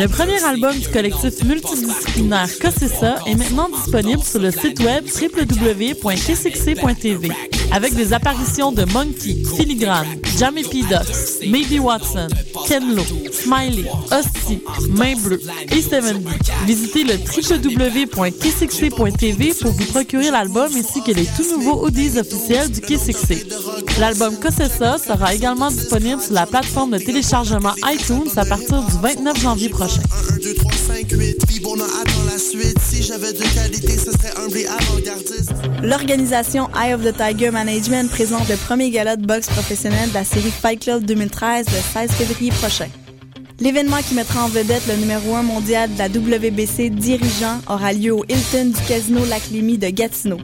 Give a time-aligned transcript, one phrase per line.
[0.00, 7.28] Le premier album du collectif multidisciplinaire ça est maintenant disponible sur le site web www.kcxc.tv
[7.70, 10.08] avec des apparitions de Monkey, Filigrane,
[10.38, 10.82] Jamie P.
[10.88, 12.28] Ducks, Maybe Watson,
[12.66, 16.30] Ken Lo, Smiley, Hostie, Main Bleue et Steven B.
[16.66, 22.80] Visitez le www.kcxc.tv pour vous procurer l'album ainsi que les tout nouveaux audios officiels du
[22.80, 23.46] KCXC.
[24.00, 29.38] L'album Cossessa sera également disponible sur la plateforme de téléchargement iTunes à partir du 29
[29.38, 30.00] janvier prochain.
[35.82, 40.24] L'organisation Eye of the Tiger Management présente le premier gala de boxe professionnel de la
[40.24, 42.88] série Fight Club 2013 le 16 février prochain.
[43.60, 48.14] L'événement qui mettra en vedette le numéro 1 mondial de la WBC dirigeant aura lieu
[48.14, 50.38] au Hilton du Casino Lac-Lémy de Gatineau.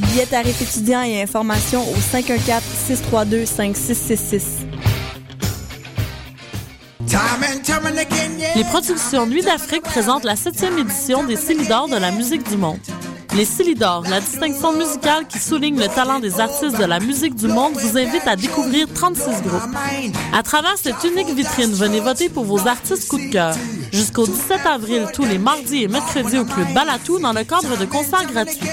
[0.00, 4.42] Billets tarifs étudiants et informations au 514-632-5666.
[8.56, 12.78] Les productions Nuit d'Afrique présentent la septième édition des Célidors de la musique du monde.
[13.34, 17.46] Les Célidors, la distinction musicale qui souligne le talent des artistes de la musique du
[17.46, 19.62] monde, vous invite à découvrir 36 groupes.
[20.32, 23.54] À travers cette unique vitrine, venez voter pour vos artistes coup de cœur.
[23.92, 27.84] Jusqu'au 17 avril, tous les mardis et mercredis au Club Balatou dans le cadre de
[27.84, 28.68] concerts gratuits.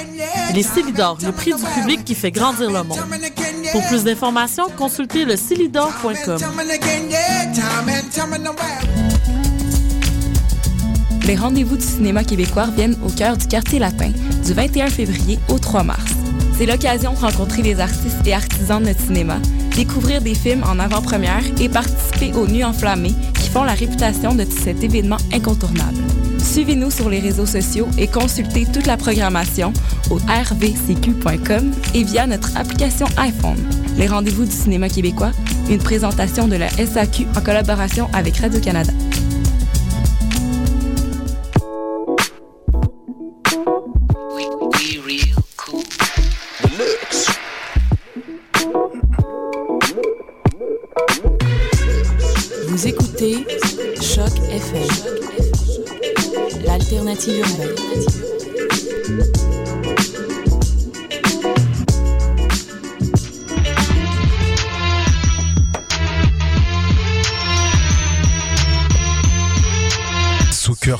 [0.53, 2.99] Les Célidors, le prix du public qui fait grandir le monde.
[3.71, 5.35] Pour plus d'informations, consultez le
[11.27, 14.11] les rendez-vous du cinéma québécois viennent au cœur du quartier latin
[14.45, 16.13] du 21 février au 3 mars.
[16.57, 19.37] C'est l'occasion de rencontrer les artistes et artisans de notre cinéma,
[19.75, 24.45] découvrir des films en avant-première et participer aux Nuits enflammées qui font la réputation de
[24.45, 25.97] cet événement incontournable.
[26.39, 29.73] Suivez-nous sur les réseaux sociaux et consultez toute la programmation
[30.09, 33.57] au rvcq.com et via notre application iPhone.
[33.97, 35.31] Les rendez-vous du cinéma québécois,
[35.69, 38.93] une présentation de la SAQ en collaboration avec Radio-Canada.
[57.27, 57.41] Soccer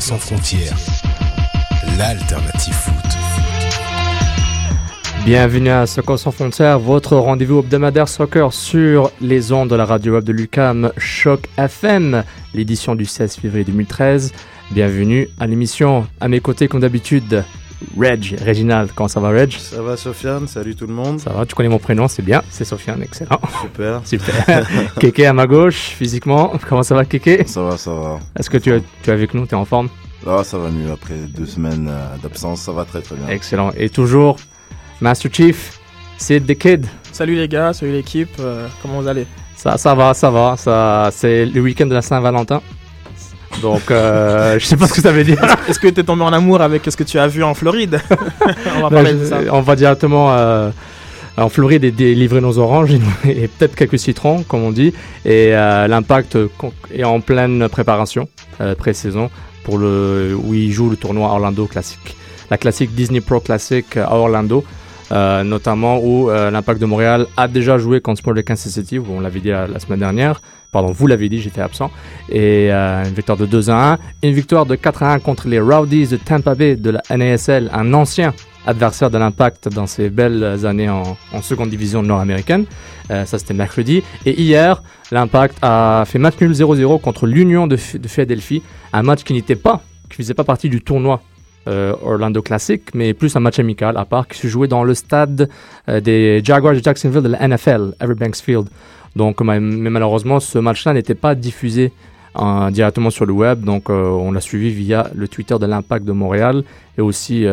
[0.02, 0.76] sans frontières,
[1.98, 2.94] l'alternative foot.
[5.24, 10.16] Bienvenue à Soccer sans frontières, votre rendez-vous hebdomadaire soccer sur les ondes de la radio
[10.16, 14.34] web de Lucam Choc FM, l'édition du 16 février 2013.
[14.72, 16.08] Bienvenue à l'émission.
[16.20, 17.44] À mes côtés, comme d'habitude,
[17.98, 18.92] Reg, Reginald.
[18.94, 19.52] Comment ça va, Reg?
[19.52, 20.48] Ça va, Sofiane.
[20.48, 21.20] Salut tout le monde.
[21.20, 22.44] Ça va, tu connais mon prénom, c'est bien.
[22.50, 23.40] C'est Sofiane, excellent.
[23.62, 24.02] Super.
[24.06, 24.68] Super.
[25.00, 26.52] Kéké à ma gauche, physiquement.
[26.68, 27.46] Comment ça va, Kéké?
[27.48, 28.20] Ça va, ça va.
[28.38, 29.46] Est-ce que tu, es, tu es avec nous?
[29.46, 29.90] Tu es en forme?
[30.28, 30.92] Ah, ça va mieux.
[30.92, 33.28] Après deux semaines euh, d'absence, ça va très très bien.
[33.30, 33.72] Excellent.
[33.78, 34.38] Et toujours,
[35.00, 35.80] Master Chief,
[36.18, 36.86] Sid the Kid.
[37.14, 38.30] Salut les gars, salut l'équipe.
[38.40, 39.26] Euh, comment vous allez?
[39.56, 40.56] Ça, ça va, ça va.
[40.58, 42.62] Ça, c'est le week-end de la Saint-Valentin.
[43.62, 45.40] Donc, euh, je sais pas ce que ça veut dire.
[45.70, 48.00] Est-ce que tu es tombé en amour avec ce que tu as vu en Floride
[48.78, 49.40] on, va parler de ça.
[49.52, 50.70] on va directement euh,
[51.38, 52.92] en Floride et délivrer nos oranges
[53.26, 54.94] et, peut-être quelques citrons, comme on dit.
[55.26, 56.38] Et euh, l'impact
[56.94, 58.28] est en pleine préparation,
[58.62, 59.30] euh, pré-saison,
[59.64, 62.00] pour le, où il joue le tournoi Orlando Classic.
[62.50, 64.64] La classique Disney Pro Classic à Orlando.
[65.12, 69.00] Euh, notamment où euh, l'Impact de Montréal a déjà joué contre Sport de Kansas City,
[69.00, 70.42] où on l'avait dit la, semaine dernière.
[70.72, 71.92] Pardon, vous l'avez dit, j'étais absent.
[72.30, 73.98] Et euh, une victoire de 2 à 1.
[74.24, 77.70] Une victoire de 4 à 1 contre les Rowdies de Tampa Bay de la NASL,
[77.74, 78.34] un ancien
[78.66, 82.66] adversaire de l'Impact dans ses belles années en, seconde division nord-américaine.
[83.12, 84.04] Euh, ça, c'était mercredi.
[84.26, 88.62] Et hier, l'Impact a fait match nul 0-0 contre l'Union de, de Philadelphie,
[88.92, 91.22] un match qui n'était pas, qui faisait pas partie du tournoi
[91.70, 94.94] euh, Orlando Classic, mais plus un match amical à part qui se jouait dans le
[94.94, 95.50] stade
[95.88, 98.68] des Jaguars de Jacksonville de la NFL, Everbanks Field.
[99.18, 101.92] Donc, mais malheureusement, ce match-là n'était pas diffusé
[102.40, 106.12] euh, directement sur le web, donc on l'a suivi via le Twitter de l'Impact de
[106.12, 106.64] Montréal
[106.98, 107.46] et aussi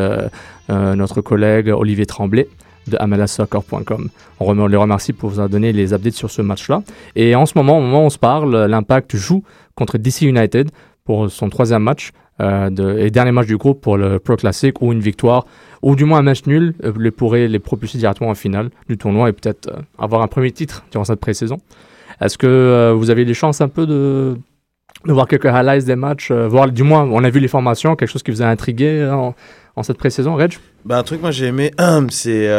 [0.69, 2.47] notre collègue Olivier Tremblay
[2.87, 4.09] de amelasoccer.com.
[4.39, 6.83] On les remercie pour vous avoir donné les updates sur ce match-là.
[7.15, 9.43] Et en ce moment, au moment où on se parle, l'Impact joue
[9.75, 10.69] contre DC United
[11.03, 12.11] pour son troisième match
[12.41, 15.45] euh, de, et dernier match du groupe pour le Pro Classic ou une victoire
[15.81, 18.97] ou du moins un match nul euh, les pourrait les propulser directement en finale du
[18.97, 21.59] tournoi et peut-être euh, avoir un premier titre durant cette pré-saison.
[22.19, 24.37] Est-ce que vous avez des chances un peu de,
[25.05, 28.11] de voir quelques highlights des matchs, voir du moins on a vu les formations, quelque
[28.11, 29.33] chose qui vous a intrigué en,
[29.77, 30.57] en cette pré-saison, Reg?
[30.83, 31.71] Bah, Un truc moi j'ai aimé,
[32.09, 32.49] c'est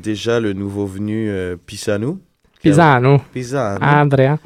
[0.00, 1.28] déjà le nouveau venu
[1.66, 2.18] Pisano.
[2.62, 3.20] Pisano.
[3.32, 3.78] Pisano.
[3.84, 4.38] Andrea.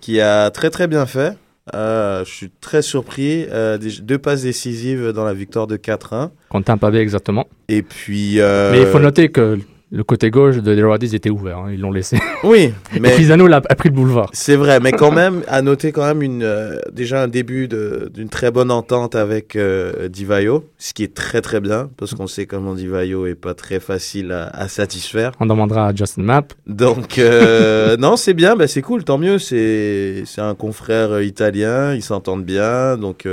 [0.00, 1.36] Qui a très très bien fait.
[1.74, 3.46] Euh, je suis très surpris.
[3.50, 6.30] Euh, des- deux passes décisives dans la victoire de 4-1.
[6.48, 7.46] Contre un pavé, exactement.
[7.68, 8.40] Et puis.
[8.40, 9.58] euh, Mais il faut noter que
[9.92, 11.58] le côté gauche de Derodies était ouvert.
[11.58, 12.18] hein, Ils l'ont laissé.
[12.44, 13.14] Oui, Et mais.
[13.16, 14.28] Pisano l'a- a pris le boulevard.
[14.32, 18.28] C'est vrai, mais quand même, à noter quand même une, euh, déjà un début d'une
[18.28, 22.46] très bonne entente avec euh, Divayo, ce qui est très très bien, parce qu'on sait
[22.46, 25.32] comment Divayo est pas très facile à, à satisfaire.
[25.40, 26.52] On demandera à Justin Mapp.
[26.66, 29.38] Donc, euh, non, c'est bien, bah, c'est cool, tant mieux.
[29.38, 33.26] C'est un confrère euh, italien, ils s'entendent bien, donc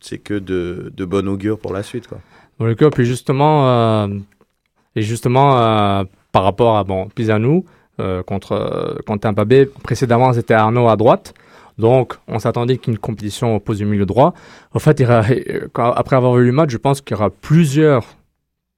[0.00, 2.06] c'est que de, de bon augure pour la suite.
[2.06, 2.18] Quoi.
[2.58, 4.08] Dans le puis justement,
[4.96, 7.64] et justement euh, par rapport à bon, Pisano
[8.00, 11.32] euh, contre, euh, contre Tempabé, précédemment c'était Arnaud à droite.
[11.78, 14.32] Donc, on s'attendait qu'une compétition oppose du milieu droit.
[14.72, 17.14] En fait, il y aura- euh, quand- après avoir vu le match, je pense qu'il
[17.14, 18.04] y aura plusieurs,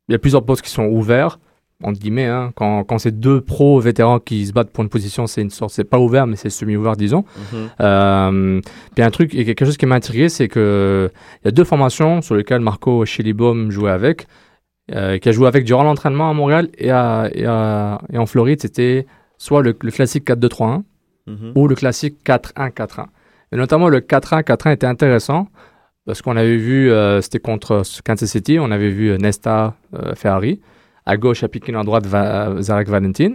[0.09, 1.39] il y a plusieurs postes qui sont ouverts,
[1.85, 2.27] entre guillemets.
[2.27, 5.51] Hein, quand, quand c'est deux pros vétérans qui se battent pour une position, c'est une
[5.51, 7.25] sorte, c'est pas ouvert, mais c'est semi-ouvert, disons.
[7.81, 8.61] Euh,
[8.95, 11.11] puis un truc, et quelque chose qui m'a intrigué, c'est que
[11.43, 14.27] il y a deux formations sur lesquelles Marco Chilibom jouait avec,
[14.93, 18.27] euh, qui a joué avec durant l'entraînement à Montréal et, à, et, à- et en
[18.27, 18.61] Floride.
[18.63, 19.07] C'était
[19.37, 20.83] soit le, le classique 4-2-3-1
[21.27, 21.53] Mhm.
[21.57, 23.07] ou le classique 4-1-4-1.
[23.53, 25.49] Et notamment le 4-1-4-1 était intéressant
[26.07, 30.15] parce qu'on avait vu, euh, c'était contre Kansas City, on avait vu euh, Nesta euh,
[30.15, 30.61] Ferrari,
[31.05, 33.33] à gauche à Piquin, à droite Va- Zarek Valentin,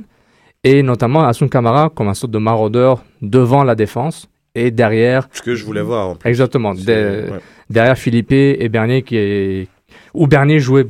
[0.64, 5.42] et notamment Asun Kamara comme un sorte de maraudeur devant la défense et derrière, Ce
[5.44, 6.10] que je voulais voir.
[6.10, 6.28] en plus.
[6.30, 6.86] exactement, C'est-
[7.28, 7.40] de- ouais.
[7.70, 9.68] derrière Philippe et Bernier qui est
[10.14, 10.88] où Bernier jouait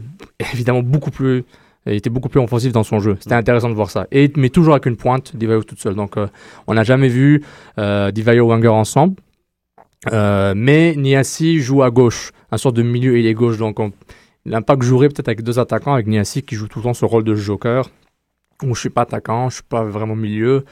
[0.53, 1.43] évidemment beaucoup plus
[1.85, 3.17] il était beaucoup plus offensif dans son jeu.
[3.19, 4.07] C'était intéressant de voir ça.
[4.11, 5.95] Et mais toujours avec une pointe Divayo toute seule.
[5.95, 6.27] Donc euh,
[6.65, 7.43] on n'a jamais vu
[7.77, 9.15] euh, Divayo Wenger ensemble.
[10.11, 13.57] Euh, mais Niassi joue à gauche, un sorte de milieu et gauche.
[13.57, 13.91] Donc on-
[14.45, 17.23] l'impact jouerait peut-être avec deux attaquants, avec Niassi qui joue tout le temps ce rôle
[17.23, 17.89] de joker,
[18.63, 20.65] où je suis pas attaquant, je suis pas vraiment milieu,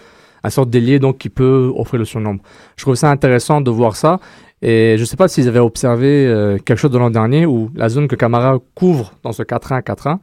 [0.43, 2.41] un sorte d'ailier donc qui peut offrir le surnombre.
[2.75, 4.19] Je trouve ça intéressant de voir ça.
[4.61, 7.89] Et je sais pas s'ils avaient observé euh, quelque chose de l'an dernier où la
[7.89, 10.17] zone que Camara couvre dans ce 4-1-4-1,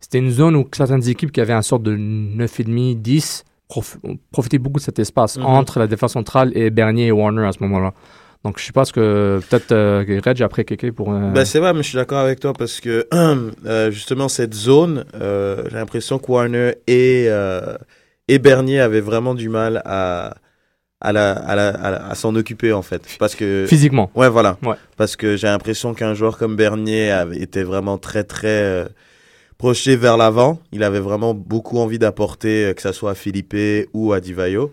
[0.00, 3.98] c'était une zone où certaines équipes qui avaient un sorte de 9,5, 10 prof-
[4.30, 5.44] profitaient beaucoup de cet espace Mhm.
[5.46, 7.94] entre la défense centrale et Bernier et Warner à ce moment-là.
[8.44, 11.12] Donc je sais pas ce que peut-être euh, Reg après Kéké pour.
[11.12, 14.54] euh, Bah, c'est vrai, mais je suis d'accord avec toi parce que euh, justement cette
[14.54, 17.26] zone, j'ai l'impression que Warner et,
[18.28, 20.36] et Bernier avaient vraiment du mal à,
[21.00, 23.02] à, la, à, la, à, la- à s'en occuper en fait.
[23.18, 24.10] Parce que physiquement.
[24.14, 24.56] Ouais, voilà.
[24.64, 24.74] Ouais.
[24.96, 28.84] Parce que j'ai l'impression qu'un joueur comme Bernier avait, était vraiment très, très euh,
[29.58, 30.60] projeté vers l'avant.
[30.72, 33.54] Il avait vraiment beaucoup envie d'apporter, euh, que ça soit à Philippe
[33.94, 34.72] ou à Divayo.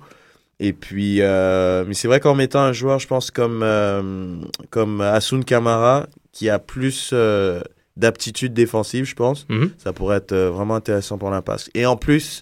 [0.60, 4.36] Et puis, euh, mais c'est vrai qu'en mettant un joueur, je pense, comme, euh,
[4.70, 7.60] comme Asun Kamara, qui a plus euh,
[7.98, 9.72] d'aptitude défensive, je pense, Mhm.
[9.78, 11.70] ça pourrait être vraiment intéressant pour l'impasse.
[11.76, 12.42] Et en plus,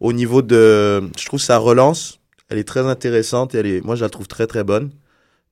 [0.00, 1.02] au niveau de.
[1.18, 2.20] Je trouve sa relance,
[2.54, 4.90] elle est très intéressante et elle est, moi, je la trouve très, très bonne.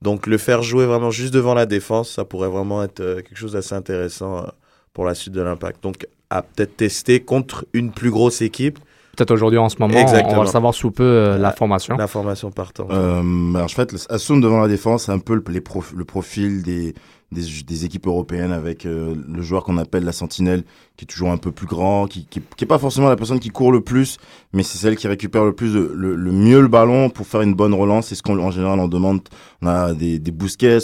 [0.01, 3.37] Donc, le faire jouer vraiment juste devant la défense, ça pourrait vraiment être euh, quelque
[3.37, 4.47] chose d'assez intéressant euh,
[4.93, 5.83] pour la suite de l'impact.
[5.83, 8.79] Donc, à peut-être tester contre une plus grosse équipe,
[9.17, 10.43] Peut-être aujourd'hui en ce moment, on- on va Exactement.
[10.43, 11.99] le savoir sous peu euh, la formation.
[11.99, 12.89] la formation partant.
[12.91, 13.21] Euh,
[13.55, 16.63] alors, en fait, Assun devant la défense, c'est un peu le, les prof- le profil
[16.63, 16.95] des,
[17.33, 20.63] des, des équipes européennes avec euh, le joueur qu'on appelle la sentinelle,
[20.97, 23.41] qui est toujours un peu plus grand, qui, qui, qui est pas forcément la personne
[23.41, 24.19] qui court le plus,
[24.53, 27.55] mais c'est celle qui récupère le plus, le, le mieux le ballon pour faire une
[27.55, 28.09] bonne relance.
[28.09, 29.21] C'est ce qu'on en général on demande.
[29.63, 30.33] On a des, des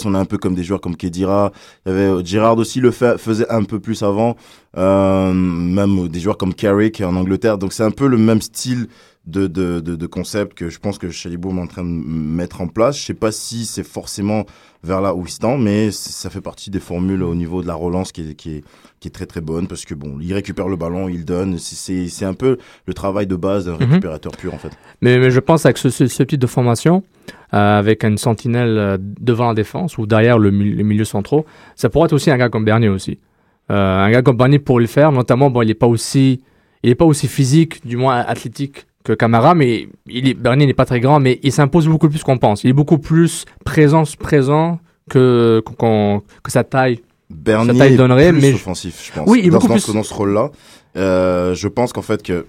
[0.05, 1.51] on a un peu comme des joueurs comme Kedira.
[1.85, 4.35] Il y avait Girard aussi le fait, faisait un peu plus avant.
[4.77, 7.57] Euh, même des joueurs comme Carrick en Angleterre.
[7.57, 8.87] Donc c'est un peu le même style
[9.29, 12.61] de, de, de, de concept que je pense que Chalibaume est en train de mettre
[12.61, 12.97] en place.
[12.99, 14.45] Je sais pas si c'est forcément
[14.83, 17.67] vers là où il se tend, mais ça fait partie des formules au niveau de
[17.67, 18.63] la relance qui est, qui est,
[19.01, 21.57] qui est très très bonne parce que bon, il récupère le ballon, il donne.
[21.59, 23.83] C'est- un peu le travail de base d'un Mhm.
[23.83, 24.71] récupérateur pur en fait.
[25.01, 27.03] Mais, mais je pense avec ce, ce, type de formation,
[27.53, 31.45] euh, avec une sentinelle euh, devant la défense ou derrière le, les milieux centraux,
[31.75, 33.19] ça pourrait être aussi un gars comme Bernier aussi.
[33.71, 36.41] Euh, un gars comme Bernier pour le faire, notamment, bon, il n'est pas aussi,
[36.83, 40.73] il est pas aussi physique, du moins athlétique que Camara, mais il est, Bernier n'est
[40.73, 42.63] pas très grand, mais il s'impose beaucoup plus qu'on pense.
[42.63, 44.79] Il est beaucoup plus présent, présent
[45.09, 45.61] que,
[46.47, 47.01] sa taille.
[47.29, 49.29] Bernier taille est donnerait, plus mais je- offensif, je pense.
[49.29, 50.51] Oui, il est dans, beaucoup dans plus- dans ce rôle-là.
[50.97, 52.45] Euh, je pense qu'en fait que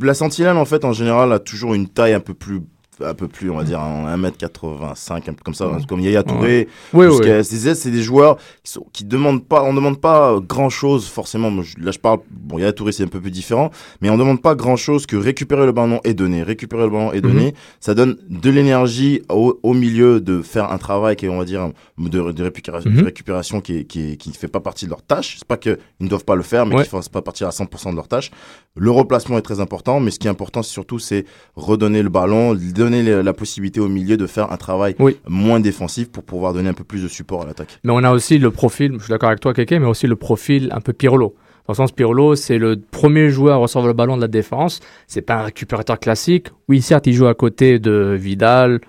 [0.00, 2.60] la sentinelle en fait en général a toujours une taille un peu plus
[3.04, 5.78] un peu plus on va dire en 1m85 un peu comme ça Ouais.
[5.88, 7.18] comme Yaya Touré Oui, oui.
[7.18, 11.06] Busquets, c'est c'est des joueurs qui sont qui demandent pas on demande pas grand chose
[11.06, 14.42] forcément là je parle bon Yaya Touré c'est un peu plus différent mais on demande
[14.42, 17.94] pas grand chose que récupérer le ballon et donner récupérer le ballon et donner ça
[17.94, 21.70] donne de l'énergie au, au milieu de faire un travail qui est on va dire
[21.98, 23.04] de, de récupération, de Mhm.
[23.04, 25.56] récupération qui est, qui est- qui ne fait pas partie de leur tâche c'est pas
[25.56, 26.82] qu'ils ne doivent pas le faire mais Ouais.
[26.84, 28.30] qui ne fassent pas partie à 100% de leur tâche
[28.76, 31.24] le replacement est très important mais ce qui est important surtout c'est
[31.56, 35.16] redonner le ballon donner donner la possibilité au milieu de faire un travail Oui.
[35.28, 37.78] moins défensif pour pouvoir donner un peu plus de support à l'attaque.
[37.84, 40.16] Mais on a aussi le profil, je suis d'accord avec toi, Keke, mais aussi le
[40.16, 41.34] profil un peu Pirlo.
[41.66, 44.80] Dans le sens, Pirlo, c'est le premier joueur à recevoir le ballon de la défense.
[45.06, 46.48] C'est pas un récupérateur classique.
[46.68, 48.80] Oui, certes, il joue à côté de Vidal.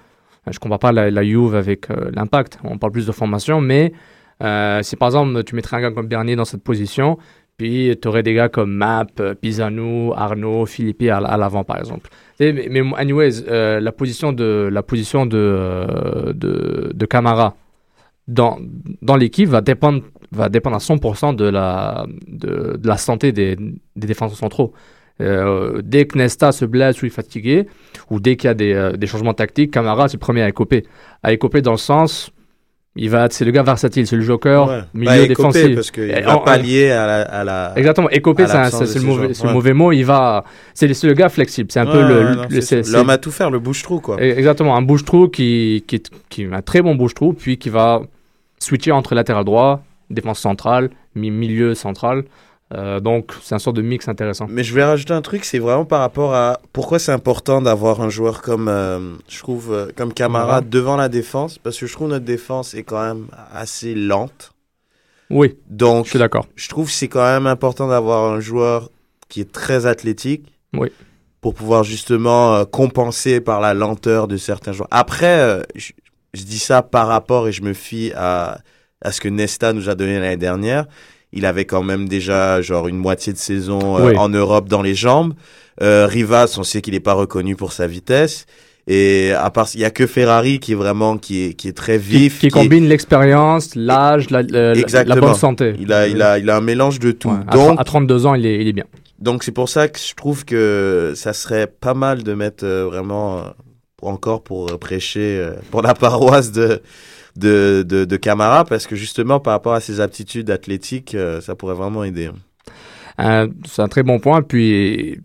[0.50, 2.58] Je compare pas la, la Juve avec euh, l'impact.
[2.64, 3.94] On parle plus de formation, mais
[4.42, 7.20] euh, si par exemple tu mettrais un gars comme Bernier dans cette position,
[7.58, 12.10] puis tu aurais des gars comme Map, euh, Pisano, Arnaud, Philippe à, l'avant, par exemple.
[12.40, 17.56] Mais, mais anyways, euh, la position de la position euh, de, de Camara
[18.28, 18.60] dans
[19.02, 24.08] dans l'équipe va dépendre va dépendre à 100% de la de, la santé des, des
[24.08, 24.74] défenseurs centraux.
[25.20, 27.68] Euh, dès que Nesta se blesse ou est fatigué,
[28.10, 30.84] ou dès qu'il y a des, des changements tactiques, Camara c'est le premier à écoper.
[31.22, 32.32] À écoper dans le sens,
[32.96, 34.82] il va, c'est le gars versatile, c'est le joker, Ouais.
[34.94, 35.76] milieu Bah, écopé, défensif.
[35.76, 39.44] parce qu'il va pallier à la, à la- Exactement, écoper, à c'est le, mauvais, c'est
[39.44, 39.54] le Ouais.
[39.54, 39.92] mauvais mot.
[39.94, 40.44] Il va,
[40.74, 41.72] c'est le, c'est le gars flexible.
[41.72, 44.22] C'est un peu Ouais, le, ouais, L'homme à tout faire, le bouche-trou, quoi.
[44.22, 48.02] Exactement, un bouche-trou qui, qui, qui est un très bon bouche-trou, puis qui va
[48.60, 52.24] switcher entre latéral droit, défense centrale, mi- milieu central.
[52.74, 54.46] Euh, donc, c'est un sort de mix intéressant.
[54.50, 58.02] Mais je vais rajouter un truc, c'est vraiment par rapport à pourquoi c'est important d'avoir
[58.02, 60.62] un joueur comme, euh, je trouve, euh, comme Camara Camara.
[60.62, 64.54] devant la défense, parce que je trouve notre défense est quand même assez lente.
[65.30, 66.46] Oui, Donc, je suis d'accord.
[66.56, 68.90] je trouve que c'est quand même important d'avoir un joueur
[69.28, 70.46] qui est très athlétique.
[70.74, 70.90] Oui.
[71.42, 74.88] Pour pouvoir justement euh, compenser par la lenteur de certains joueurs.
[74.92, 75.92] Après, je,
[76.34, 78.60] je dis ça par rapport et je me fie à,
[79.02, 80.86] à ce que Nesta nous a donné l'année dernière.
[81.34, 84.18] Il avait quand même déjà genre une moitié de saison euh, Oui.
[84.18, 85.34] en Europe dans les jambes.
[85.82, 88.46] Euh, Rivas, on sait qu'il n'est pas reconnu pour sa vitesse.
[88.88, 91.78] Et à part, il y a que Ferrari qui est vraiment qui est qui est
[91.78, 95.76] très Qui, vif, qui est- combine l'expérience, l'âge, la, la- la- bonne santé.
[95.80, 97.30] il a il a il a un mélange de tout.
[97.30, 98.86] Ouais, Donc à 32 ans, il est, il est bien.
[99.20, 102.86] donc c'est pour ça que je trouve que ça serait pas mal de mettre euh,
[102.86, 103.42] vraiment euh,
[104.02, 106.82] encore pour euh, prêcher euh, pour la paroisse de
[107.36, 111.56] de, de de Camara parce que justement par rapport à ses aptitudes athlétiques euh, ça
[111.56, 112.30] pourrait vraiment aider.
[113.20, 114.42] Euh, c'est un très bon point.
[114.42, 115.20] Puis,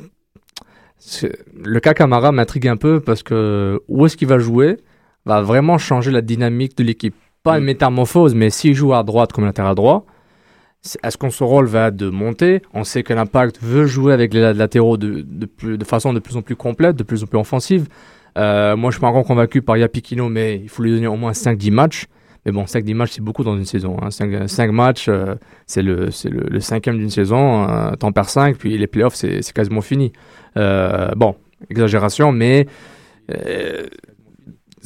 [1.65, 4.79] le cas Camara m'intrigue un peu parce que où est-ce qu'il va jouer
[5.25, 7.15] va vraiment changer la dynamique de l'équipe.
[7.43, 7.67] Pas une Mm.
[7.67, 10.05] métamorphose, mais s'il joue à droite comme latéral droit,
[11.03, 12.63] est-ce qu'on son rôle va de monter?
[12.75, 16.19] On sait que l'impact veut jouer avec les latéraux de, de, plus- de façon de
[16.21, 17.89] plus en plus complète, de plus en plus offensive.
[18.37, 21.17] Euh, moi, je suis pas encore convaincu par Yapikino, mais il faut lui donner au
[21.17, 22.07] moins 5-10 matchs.
[22.45, 23.97] Mais bon, 5-10 matchs, c'est beaucoup dans une saison.
[24.09, 25.35] 5, matchs, euh,
[25.67, 27.69] c'est le, le, le cinquième d'une saison.
[27.69, 30.13] Euh, T'en perds 5, puis les playoffs, c'est quasiment fini.
[30.57, 31.35] Euh, bon,
[31.71, 32.67] exagération, mais
[33.35, 33.87] euh,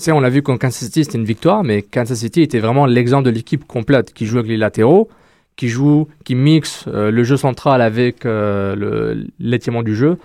[0.08, 3.24] on l'a vu quand Kansas City, c'était une victoire, mais Kansas City était vraiment l'exemple
[3.24, 5.08] de l'équipe complète qui joue avec les latéraux,
[5.56, 10.16] qui joue, qui mixe euh, le jeu central avec euh, l'étirement du jeu.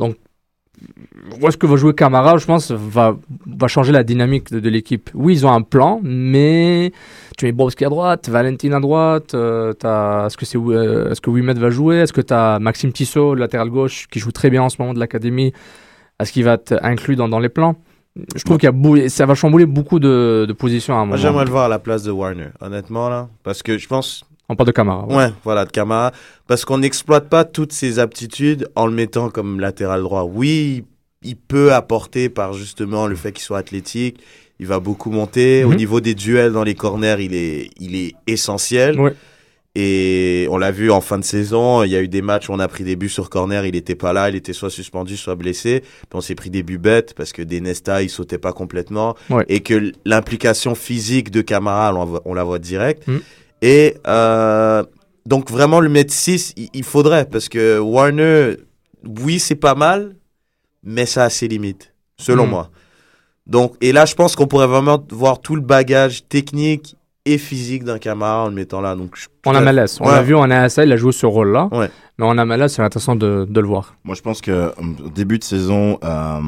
[0.00, 0.16] Donc,
[1.40, 4.68] où est-ce que va jouer Camara, je pense, va, va changer la dynamique de, de
[4.68, 5.10] l'équipe.
[5.14, 6.92] Oui, ils ont un plan, mais
[7.36, 11.30] tu mets Bobski à droite, Valentin à droite, euh, est-ce que, c'est, euh, est-ce que
[11.30, 11.96] Wimet va jouer?
[11.96, 14.94] Est-ce que tu as Maxime Tissot, latéral gauche, qui joue très bien en ce moment
[14.94, 15.52] de l'académie?
[16.18, 17.76] Est-ce qu'il va être inclus dans, dans les plans?
[18.34, 21.00] Je trouve qu'il y a bou- ça va chambouler beaucoup de, de positions à un
[21.00, 21.10] moment.
[21.10, 24.24] Moi j'aimerais le voir à la place de Warner honnêtement là parce que je pense
[24.50, 25.06] On parle de Camara.
[25.06, 25.14] ouais.
[25.16, 26.12] ouais, voilà de Camara
[26.46, 30.24] parce qu'on n'exploite pas toutes ses aptitudes en le mettant comme latéral droit.
[30.24, 30.84] Oui,
[31.22, 34.18] il peut apporter par justement le fait qu'il soit athlétique,
[34.58, 35.76] il va beaucoup monter au Mhm.
[35.76, 38.98] niveau des duels dans les corners, il est il est essentiel.
[39.00, 39.14] Ouais.
[39.76, 42.52] Et on l'a vu en fin de saison, il y a eu des matchs où
[42.52, 45.16] on a pris des buts sur corner, il était pas là, il était soit suspendu,
[45.16, 45.80] soit blessé.
[45.82, 49.14] Puis on s'est pris des buts bêtes parce que des Nesta, il sautait pas complètement.
[49.30, 49.44] Ouais.
[49.48, 53.06] Et que l'implication physique de Camara, on, la voit- direct.
[53.06, 53.18] Mm.
[53.62, 54.82] Et euh,
[55.26, 58.56] donc vraiment le mettre 6, il, il faudrait parce que Warner,
[59.04, 60.16] oui c'est pas mal,
[60.82, 62.50] mais ça a ses limites, selon Mm.
[62.50, 62.70] moi.
[63.46, 66.96] Donc, et là je pense qu'on pourrait vraiment voir tout le bagage technique
[67.26, 68.94] et physique d'un Camara en le mettant là.
[68.96, 69.98] Donc, je- En MLS.
[70.00, 70.12] On Ouais.
[70.12, 71.68] l'a vu en ASL, il a joué ce rôle-là.
[71.72, 71.90] Ouais.
[72.18, 73.94] Mais en MLS, c'est intéressant de, de le voir.
[74.04, 74.70] Moi, je pense que euh,
[75.14, 76.38] début de saison, euh,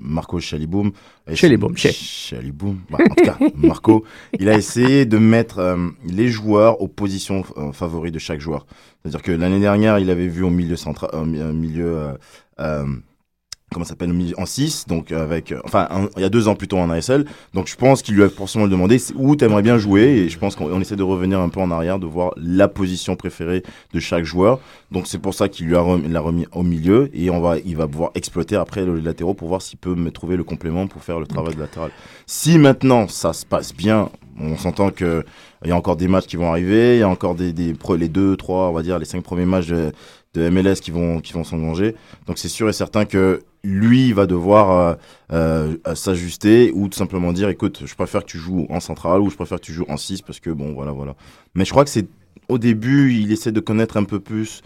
[0.00, 0.88] Marco Chaliboum,
[1.26, 4.04] a essayé- Chaliboum, Chal- Chaliboum, bah, en tout cas, Marco,
[4.38, 5.76] il a essayé de mettre euh,
[6.06, 8.66] les joueurs aux positions euh, favoris de chaque joueur.
[9.02, 12.12] C'est-à-dire que l'année dernière, il avait vu au milieu central, euh, milieu, euh,
[12.60, 12.84] euh,
[13.72, 16.78] comment ça s'appelle, en 6, donc avec, enfin, un- il y a deux ans plutôt
[16.78, 17.24] en ASL.
[17.54, 20.56] Donc, je pense qu'il lui a forcément demandé où t'aimerais bien jouer, et je pense
[20.56, 23.62] qu'on on essaie de revenir un peu en arrière, de voir la position préférée
[23.92, 24.60] de chaque joueur.
[24.90, 27.58] Donc c'est pour ça qu'il lui a remis, l'a remis au milieu et on va,
[27.58, 30.86] il va pouvoir exploiter après le latéraux pour voir s'il peut me trouver le complément
[30.88, 31.90] pour faire le travail de latéral.
[32.26, 34.08] Si maintenant ça se passe bien,
[34.40, 35.24] on s'entend que
[35.64, 37.74] il y a encore des matchs qui vont arriver, il y a encore des, des
[37.98, 39.92] les deux, trois, on va dire les cinq premiers matchs de,
[40.34, 41.94] de MLS qui vont qui vont s'engager.
[42.26, 44.70] Donc c'est sûr et certain que lui va devoir
[45.32, 49.20] euh, euh, s'ajuster ou tout simplement dire écoute, je préfère que tu joues en centrale
[49.20, 51.14] ou je préfère que tu joues en 6 parce que bon voilà voilà.
[51.54, 52.06] Mais je crois que c'est
[52.48, 54.62] au début, il essaie de connaître un peu plus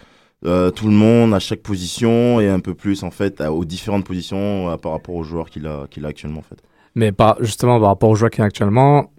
[0.46, 4.04] euh, tout le monde à chaque position et un peu plus en fait aux différentes
[4.04, 6.62] positions par rapport aux joueurs qu'il a a actuellement en fait.
[6.94, 9.12] Mais pas justement par rapport aux joueurs qu'il a actuellement,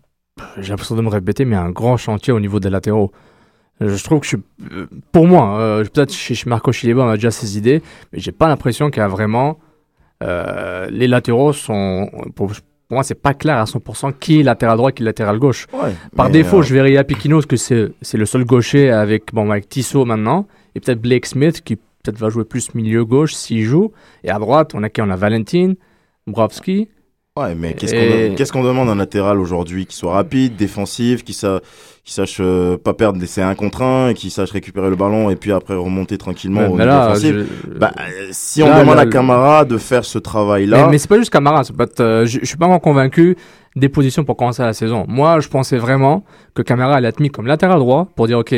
[0.58, 3.12] j'ai l'impression de me répéter, mais un grand chantier au niveau des latéraux.
[3.82, 4.38] Je trouve que je,
[5.12, 7.82] pour moi, peut-être chez, Marco Chilibo, on a déjà ses idées,
[8.14, 9.60] mais j'ai pas l'impression qu'il y a vraiment
[10.24, 12.10] euh, les latéraux sont.
[12.36, 12.52] Pour,
[12.90, 15.68] moi, c'est pas clair à 100% qui est latéral droit qui est latéral gauche.
[16.16, 19.68] Par défaut, euh, je verrais Apikino, parce que c'est le seul gaucher avec, bon, avec
[19.68, 23.92] Tissot maintenant, et peut-être Blake Smith qui peut-être va jouer plus milieu gauche s'il joue.
[24.24, 25.02] Et à droite, on a qui?
[25.02, 25.74] On a Valentin,
[26.28, 26.90] Brovski.
[27.38, 31.60] Ouais, mais qu'est-ce qu'on demande un latéral aujourd'hui Qui soit rapide, défensif, qui, sa...
[32.06, 35.30] qui sache euh, pas perdre, laisser un contre un, et qui sache récupérer le ballon
[35.30, 37.14] et puis après remonter tranquillement au là,
[37.78, 37.92] bah,
[38.32, 40.86] si on demande à Camara de faire ce travail-là.
[40.86, 41.64] Mais, mais c'est pas juste Camara.
[42.00, 43.36] Euh, je, je suis pas vraiment convaincu
[43.76, 45.04] des positions pour commencer la saison.
[45.10, 46.24] Moi, je pensais vraiment
[46.54, 48.56] que Camara allait être mis comme latéral droit pour dire ok,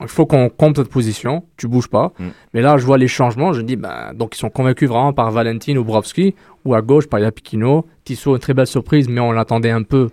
[0.00, 2.12] il faut qu'on compte notre position, tu bouges pas.
[2.18, 2.24] Mm.
[2.54, 5.30] Mais là, je vois les changements, je dis, ben, donc ils sont convaincus vraiment par
[5.30, 7.86] Valentin ou Brovski, ou à gauche par Yapikino.
[8.04, 10.08] Tissot, une très belle surprise, mais on l'attendait un peu.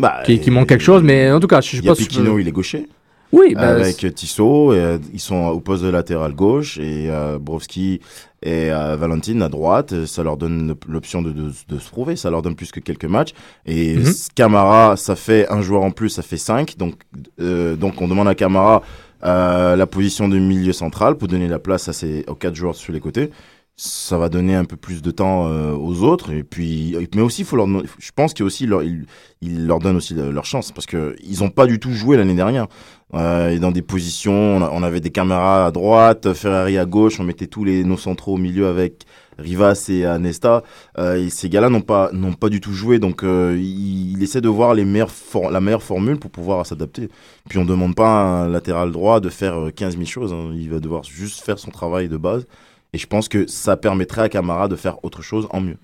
[0.00, 2.52] Bah, qui, manque quelque chose, mais en tout cas, je sais pas si il est
[2.52, 2.88] gaucher.
[3.32, 8.00] Oui, bah, avec Tissot, euh, ils sont au poste de latéral gauche et euh, Brovski
[8.42, 10.06] et euh, Valentin à droite.
[10.06, 13.32] Ça leur donne l'option de, de, se prouver, ça leur donne plus que quelques matchs.
[13.66, 14.12] Et mhm.
[14.34, 16.76] Camara, ça fait un joueur en plus, ça fait cinq.
[16.76, 16.94] Donc,
[17.38, 18.82] donc on demande à Camara
[19.22, 22.92] la position de milieu central pour donner la place à ces, aux quatre joueurs sur
[22.92, 23.30] les côtés
[23.76, 26.32] ça va donner un peu plus de temps euh, aux autres.
[26.32, 29.06] Et puis mais aussi faut leur je pense qu'il aussi leur il,
[29.40, 30.72] il, leur donne aussi leur chance.
[30.72, 32.68] Parce que ils ont pas du tout joué l'année dernière.
[33.14, 37.18] Euh, et dans des positions on, avait des caméras à droite Ferrari à gauche.
[37.18, 39.04] On mettait tous les nos centraux au milieu avec
[39.38, 40.62] Rivas et Anesta.
[40.98, 42.98] Euh, et ces gars-là n'ont pas n'ont pas du tout joué.
[42.98, 45.12] Donc euh, il, il, essaie de voir les meilleures
[45.50, 47.08] la meilleure formule pour pouvoir s'adapter.
[47.48, 50.52] Puis on demande pas à un latéral droit de faire 15 000 choses hein.
[50.54, 52.46] il va devoir juste faire son travail de base
[52.92, 55.78] et je pense que ça permettrait à Camara de faire autre chose en mieux.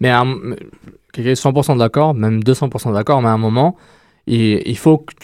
[0.00, 3.76] Mais à, 100% d'accord, même 200% d'accord, mais à un moment,
[4.26, 5.14] il, il faut que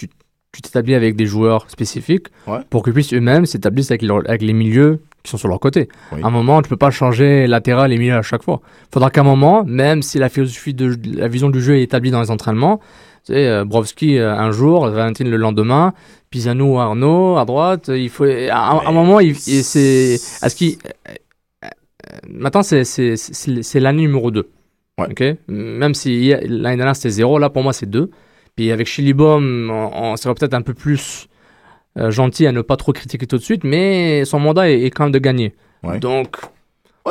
[0.57, 2.29] tu t'établis avec des joueurs spécifiques
[2.71, 5.89] pour qu'ils puissent eux-mêmes s'établir avec, avec, les milieux qui sont sur leur côté.
[6.13, 8.61] À un moment, tu peux pas changer latéral et milieu à chaque fois.
[8.85, 11.83] Il faudra qu'à un moment, même si la philosophie de la vision du jeu est
[11.83, 12.81] établie dans les entraînements,
[13.27, 15.95] tu sais, euh, Brovski euh, un jour, Valentin le lendemain,
[16.31, 20.79] Pisano, Arnaud à droite, il faut à, un moment, il, c'est à ce qui
[22.29, 24.49] maintenant, c'est l'année numéro 2.
[24.99, 25.39] Ouais.
[25.49, 28.11] Même si l'année dernière c'était 0, là pour moi c'est 2.
[28.57, 31.29] Puis avec Chilibom, on, on serait peut-être un peu plus
[31.99, 35.05] euh, gentil à ne pas trop critiquer tout de suite, mais son mandat est, quand
[35.05, 35.55] même de gagner.
[36.01, 36.37] Donc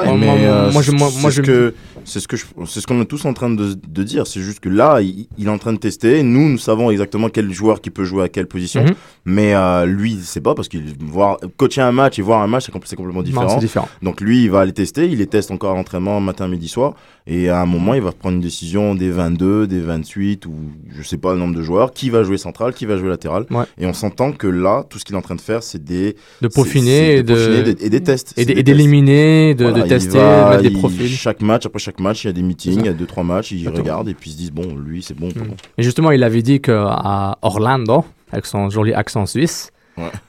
[0.03, 3.33] moi, je, moi, c'est ce que c'est ce que c'est ce qu'on est tous en
[3.33, 4.27] train de, de dire.
[4.27, 6.21] C'est juste que là, il, est en train de tester.
[6.23, 8.93] Nous, nous savons exactement quel joueur qui peut jouer à quelle position, mhm.
[9.25, 12.47] mais euh, lui, il sait pas parce qu'il voir coacher un match et voir un
[12.47, 13.57] match, c'est complètement différent.
[13.57, 13.89] différent.
[14.01, 15.07] Donc lui, il va aller tester.
[15.07, 16.95] Il les teste encore à l'entraînement matin, midi, soir.
[17.27, 20.53] Et à un moment, il va prendre une décision des 22, des 28 ou
[20.95, 23.45] je sais pas le nombre de joueurs, qui va jouer central, qui va jouer latéral.
[23.79, 26.15] Et on s'entend que là, tout ce qu'il est en train de faire, c'est des
[26.41, 27.75] de peaufiner, et, de...
[27.79, 31.09] et des tests et d'éliminer, de, de, tester, mettre des profils.
[31.09, 33.23] chaque match, après chaque match, il y a des meetings, il y a deux trois
[33.23, 35.29] matchs, ils regardent et puis ils se disent bon, lui c'est bon.
[35.29, 35.55] Hmm.
[35.77, 39.71] Et justement, il avait dit qu'à Orlando, avec son joli accent suisse,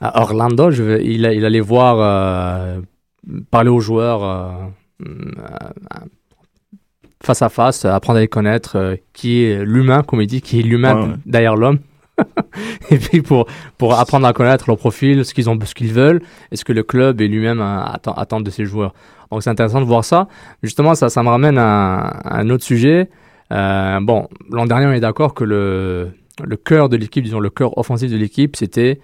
[0.01, 2.81] à Orlando, je il, il, allait voir euh,
[3.51, 4.23] parler aux joueurs.
[4.25, 4.53] Euh,
[5.07, 6.07] euh,
[7.23, 10.61] face à face, apprendre à les connaître, euh, qui est l'humain, comme il dit, qui
[10.61, 11.79] est l'humain derrière l'homme.
[12.91, 13.47] et puis pour,
[13.79, 16.73] pour apprendre à connaître leur profil, ce qu'ils ont, ce qu'ils veulent, et ce que
[16.73, 18.95] le club et lui-même attendent de ses joueurs.
[19.31, 20.29] Donc c'est intéressant de voir ça.
[20.63, 23.11] Justement, ça, ça me ramène à, un autre sujet.
[23.53, 26.11] Euh, bon, l'an dernier, on est d'accord que le,
[26.43, 29.01] le cœur de l'équipe, disons le cœur offensif de l'équipe, c'était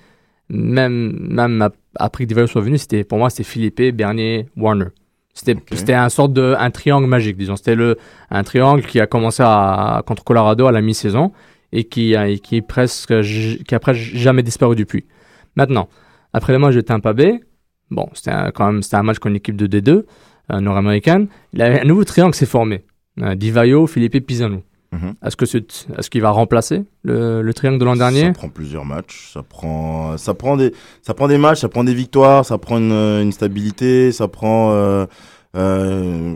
[0.49, 4.89] même, même après que Divallo soit venu, c'était pour moi c'était Philippe, Bernier, Warner.
[5.35, 7.57] C'était c'était un sorte de un triangle magique, disons.
[7.57, 7.97] C'était le
[8.31, 11.33] un triangle qui a commencé à, contre Colorado à la mi-saison
[11.73, 15.07] et qui a qui est presque qui a presque jamais disparu depuis.
[15.57, 15.89] Maintenant,
[16.33, 17.41] après le match de Tampa Bay,
[17.91, 20.05] bon, c'était quand même c'était un match contre une équipe de D2
[20.53, 21.29] euh, nord-américaine.
[21.59, 22.85] Un nouveau triangle s'est formé.
[23.21, 24.63] Euh, Divayo, Philippe Pisano.
[24.93, 25.15] Mhm.
[25.25, 28.27] Est-ce que c'est, est-ce qu'il va remplacer le, le triangle de l'an dernier?
[28.27, 31.83] Ça prend plusieurs matchs, ça prend, ça prend des, ça prend des matchs, ça prend
[31.83, 35.07] des victoires, ça prend une, une stabilité, ça prend euh,
[35.55, 36.35] euh,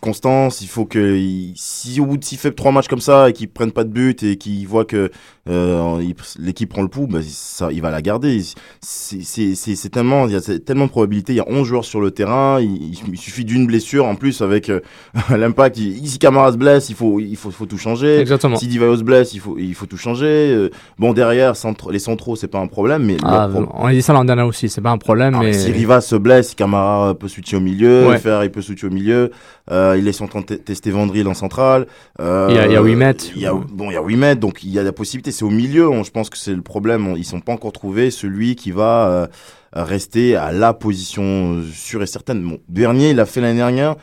[0.00, 1.18] constance, il faut que
[1.54, 3.90] si au bout de s'il fait trois matchs comme ça et qu'il prenne pas de
[3.90, 5.10] but et qu'il voit que
[5.48, 6.02] euh,
[6.38, 8.42] l'équipe prend le pouls, bah, ça, il va la garder.
[8.80, 11.32] C'est tellement, il y a tellement de probabilités.
[11.32, 12.60] Il y a 11 joueurs sur le terrain.
[12.60, 14.80] Il, il suffit d'une blessure en plus avec euh,
[15.30, 15.76] l'impact.
[15.76, 18.18] Si Camara se blesse, il faut, il faut, faut tout changer.
[18.18, 18.56] Exactement.
[18.56, 20.26] Si Divayo se blesse, il faut, il faut tout changer.
[20.26, 24.02] Euh, bon derrière, centre, les centraux, c'est pas un problème, mais ah, on a dit
[24.02, 25.34] ça l'an dernier aussi, c'est pas un problème.
[25.36, 25.52] Ah, mais...
[25.52, 29.30] Si Riva se blesse, Camara peut switcher au milieu, faire, il peut switcher au milieu.
[29.70, 31.86] Euh, il est en train de tester Vandril en centrale.
[32.20, 33.24] Euh, il y a, il y a 8 mètres.
[33.34, 35.32] Il y a, bon, il y a 8 mètres, donc il y a la possibilité.
[35.32, 37.14] C'est au milieu, je pense que c'est le problème.
[37.16, 39.26] ils sont pas encore trouvés celui qui va euh,
[39.72, 42.42] rester à la position sûre et certaine.
[42.42, 43.96] Bon, Bernier, il a fait l'année dernière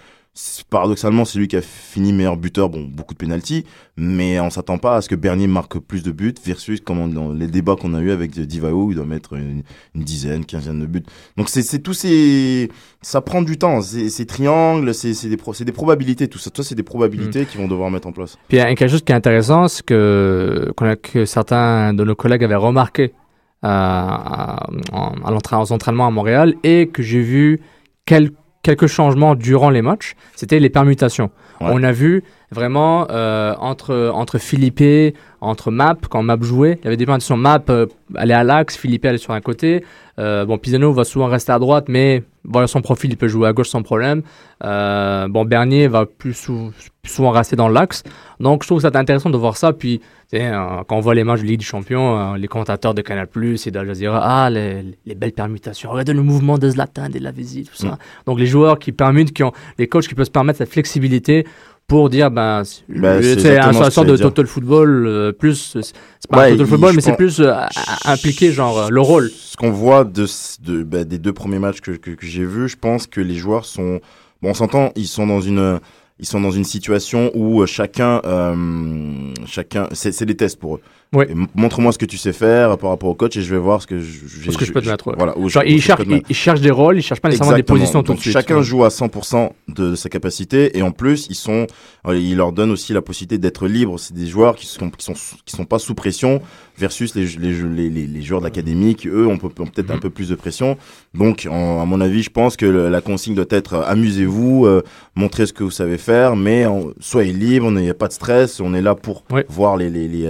[0.70, 2.70] paradoxalement, c'est lui qui a fini meilleur buteur.
[2.70, 3.66] Bon, beaucoup de pénalty,
[3.98, 7.32] mais on s'attend pas à ce que Bernier marque plus de buts versus comme dans
[7.32, 10.88] les débats qu'on a eu avec Divao, où il doit mettre une, dizaine, quinzaine de
[10.88, 11.04] buts.
[11.38, 13.82] Donc c'est tout ces, ça prend du temps.
[13.82, 16.50] Ces triangles, c'est des, des probabilités, tout ça.
[16.50, 17.46] Toi, c'est des probabilités mm.
[17.46, 18.38] qu'ils vont devoir mettre en place.
[18.48, 22.16] Puis il y a quelque chose qui est intéressant, c'est que, que certains de nos
[22.16, 23.14] collègues avaient remarqué
[23.64, 27.62] euh, à, à l'entraînement à Montréal et que j'ai vu
[28.06, 31.30] quelques quelques changements durant les matchs, c'était les permutations.
[31.60, 36.88] On a vu vraiment euh, entre, entre Philippe, entre Map, quand Map jouait, il y
[36.88, 37.38] avait des permutations.
[37.38, 39.84] Map euh, allait à l'axe, Philippe allait sur un côté.
[40.20, 43.48] Euh, bon, Pisano va souvent rester à droite, mais voilà son profil, il peut jouer
[43.48, 44.22] à gauche sans problème.
[44.62, 46.50] bon, Bernier va plus,
[47.06, 48.04] souvent rester dans l'axe.
[48.40, 49.74] Donc, je trouve que c'est intéressant de voir ça.
[49.74, 50.02] Puis,
[50.32, 53.72] quand on voit les matchs de Ligue des Champions, les commentateurs de Canal Plus et
[53.72, 55.92] d'Al Jazeera, ah, les, les, belles permutations.
[55.92, 57.88] Regardez le mouvement de Zlatan, de la visite, tout ça.
[57.88, 57.98] Mm.
[58.28, 61.46] Donc, les joueurs qui permutent, qui ont, les coachs qui peuvent se permettre cette flexibilité
[61.88, 66.52] pour dire ben bah, c'est un sorte de total football euh, plus c'est pas un
[66.52, 67.54] total football mais c'est plus euh,
[68.06, 69.30] impliqué genre euh, le rôle.
[69.30, 70.26] Ce qu'on voit de,
[70.62, 73.36] de bah, des deux premiers matchs que, que, que j'ai vus je pense que les
[73.36, 74.00] joueurs sont
[74.42, 75.80] bon on s'entend ils sont dans une
[76.20, 78.22] ils sont dans une situation où chacun
[79.46, 80.82] chacun c'est des tests pour eux
[81.14, 81.26] oui.
[81.54, 83.88] Montre-moi ce que tu sais faire par rapport au coach et je vais voir ce
[83.88, 85.14] que je, ce que je peux te mettre.
[85.16, 85.36] Voilà.
[85.66, 88.34] il, cherche, il, cherche des rôles, il cherche pas nécessairement des positions tout de suite.
[88.34, 91.68] Chacun joue à 100% de sa capacité et en plus ils sont,
[92.08, 94.00] euh, il leur donne aussi la possibilité d'être libres.
[94.00, 96.42] C'est des joueurs qui sont qui sont qui sont pas sous pression
[96.78, 97.54] versus les les
[97.90, 100.00] les, les, joueurs d'académie qui eux ont, peut-être un mhm.
[100.00, 100.78] peu plus de pression.
[101.14, 104.82] Donc à mon avis, je pense que la consigne doit être euh, amusez-vous, euh,
[105.16, 106.66] montrez ce que vous savez faire, mais
[107.00, 110.08] soyez libres, il n'y a pas de stress, on est là pour voir les les
[110.08, 110.28] les,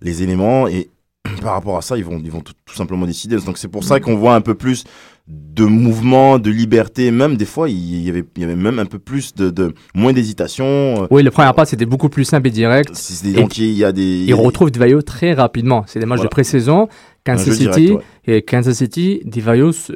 [0.00, 0.90] les éléments et
[1.42, 3.36] par rapport à ça, ils vont, ils vont tout, simplement décider.
[3.36, 4.84] Donc c'est pour ça qu'on voit un peu plus
[5.28, 8.86] de mouvement, de liberté, même des fois il y avait, il y avait même un
[8.86, 11.06] peu plus de, de moins d'hésitation.
[11.10, 12.90] Oui, le premier pas c'était beaucoup plus simple et direct.
[13.34, 14.24] donc il y a des.
[14.26, 15.84] Il retrouve Divayo très rapidement.
[15.86, 16.88] C'est des matchs de pré-saison.
[17.24, 19.92] Kansas City et Kansas City, Divayo se,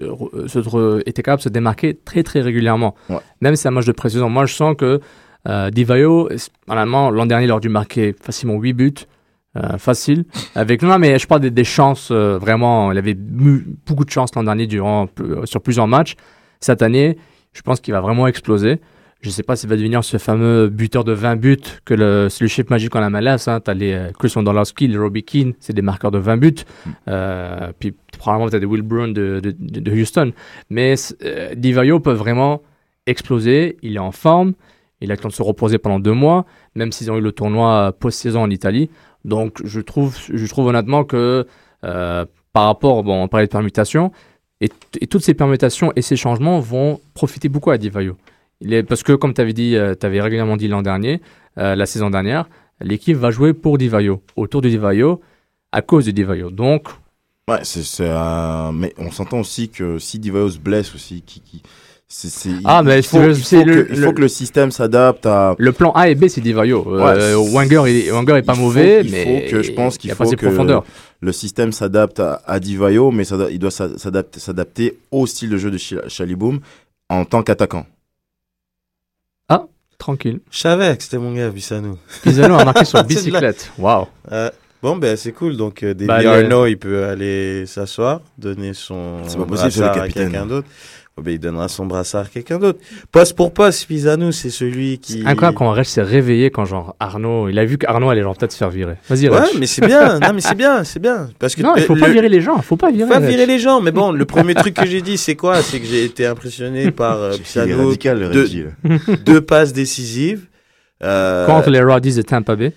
[0.46, 2.94] se, était capable de se démarquer très très régulièrement.
[3.40, 4.28] Même si c'est un match de pré-saison.
[4.28, 5.00] Moi je sens que
[5.48, 6.28] euh, Divayo,
[6.68, 8.94] normalement l'an dernier il aurait dû marquer facilement 8 buts.
[9.56, 10.24] Euh, facile.
[10.56, 12.90] Avec non, mais je parle des, des chances euh, vraiment.
[12.90, 16.16] Il avait beaucoup de chance l'an dernier durant euh, sur plusieurs matchs.
[16.58, 17.16] Cette année,
[17.52, 18.80] je pense qu'il va vraiment exploser.
[19.20, 22.28] Je ne sais pas s'il va devenir ce fameux buteur de 20 buts que le,
[22.28, 23.46] c'est le chef magique en la malaise.
[23.46, 23.60] Hein.
[23.60, 26.54] Tu as les Chris Wondolowski, les Robbie Keane, c'est des marqueurs de 20 buts.
[26.84, 27.00] Mm.
[27.78, 30.32] puis probablement tu as des Will Brown de, de, de, Houston.
[30.68, 30.96] Mais
[31.56, 32.62] Divayo peut vraiment
[33.06, 33.78] exploser.
[33.82, 34.54] Il est en forme.
[35.00, 37.32] Il a le temps de se reposer pendant deux mois, même s'ils ont eu le
[37.32, 38.90] tournoi post-saison en Italie.
[39.24, 41.46] Donc je trouve, je trouve honnêtement que
[41.84, 44.12] euh, par rapport, bon, on parlait de permutations,
[44.60, 44.68] et,
[45.06, 48.16] toutes ces permutations et ces changements vont profiter beaucoup à Divayo.
[48.88, 51.20] Parce que comme tu avais dit, euh, tu avais régulièrement dit l'an dernier,
[51.58, 52.48] euh, la saison dernière,
[52.80, 55.20] l'équipe va jouer pour Divayo, autour de Divayo,
[55.72, 56.50] à cause de Divayo.
[56.50, 56.88] Donc...
[57.48, 58.08] Ouais, c'est,
[58.72, 61.62] mais on s'entend aussi que si Divayo se blesse aussi, qui, qui
[62.64, 65.54] ah, mais il faut, il faut, que, il faut que le système s'adapte à.
[65.58, 66.84] Le plan A et B, c'est Divayo.
[66.86, 70.82] Euh, Wenger, il, Wenger est pas mauvais, mais que, je pense qu'il faut que
[71.20, 75.70] le système s'adapte à, à, Divayo, mais ça, il doit s'adapter, au style de jeu
[75.70, 76.60] de Chaliboum
[77.08, 77.86] en tant qu'attaquant.
[79.48, 79.64] Ah,
[79.98, 80.40] tranquille.
[80.50, 81.98] Je savais que c'était mon gars, Bissano.
[82.24, 83.72] Bissano a marqué sur bicyclette.
[83.78, 84.06] Waouh.
[84.32, 84.50] Euh,
[84.82, 85.56] bon, ben c'est cool.
[85.56, 89.18] Donc, euh, David bah, Arnaud, il peut aller s'asseoir, donner son.
[89.26, 90.22] C'est pas possible, c'est le capitaine.
[90.22, 90.68] à quelqu'un d'autre.
[91.16, 92.80] Oh, ben, il donnera son brassard à quelqu'un d'autre.
[93.12, 95.22] Poste pour poste, Pisano, c'est celui qui.
[95.24, 98.50] Incroyable quand Rech s'est réveillé quand genre Arnaud, il a vu qu'Arnaud allait genre peut-être
[98.50, 98.96] se faire virer.
[99.08, 100.18] Vas-y, Ouais, mais c'est bien.
[100.20, 101.30] non, mais c'est bien, c'est bien.
[101.38, 102.60] Parce que non, il faut pas virer les gens.
[102.62, 103.08] Faut pas virer.
[103.08, 103.80] Pas virer les gens.
[103.80, 105.62] Mais bon, le premier truc que j'ai dit, c'est quoi?
[105.62, 107.84] C'est que j'ai été impressionné par euh, Pisano.
[107.86, 108.48] Radical, deux,
[109.24, 110.46] deux passes décisives.
[111.04, 111.46] Euh...
[111.46, 112.72] Contre les Roddies de Tampa Bay.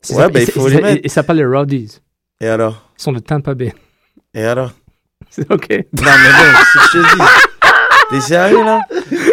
[0.00, 0.96] C'est- Ouais, bah, et il c'est- faut les c'est- mettre.
[1.02, 1.98] Et, et ça s'appelle les Rowdies.
[2.40, 2.90] Et alors?
[2.98, 3.74] Ils sont de Tampa Bay.
[4.34, 4.72] Et alors?
[5.36, 5.68] C'est ok.
[5.70, 7.22] Non, mais bon, c'est ce que je te dis.
[8.10, 8.80] T'es sérieux là?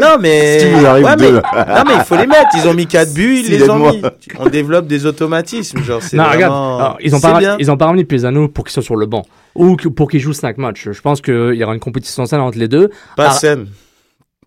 [0.02, 0.60] Non, mais.
[0.60, 1.76] Si vous arrive Ouais, deux, mais...
[1.76, 2.48] Non, mais il faut les mettre.
[2.56, 4.02] Ils ont mis 4 buts, ils Si, les ont mis.
[4.40, 5.84] On développe des automatismes.
[5.84, 6.36] Genre, c'est Non, vraiment.
[6.78, 7.56] regarde, alors, ils ont pas, bien.
[7.60, 10.34] ils ont pas ramené Pisano pour qu'ils soient sur le banc ou pour qu'ils jouent
[10.34, 10.90] 5 matchs.
[10.92, 12.90] Je pense qu'il y aura une compétition saine entre les deux.
[13.16, 13.32] Pas Ah.
[13.34, 13.68] saine.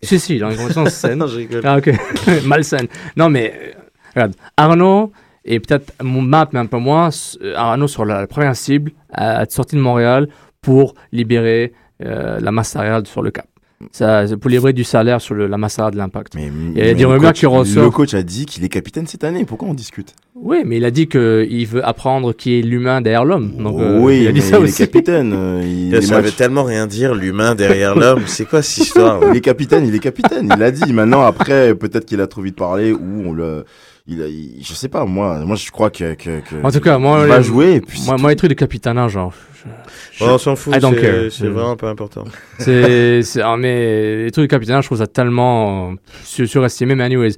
[0.01, 1.19] Si, si, il y aura une compétition saine.
[1.19, 1.61] Non, je rigole.
[1.63, 1.91] Ah, ok.
[2.45, 2.87] Malsaine.
[3.15, 3.71] Non, mais euh,
[4.15, 5.11] regarde, Arnaud
[5.45, 7.09] et peut-être mon map, mais un peu moins,
[7.43, 10.27] euh, Arnaud sur la, la première cible à être sorti de Montréal
[10.65, 11.73] pour libérer
[12.03, 13.45] euh, la masse salariale sur le cap.
[13.91, 16.33] Ça, pour libérer du salaire sur le- la masse salariale de l'impact.
[16.35, 17.85] Mais, Il y a mais des le rumeurs coach- qui ressortent.
[17.85, 19.43] Le coach a dit qu'il est capitaine cette année.
[19.45, 20.13] Pourquoi on discute?
[20.33, 23.51] Oui, mais il a dit qu'il veut apprendre qui est l'humain derrière l'homme.
[23.57, 24.81] Donc, euh, Oui, il a dit mais ça il aussi.
[24.81, 25.33] est capitaine.
[25.35, 25.61] euh,
[25.93, 28.23] il, Ça les veut tellement rien dire, l'humain derrière l'homme.
[28.27, 29.19] C'est quoi cette histoire?
[29.31, 30.49] Il est capitaine, il est capitaine.
[30.53, 30.91] Il l'a dit.
[30.93, 33.65] Maintenant, après, peut-être qu'il a trop vite parlé ou on le.
[34.07, 36.79] Il a, il- je sais pas, moi, moi je crois que, que, que En tout
[36.79, 37.73] cas, moi, il va les- jouer.
[37.75, 39.33] Et puis Moi, moi, les trucs de capitanat, genre.
[39.33, 42.23] je- Bon, On s'en fout, I don't c'est c'est vraiment pas important.
[42.59, 46.93] C'est, c'est, ah, mais les trucs de capitanat, je trouve ça tellement euh, sur- surestimé.
[46.93, 47.35] Mais anyways,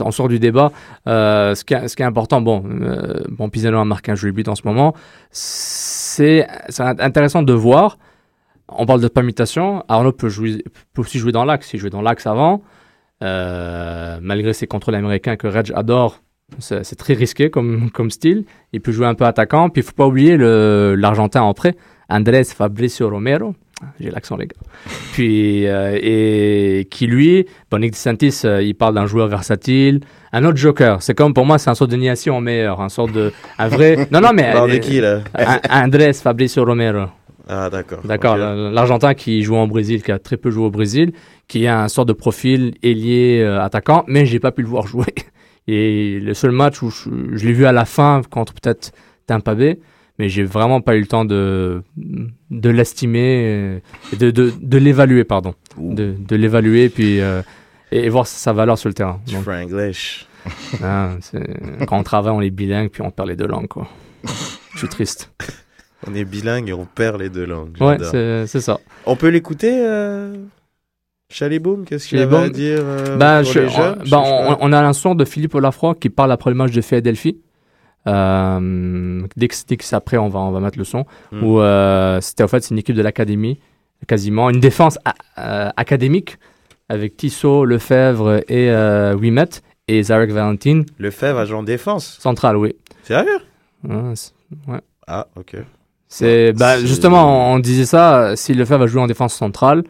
[0.00, 0.70] on sort du débat.
[1.08, 4.14] Euh, ce, qui est, ce qui est important, bon, euh, bon, Pisano a marqué un
[4.14, 4.94] joli but en ce moment.
[5.30, 7.96] C'est, c'est intéressant de voir.
[8.68, 9.82] On parle de permutation.
[9.88, 11.72] Arnaud peut, jouer, peut aussi jouer dans l'axe.
[11.72, 12.62] Il jouait dans l'axe avant.
[13.22, 16.20] Euh, malgré ses contrôles américains que Reg adore,
[16.58, 18.44] c'est, très risqué comme, comme style.
[18.72, 19.70] Il peut jouer un peu attaquant.
[19.70, 21.76] Puis il faut pas oublier l'Argentin en prêt,
[22.08, 23.54] Andrés Fabricio Romero.
[24.00, 24.56] J'ai l'accent, les gars.
[25.12, 30.00] Puis, euh, et qui lui, bon, Nick DeSantis, euh, il parle d'un joueur versatile.
[30.32, 31.02] Un autre joker.
[31.02, 32.80] C'est comme, pour moi, c'est un sort de Niassi en meilleur.
[32.80, 33.32] Un sort de.
[33.58, 34.08] Un vrai.
[34.12, 34.54] Non, non, mais.
[34.54, 35.20] Euh, qui là?
[35.70, 37.06] Andrés Fabricio Romero.
[37.48, 38.00] Ah, d'accord.
[38.04, 41.12] D'accord, la- l'Argentin qui joue en Brésil, qui a très peu joué au Brésil,
[41.48, 44.86] qui a un sort de profil ailier euh, attaquant, mais j'ai pas pu le voir
[44.92, 45.06] jouer.
[45.68, 48.92] Et le seul match où je, je l'ai vu à la fin contre peut-être
[49.26, 49.78] Tampa Bay,
[50.18, 53.78] mais j'ai vraiment pas eu le temps de, de l'estimer, euh,
[54.18, 55.54] de, de, de l'évaluer, pardon.
[55.78, 57.42] De, de l'évaluer puis, euh,
[57.90, 59.20] et, et voir sa valeur sur le terrain.
[59.32, 60.26] Donc, Franglish.
[60.82, 61.18] hein,
[61.86, 63.68] quand on travaille, on est bilingue, puis on perd les deux langues.
[63.68, 63.88] Quoi.
[64.74, 65.32] Je suis triste.
[66.06, 67.76] On est bilingue et on perd les deux langues.
[67.80, 67.96] Ouais,
[68.46, 68.78] c'est ça.
[69.06, 70.34] On peut l'écouter euh...
[71.30, 73.98] Chaliboum, qu'est-ce qu'il avait à dire euh, Bah, pour je- les jeunes?
[74.00, 76.56] on, Je- bah, on, on a un son de Philippe Olafroy qui parle après le
[76.56, 77.38] match de Philadelphie.
[78.06, 81.06] Euh, dès que dès que c'est après, on va, on va mettre le son.
[81.32, 83.58] Où euh, c'était en fait c'est une équipe de l'académie,
[84.06, 84.98] quasiment une défense
[85.38, 86.36] euh, académique
[86.88, 89.48] avec Tissot, Lefebvre et euh, Wimet
[89.88, 92.18] et Zarek Valentin, Lefebvre agent en défense.
[92.20, 92.74] central, oui.
[93.04, 93.38] Sérieux?
[94.14, 94.32] C'est-
[94.68, 94.80] ouais.
[95.06, 95.56] Ah, ok.
[96.14, 98.36] C'est bah, justement, on disait ça.
[98.36, 99.82] Si Lefebvre va jouer en défense centrale,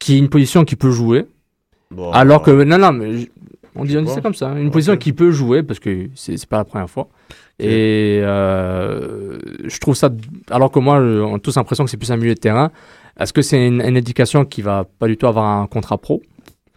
[0.00, 1.26] qui est une position qui peut jouer,
[1.90, 3.28] Bon, Alors que, non, non, mais
[3.74, 4.52] on dit, on dit ça comme ça.
[4.58, 4.72] Une Ok.
[4.74, 7.08] position qui peut jouer, parce que c'est pas la première fois.
[7.60, 10.10] Et euh, je trouve ça,
[10.50, 12.70] alors que moi, on a tous l'impression que c'est plus un milieu de terrain.
[13.18, 16.20] Est-ce que c'est une, une indication qu'il va pas du tout avoir un contrat pro?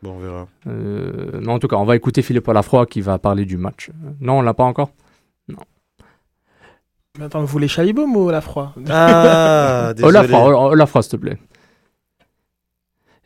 [0.01, 0.47] Bon, on verra.
[0.67, 3.89] euh, Mais en tout cas, on va écouter Philippe Olafroy qui va parler du match.
[4.21, 4.91] Non, on l'a pas encore?
[7.17, 10.17] Mais Attends, vous voulez Chaliboum ou Lafroy Ah, désolé.
[10.17, 11.37] Olafroy, Ola- Olafroy, s'il te plaît.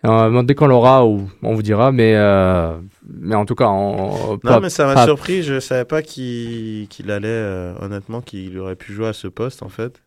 [0.05, 4.33] Euh, dès qu'on l'aura, on on vous dira, mais, euh, mais en tout cas, on,
[4.33, 5.41] Non, pas- mais ça m'a pas- surpris.
[5.41, 9.63] Je savais pas qu'il qu'il allait, euh, honnêtement, qu'il aurait pu jouer à ce poste,
[9.63, 10.01] en fait.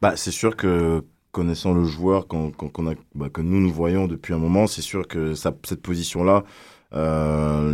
[0.00, 4.32] Bah, c'est sûr que connaissant le joueur qu'on a, bah, que nous nous voyons depuis
[4.34, 6.44] un moment, c'est sûr que ça, cette position-là,
[6.94, 7.72] euh,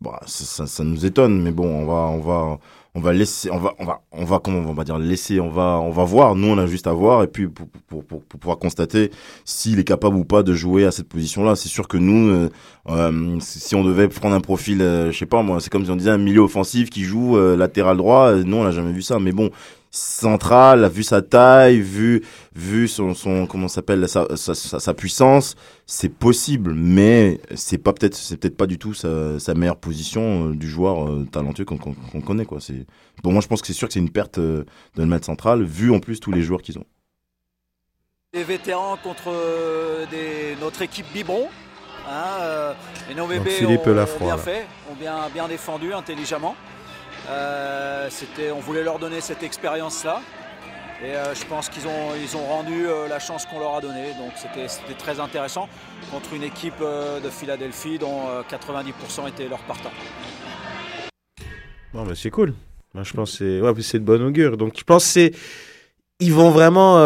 [0.00, 1.42] bah, ça, ça, ça nous étonne.
[1.42, 2.58] Mais bon, on va, on va,
[2.94, 5.48] on va laisser, on va, on va, on va, comment on va dire, laisser, on
[5.48, 6.34] va, on va voir.
[6.34, 9.10] Nous, on a juste à voir et puis pour, pour, pour, pouvoir constater
[9.46, 11.56] s'il est capable ou pas de jouer à cette position-là.
[11.56, 12.50] C'est sûr que nous, euh,
[12.90, 15.90] euh, si on devait prendre un profil, euh, je sais pas moi, c'est comme si
[15.90, 18.34] on disait un milieu offensif qui joue euh, latéral droit.
[18.34, 19.18] Non, on n'a jamais vu ça.
[19.18, 19.48] Mais bon,
[19.92, 22.24] central, vu sa taille, vu
[22.54, 25.54] vu son son comment s'appelle sa, sa, sa, sa puissance,
[25.86, 30.48] c'est possible, mais c'est pas peut-être c'est peut-être pas du tout sa, sa meilleure position
[30.48, 32.58] euh, du joueur euh, talentueux qu'on qu'on qu'on connaît quoi.
[32.58, 32.86] C'est
[33.22, 34.64] bon, moi je pense que c'est sûr que c'est une perte euh,
[34.96, 36.86] de le mettre central, vu en plus tous les joueurs qu'ils ont.
[38.32, 41.48] Des vétérans contre euh, des, notre équipe biberon.
[42.08, 42.72] Hein, euh,
[43.10, 44.42] et nos bébés Philippe ont, Lafroy, ont bien là.
[44.42, 46.56] fait, ont bien, bien défendu intelligemment.
[47.28, 48.08] Euh,
[48.54, 50.20] on voulait leur donner cette expérience-là.
[51.04, 53.80] Et euh, je pense qu'ils ont, ils ont rendu euh, la chance qu'on leur a
[53.80, 54.10] donnée.
[54.18, 55.68] Donc c'était, très intéressant
[56.12, 59.90] contre une équipe euh, de Philadelphie dont euh, 90% étaient leurs partants.
[61.92, 62.54] Bon, mais c'est cool.
[62.94, 64.56] Je pense que c'est ouais, c'est de bonne augure.
[64.56, 65.30] Donc, je pense que.
[66.20, 66.98] Ils vont vraiment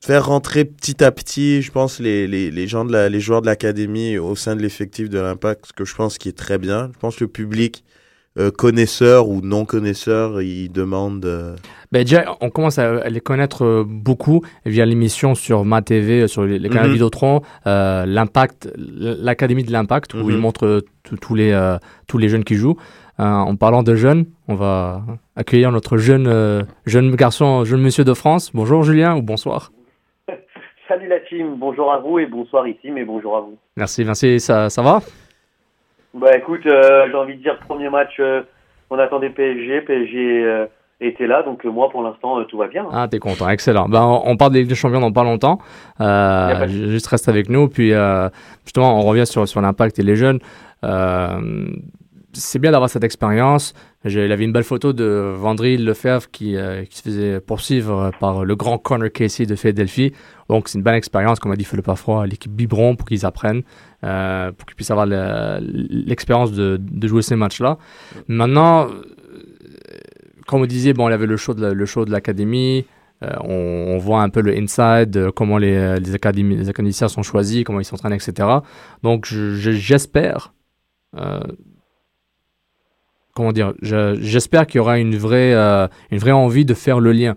[0.00, 3.42] faire rentrer petit à petit, je pense, les, les, les, gens de la, les joueurs
[3.42, 6.56] de l'académie au sein de l'effectif de l'Impact, ce que je pense qui est très
[6.56, 6.90] bien.
[6.94, 7.84] Je pense que le public
[8.38, 11.54] euh, connaisseurs ou non connaisseurs, ils demandent euh,
[11.92, 16.44] Ben déjà, on commence à, les connaître euh, beaucoup via l'émission sur Ma TV, sur
[16.44, 16.92] les, les canaux Mhm.
[16.92, 20.30] Vidéotron, euh, l'Impact, l'Académie de l'Impact, où Mhm.
[20.30, 20.80] ils montrent euh,
[21.20, 22.76] tous- les, euh, tous les jeunes qui jouent.
[23.20, 25.02] Euh, en parlant de jeunes, on va
[25.36, 28.50] accueillir notre jeune, euh, jeune garçon, jeune monsieur de France.
[28.54, 29.70] Bonjour Julien ou bonsoir.
[30.88, 33.56] Salut la team, bonjour à vous et bonsoir ici, mais bonjour à vous.
[33.76, 35.02] Merci Vinci, ça, ça va?
[36.14, 38.42] Bah écoute, euh, j'ai envie de dire premier match, euh,
[38.90, 40.66] on attendait PSG, PSG euh,
[41.00, 42.84] était là, donc euh, moi pour l'instant euh, tout va bien.
[42.84, 42.90] hein.
[42.92, 43.88] Ah, t'es content, excellent.
[43.88, 45.58] Ben, on, on parle des Ligue des Champions dans pas longtemps.
[46.00, 47.68] Euh, pas de juste reste avec nous.
[47.68, 48.28] Puis, euh,
[48.64, 50.38] justement, on revient sur, sur l'impact et les jeunes.
[50.84, 51.66] Euh,
[52.34, 53.74] c'est bien d'avoir cette expérience.
[54.04, 58.56] Avait une belle photo de Vendry Lefebvre qui, euh, qui se faisait poursuivre par le
[58.56, 60.12] grand Connor Casey de Philadelphie.
[60.48, 63.24] Donc, c'est une bonne expérience, comme a dit Philippe Afroy, à l'équipe Biberon pour qu'ils
[63.24, 63.62] apprennent,
[64.02, 67.78] euh, pour qu'ils puissent avoir le- l'expérience de, jouer ces matchs-là.
[68.26, 69.02] Maintenant, euh,
[70.48, 72.84] comme vous disiez, bon, il y avait le show de l'académie.
[73.20, 78.12] On, on voit un peu le inside, comment les, académiciens sont choisis, comment ils s'entraînent,
[78.14, 78.48] etc.
[79.04, 80.52] Donc, je- je- j'espère,
[83.34, 87.00] comment dire, je- j'espère qu'il y aura une vraie, euh, une vraie envie de faire
[87.00, 87.36] le lien.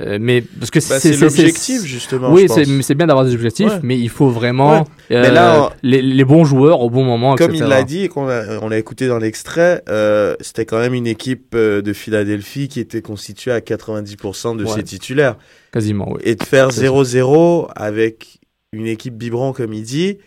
[0.00, 3.78] Euh, mais parce que Bah, c'est l'objectif, justement, Oui, c'est bien d'avoir des objectifs, Ouais.
[3.84, 4.84] mais il faut vraiment Ouais.
[5.12, 7.64] euh, Mais là, on- les, les bons joueurs au bon moment, Comme etc.
[7.66, 10.94] il l'a dit et qu'on a, on l'a écouté dans l'extrait, euh, c'était quand même
[10.94, 14.70] une équipe de Philadelphie qui était constituée à 90% de Ouais.
[14.72, 15.36] ses titulaires.
[15.72, 16.20] Quasiment, oui.
[16.24, 18.40] Et de faire C'est 0-0 avec
[18.72, 20.18] une équipe biberon, comme il dit,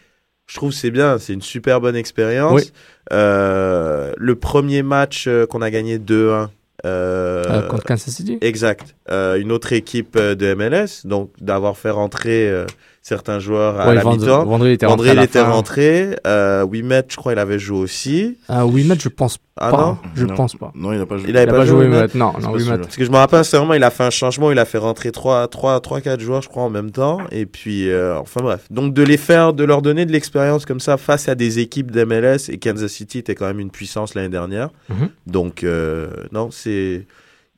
[0.47, 1.17] je trouve que c'est bien.
[1.17, 2.53] C'est une super bonne expérience.
[2.53, 2.71] Oui.
[3.13, 6.49] Euh, le premier match euh, qu'on a gagné 2-1.
[6.85, 8.37] euh, Euh, contre Kansas City?
[8.41, 8.95] Exact.
[9.09, 12.65] Euh, une autre équipe de MLS, donc d'avoir fait rentrer euh,
[13.07, 14.45] certains joueurs à Ouais, la mi-temps.
[14.45, 16.15] Vendry était rentré Vendry, à il était rentré.
[16.25, 18.35] Euh, Wimet, je crois, il avait joué aussi.
[18.49, 19.77] Ah, Wimet, je pense Ah pas.
[19.77, 20.33] non Je Non.
[20.33, 20.71] pense pas.
[20.73, 21.29] Non, il n'a pas joué.
[21.29, 22.07] Il avait Il a pas, pas joué, joué Wimet.
[22.15, 22.79] Non, non, Wimet.
[22.79, 24.79] Parce que je me rappelle, c'est vraiment, il a fait un changement, il a fait
[24.79, 27.19] rentrer 3, 3, 3 4 joueurs, je crois, en même temps.
[27.31, 28.65] Et puis, euh, enfin bref.
[28.71, 31.91] Donc, de les faire, de leur donner de l'expérience comme ça face à des équipes
[31.91, 34.69] d'MLS, et Kansas City était quand même une puissance l'année dernière.
[34.89, 35.09] Mhm.
[35.27, 37.05] Donc, euh, non, c'est.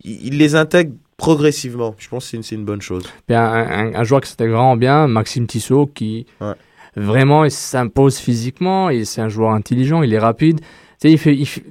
[0.03, 1.95] Il, il les intègre progressivement.
[1.97, 3.03] Je pense que c'est une, bonne chose.
[3.30, 6.53] Un, un- un joueur qui vraiment bien, Maxime Tissot, qui Ouais.
[6.95, 8.89] vraiment il s'impose physiquement.
[8.89, 10.60] Et c'est un joueur intelligent, il est rapide.
[10.99, 11.63] Tu sais, il fait, il fait-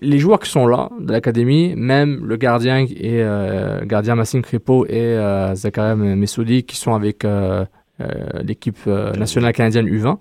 [0.00, 4.86] les joueurs qui sont là de l'académie, même le gardien et euh, gardien Massime Kripo
[4.86, 7.64] et euh, Zakaria Messoudi qui sont avec euh,
[8.00, 8.06] euh,
[8.42, 10.16] l'équipe nationale canadienne U20.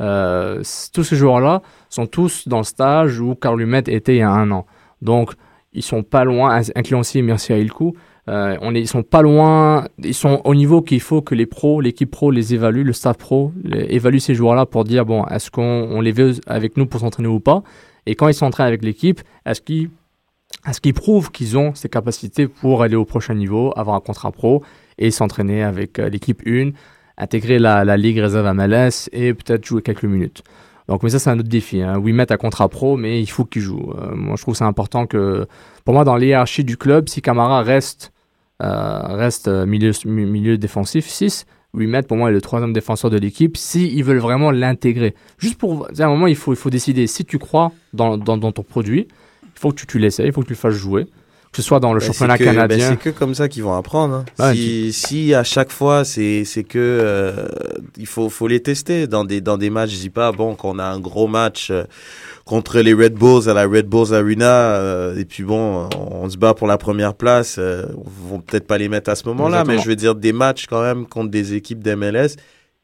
[0.00, 4.18] euh, c- tous ces joueurs-là sont tous dans le stage où Carl Lumet était il
[4.18, 4.66] y a un an.
[5.00, 5.32] Donc,
[5.72, 7.94] ils sont pas loin, incluant aussi Merci à Ilkou.
[8.28, 11.46] Euh, on est, ils sont pas loin, ils sont au niveau qu'il faut que les
[11.46, 15.24] pros, l'équipe pro les évalue, le staff pro les- évalue ces joueurs-là pour dire bon,
[15.26, 17.64] est-ce qu'on on les veut avec nous pour s'entraîner ou pas?
[18.06, 19.90] Et quand ils s'entraînent avec l'équipe, est-ce qu'ils
[20.68, 24.30] est-ce qu'ils prouvent qu'ils ont ces capacités pour aller au prochain niveau, avoir un contrat
[24.30, 24.62] pro
[24.98, 26.70] et s'entraîner avec euh, l'équipe 1,
[27.18, 30.44] intégrer la, la ligue réserve à MLS et peut-être jouer quelques minutes?
[30.92, 31.80] Donc, mais ça, c'est un autre défi.
[31.80, 31.98] Hein.
[32.00, 33.94] Mettre un contrat pro, mais il faut qu'il joue.
[33.98, 35.46] Euh, moi, je trouve c'est important que,
[35.86, 38.12] pour moi, dans l'hierarchie du club, si Camara reste,
[38.62, 43.10] euh, reste euh, milieu, mi- milieu défensif 6, Wimet, pour moi, est le troisième défenseur
[43.10, 45.14] de l'équipe, s'ils veulent vraiment l'intégrer.
[45.38, 45.88] Juste pour.
[45.98, 47.06] À un moment, il faut, il faut décider.
[47.06, 49.08] Si tu crois dans, dans, dans ton produit,
[49.44, 51.06] il faut que tu, tu l'essayes, il faut que tu le fasses jouer.
[51.52, 52.88] Que ce soit dans le Ben, championnat que- ben, canadien.
[52.90, 54.24] c'est que comme ça qu'ils vont apprendre.
[54.38, 54.54] hein.
[54.54, 57.46] Si, si à chaque fois, c'est c'est que euh,
[57.98, 59.90] il faut, faut les tester dans des, dans des matchs.
[59.90, 61.84] Je dis pas, bon, qu'on a un gros match euh,
[62.46, 66.30] contre les Red Bulls à la Red Bulls Arena, euh, et puis bon, on, on
[66.30, 67.56] se bat pour la première place.
[67.58, 70.32] Euh, on vont peut-être pas les mettre à ce moment-là, mais je veux dire, des
[70.32, 72.36] matchs quand même contre des équipes d'MLS,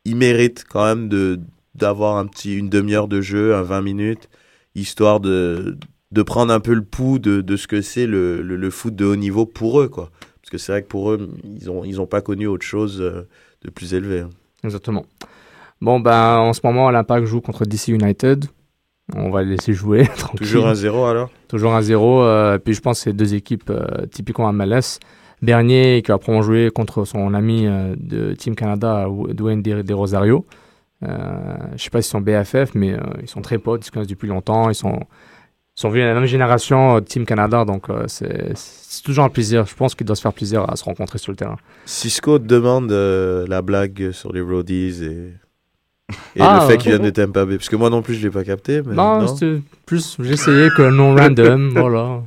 [0.04, 1.40] ils méritent quand même de
[1.74, 4.28] d'avoir un petit une demi-heure de jeu, un 20 minutes,
[4.74, 5.78] histoire de
[6.12, 8.94] de prendre un peu le pouls de, de ce que c'est le, le, le foot
[8.96, 10.10] de haut niveau pour eux, quoi.
[10.40, 13.00] Parce que c'est vrai que pour eux, ils ont, ils ont pas connu autre chose
[13.02, 13.28] euh,
[13.62, 14.20] de plus élevé.
[14.20, 14.30] hein.
[14.64, 15.04] Exactement.
[15.80, 18.46] Bon, ben, en ce moment, l'Impact joue contre DC United.
[19.14, 20.06] On va les laisser jouer.
[20.16, 20.38] tranquille.
[20.38, 21.30] Toujours un zéro alors?
[21.48, 22.22] Toujours un 0.
[22.22, 24.98] euh, puis je pense que c'est deux équipes euh, typiquement MLS.
[25.40, 29.94] Bernier qui va probablement jouer contre son ami euh, de Team Canada, Dwayne De, De
[29.94, 30.46] Rosario.
[31.02, 31.06] Je
[31.76, 34.68] sais pas s'ils sont BFF, mais ils sont très potes, ils se connaissent depuis longtemps.
[34.68, 34.98] Ils sont,
[35.80, 39.28] sont venus à la même génération euh, de Team Canada, donc euh, c'est toujours un
[39.28, 39.64] plaisir.
[39.66, 41.56] Je pense qu'il doit se faire plaisir à se rencontrer sur le terrain.
[41.84, 45.32] Cisco demande euh, la blague sur les roadies et,
[46.36, 47.56] et Ah, le fait qu'il vienne de Tampa Bay.
[47.58, 48.82] Parce que moi non plus, je l'ai pas capté.
[48.84, 49.26] Mais non, non.
[49.28, 52.22] c'était plus, essayé que non random, voilà.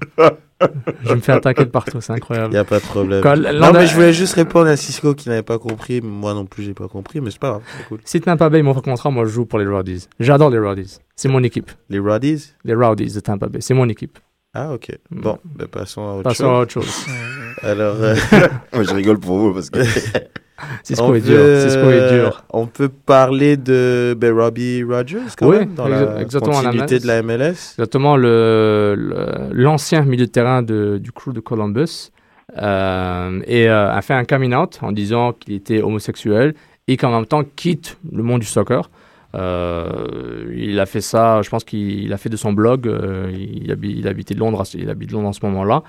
[1.04, 2.50] Je me fais attaquer de partout, c'est incroyable.
[2.50, 3.22] Il n'y a pas de problème.
[3.22, 6.00] Quand- non, mais je voulais juste répondre à Cisco qui n'avait pas compris.
[6.02, 8.00] Moi non plus, j'ai pas compris, mais c'est pas grave, c'est cool.
[8.06, 10.08] Si Tampa Bay m'offre un contrat, moi je joue pour les Rowdies.
[10.20, 11.00] J'adore les Rowdies.
[11.22, 11.70] C'est mon équipe.
[11.88, 12.54] Les Rowdies?
[12.66, 13.60] Les Rowdies de Tampa Bay.
[13.62, 14.18] C'est mon équipe.
[14.56, 14.88] Ah, ok.
[15.12, 16.52] Bon, ben, passons à autre Passons chose.
[16.52, 17.06] à autre chose.
[17.62, 18.16] Alors, euh,
[18.74, 19.82] Moi, je rigole pour vous parce que.
[20.84, 21.38] Cisco on est dur.
[21.38, 22.44] peut- Cisco est dur.
[22.50, 27.06] On peut parler de ben, Robbie Rogers, quand Oui, même, dans exa- la continuité de
[27.06, 27.74] la MLS.
[27.76, 32.10] Exactement, le- le- l'ancien milieu de terrain de- du crew de Columbus
[32.58, 36.56] euh, et, euh, a fait un coming out en disant qu'il était homosexuel
[36.88, 38.90] et qu'en même temps quitte le monde du soccer.
[39.36, 42.88] Euh, il a fait ça, je pense qu'il a fait de son blog.
[42.88, 45.84] euh, il, habi- il habitait Londres, il habite Londres en ce moment-là.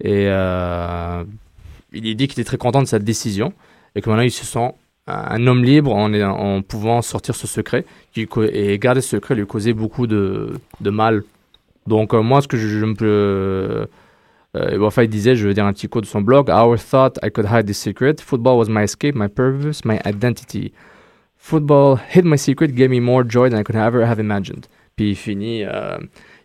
[0.00, 1.24] Et euh,
[1.92, 3.52] il dit qu'il est très content de cette décision
[3.94, 4.72] et que maintenant il se sent
[5.06, 7.84] un homme libre en, pouvant sortir ce secret
[8.16, 11.22] et garder ce secret lui causait beaucoup de, mal.
[11.86, 13.86] Donc moi, ce que je, me peux...
[14.84, 17.18] Enfin, il disait, je veux dire un petit quote de son blog, I always thought
[17.22, 18.20] I could hide this secret.
[18.20, 20.72] Football was my escape, my purpose, my identity.
[21.48, 24.66] Football hid my secret, gave me more joy than I could ever have imagined.
[24.96, 25.96] Puis il finit, euh,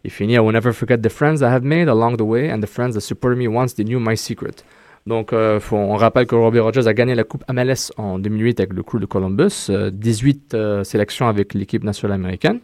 [0.04, 2.62] il finit, I will never forget the friends I have made along the way and
[2.62, 4.64] the friends that supported me once they knew my secret.
[5.08, 8.74] Donc, euh, on rappelle que Robbie Rogers a gagné la Coupe MLS en 2008 avec
[8.74, 12.60] le crew de Columbus, euh, 18 euh, sélections avec l'équipe nationale américaine.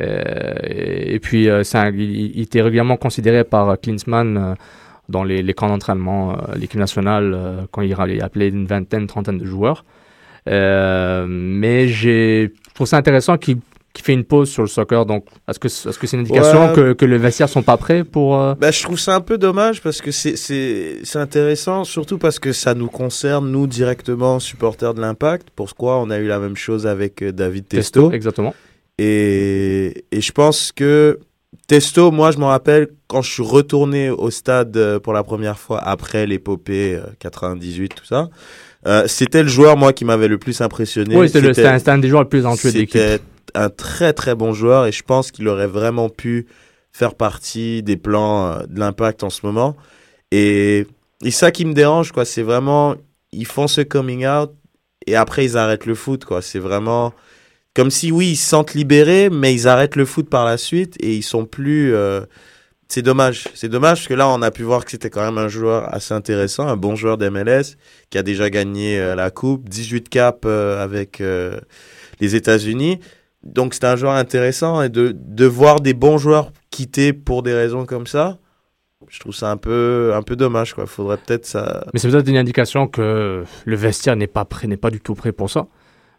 [0.00, 1.62] Euh, et, puis, euh,
[1.94, 4.54] il, était régulièrement considéré par euh, Klinsmann euh,
[5.08, 9.06] dans les, les camps d'entraînement, euh, l'équipe nationale, euh, quand il, il appelait une vingtaine,
[9.06, 9.84] trentaine de joueurs.
[10.48, 13.58] Euh, mais j'ai, je trouve ça intéressant qu'il
[14.02, 15.06] fait une pause sur le soccer.
[15.06, 16.72] Donc, est-ce que est-ce que c'est une indication Ouais.
[16.74, 19.38] que, que les vestiaires sont pas prêts pour euh, Bah, je trouve ça un peu
[19.38, 24.38] dommage parce que c'est- c'est c'est intéressant, surtout parce que ça nous concerne, nous, directement,
[24.38, 25.48] supporters de l'Impact.
[25.56, 28.12] Pourquoi on a eu la même chose avec euh, David Testo.
[28.12, 28.54] Exactement.
[28.98, 31.18] Et, et je pense que
[31.66, 35.78] Testo, moi, je me rappelle quand je suis retourné au stade pour la première fois
[35.82, 38.28] après l'épopée euh, 98, tout ça.
[38.86, 41.16] Euh, c'était le joueur, moi, qui m'avait le plus impressionné.
[41.16, 43.00] Oui, c'était un, des joueurs les plus talentueux de l'équipe.
[43.00, 43.20] C'était
[43.54, 46.46] un très très bon joueur et je pense qu'il aurait vraiment pu
[46.92, 49.76] faire partie des plans euh, de l'impact en ce moment.
[50.30, 50.86] Et,
[51.24, 52.94] et ça qui me dérange, quoi, c'est vraiment,
[53.32, 54.52] ils font ce coming out
[55.06, 56.42] et après ils arrêtent le foot, quoi.
[56.42, 57.12] C'est vraiment
[57.74, 60.96] comme si, oui, ils se sentent libérés, mais ils arrêtent le foot par la suite
[61.00, 61.94] et ils sont plus.
[61.94, 62.20] euh,
[62.88, 63.48] c'est dommage.
[63.54, 65.92] C'est dommage parce que là, on a pu voir que c'était quand même un joueur
[65.92, 67.76] assez intéressant, un bon joueur d'MLS
[68.10, 71.58] qui a déjà gagné euh, la Coupe, 18 caps euh, avec euh,
[72.20, 73.00] les États-Unis.
[73.42, 77.54] Donc, c'est un joueur intéressant et de, de voir des bons joueurs quitter pour des
[77.54, 78.38] raisons comme ça,
[79.08, 80.74] je trouve ça un peu, un peu dommage.
[80.78, 81.84] Il faudrait peut-être ça.
[81.92, 85.14] Mais c'est peut-être une indication que le vestiaire n'est pas prêt, n'est pas du tout
[85.14, 85.66] prêt pour ça.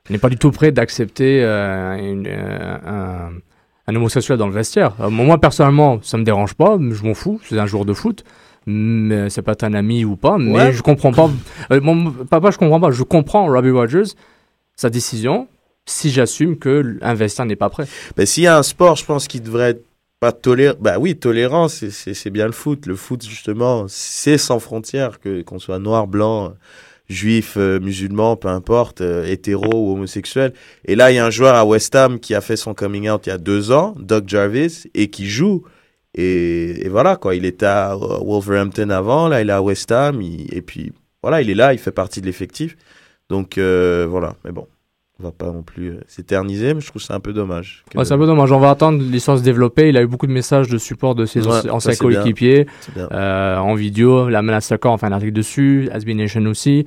[0.09, 2.23] N'est pas du tout prêt d'accepter un,
[3.87, 4.93] un homosexuel dans le vestiaire.
[4.99, 8.23] Euh, moi, personnellement, ça me dérange pas, je m'en fous, c'est un joueur de foot.
[8.69, 10.73] Mais c'est pas un ami ou pas, mais Ouais.
[10.73, 11.29] je comprends pas.
[11.71, 12.91] Euh, mon- papa, je comprends pas.
[12.91, 14.03] Je comprends Robbie Rogers,
[14.75, 15.47] sa décision,
[15.85, 17.85] si j'assume que un vestiaire n'est pas prêt.
[18.17, 19.85] Ben, S'il y a un sport, je pense qu'il devrait être
[20.19, 20.75] pas tolérant.
[20.81, 22.87] Bah oui, tolérant, c'est bien le foot.
[22.87, 26.51] Le foot, justement, c'est sans frontières, que qu'on soit noir, blanc,
[27.09, 30.53] juif, euh, musulman, peu importe, euh, hétéro ou homosexuel.
[30.85, 33.09] Et là, il y a un joueur à West Ham qui a fait son coming
[33.09, 35.63] out il y a deux ans, Doug Jarvis, et qui joue.
[36.13, 37.35] Et, et voilà, quoi.
[37.35, 40.91] Il était à euh, Wolverhampton avant, là, il est à West Ham, et puis
[41.21, 42.75] voilà, il est là, il fait partie de l'effectif.
[43.29, 44.67] Donc euh, voilà, mais bon.
[45.19, 47.83] On va pas non plus euh, s'éterniser, mais je trouve ça un peu dommage.
[47.89, 48.51] que- Ouais, c'est un peu dommage.
[48.51, 49.89] On va attendre l'histoire se développer.
[49.89, 52.91] Il a eu beaucoup de messages de support de ses Ouais, anciens c'est coéquipiers C'est
[53.11, 54.29] euh, en vidéo.
[54.29, 55.89] La menace Soccer, enfin, un article dessus.
[55.91, 56.85] SB Nation aussi.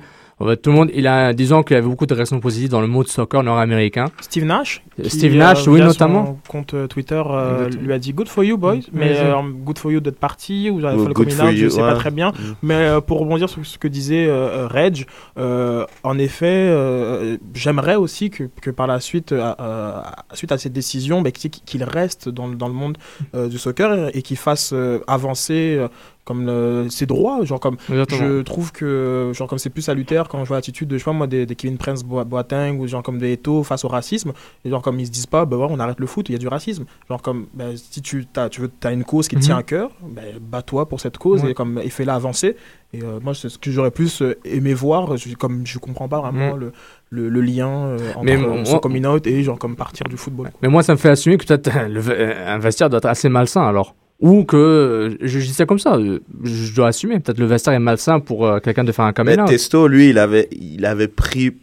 [0.61, 2.87] Tout le monde, il a, disons qu'il y avait beaucoup de réactions positives dans le
[2.87, 4.05] mode soccer nord-américain.
[4.21, 4.83] Steve Nash.
[5.01, 6.25] qui, Steve Nash, euh, oui, via notamment.
[6.45, 8.79] Son compte euh, Twitter euh, lui a dit Good for you, boys.
[8.93, 11.81] Mais Mais euh, good for you d'être parti ou fait le coming out, je sais
[11.81, 11.89] ouais.
[11.89, 12.29] pas très bien.
[12.31, 12.55] Mm.
[12.63, 14.31] Mais euh, pour rebondir sur ce que disait euh,
[14.63, 15.05] euh, Reg,
[15.37, 20.01] euh, en effet, euh, j'aimerais aussi que, que par la suite, euh, euh,
[20.33, 22.97] suite à cette décision, bah, qu'il reste dans, le- dans le monde
[23.35, 25.79] euh, du soccer et qu'il fasse euh, avancer.
[26.23, 28.21] Comme le- ses droits genre comme Exactement.
[28.21, 31.05] je trouve que genre comme c'est plus salutaire quand je vois l'attitude de je sais
[31.05, 33.87] pas moi des, des Kevin Prince Boa- Boateng ou genre comme des Eto'o face au
[33.87, 36.33] racisme et genre comme ils se disent pas bah ouais, on arrête le foot il
[36.33, 39.27] y a du racisme genre comme bah, si tu as tu veux as une cause
[39.27, 39.45] qui te Mhm.
[39.45, 41.51] tient à cœur bah, bats-toi pour cette cause Ouais.
[41.51, 42.55] et comme et fais-la avancer
[42.93, 46.07] et euh, moi c'est ce que j'aurais plus euh, aimé voir je, comme je comprends
[46.07, 46.59] pas vraiment Mhm.
[46.59, 46.71] le,
[47.09, 50.17] le, le lien euh, entre Mais moi- son coming out et genre comme partir du
[50.17, 53.63] football Mais moi, ça me fait assumer que peut-être un vestiaire doit être assez malsain
[53.65, 53.95] alors.
[54.21, 57.19] Ou que, euh, je, je dis ça comme ça, euh, je dois assumer.
[57.19, 59.47] Peut-être le vestiaire est malsain pour euh, quelqu'un de faire un coming Mais out.
[59.47, 61.57] Testo, lui, il avait, il avait pris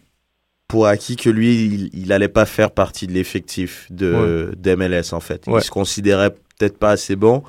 [0.66, 5.20] pour acquis que lui, il, il allait pas faire partie de l'effectif de d'MLS en
[5.20, 5.46] fait.
[5.46, 5.60] Ouais.
[5.60, 7.42] Il se considérait peut-être pas assez bon,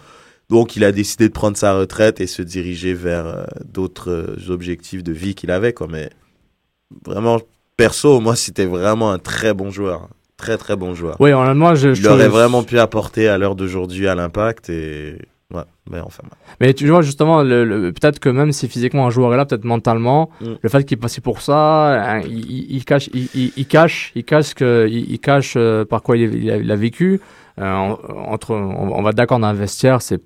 [0.49, 4.51] donc il a décidé de prendre sa retraite et se diriger vers euh, d'autres euh,
[4.51, 5.73] objectifs de vie qu'il avait.
[5.73, 5.87] Quoi.
[5.89, 6.09] Mais
[7.05, 7.39] vraiment,
[7.77, 10.09] perso, moi, c'était vraiment un très bon joueur,
[10.39, 11.15] très très bon joueur.
[11.19, 15.17] Oui, honnêtement, je, je il aurait vraiment pu apporter à l'heure d'aujourd'hui à l'impact et
[15.51, 16.21] Ouais, mais enfin.
[16.61, 19.63] Mais tu vois, justement, le, peut-être que même si physiquement un joueur est là, peut-être
[19.63, 20.53] mentalement, mm.
[20.61, 24.23] le fait qu'il est passé pour ça, hein, il, il, cache, il, il, cache, il
[24.23, 27.19] cache, que, il, cache euh, par quoi il, a, vécu.
[27.57, 30.21] Euh, entre, on, va d'accord dans un vestiaire, c'est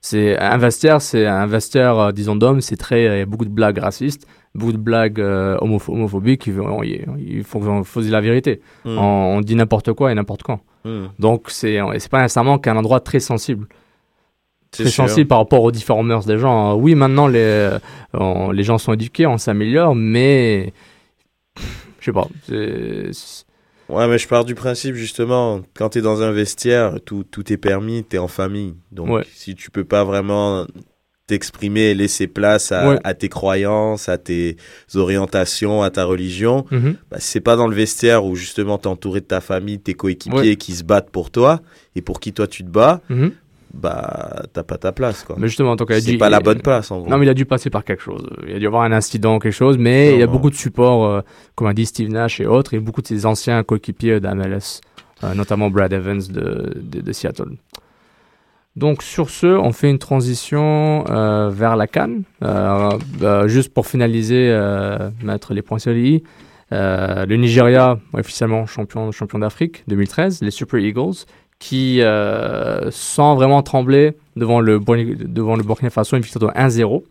[0.00, 3.46] c'est un vestiaire, c'est un vestiaire, euh, disons d'hommes, c'est très, il y a beaucoup
[3.46, 6.46] de blagues racistes, beaucoup de blagues homophobiques.
[6.46, 8.60] Il, faut, faut dire la vérité.
[8.84, 8.98] Mm.
[8.98, 10.60] On, dit n'importe quoi et n'importe quand.
[10.84, 11.06] Mm.
[11.18, 11.78] Donc c'est,
[12.10, 13.66] pas nécessairement qu'un endroit très sensible.
[14.74, 16.74] C'est sensible par rapport aux différents mœurs des gens.
[16.74, 17.70] Oui, maintenant, les,
[18.14, 20.72] euh, les gens sont éduqués, on s'améliore, mais.
[22.00, 22.26] Je sais pas.
[23.88, 27.52] Ouais, mais je pars du principe, justement, quand tu es dans un vestiaire, tout, tout
[27.52, 28.74] est permis, tu es en famille.
[28.92, 30.66] Donc, si tu peux pas vraiment
[31.26, 34.56] t'exprimer et laisser place à, à, tes croyances, à tes
[34.94, 39.20] orientations, à ta religion, mm bah, c'est pas dans le vestiaire où justement t'es entouré
[39.20, 41.60] de ta famille, tes coéquipiers qui se battent pour toi
[41.96, 43.32] et pour qui toi tu te bats, mhm
[43.74, 45.36] bah t'as pas ta place quoi.
[45.38, 47.10] Mais justement en tant que c'est pas la bonne place en gros.
[47.10, 48.24] Non mais il a dû passer par quelque chose.
[48.46, 51.04] Il a dû avoir un incident quelque chose, mais il y a beaucoup de supports
[51.04, 51.20] euh,
[51.54, 54.80] comme a dit Steve Nash et autres et beaucoup de ses anciens coéquipiers d'MLS,
[55.24, 57.56] euh, notamment Brad Evans de, de, Seattle.
[58.76, 62.22] Donc sur ce, on fait une transition euh, vers la Cannes.
[62.40, 62.98] Bah,
[63.46, 64.50] juste pour finaliser,
[65.22, 66.22] mettre les points sur les i.
[66.72, 71.24] le Nigeria, officiellement champion, champion d'Afrique 2013, les Super Eagles,
[71.64, 77.02] qui, euh, sans vraiment trembler devant le, devant le Burkina Faso, une victoire de 1-0.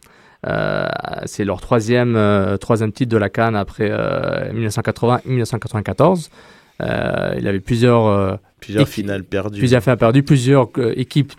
[0.45, 0.87] Euh,
[1.25, 3.89] c'est leur troisième, euh, troisième titre de la Cannes après
[4.53, 6.29] 1980 1994.
[6.81, 9.57] il avait plusieurs, plusieurs finales perdues.
[9.57, 11.33] Plusieurs finales perdues, plusieurs équipes,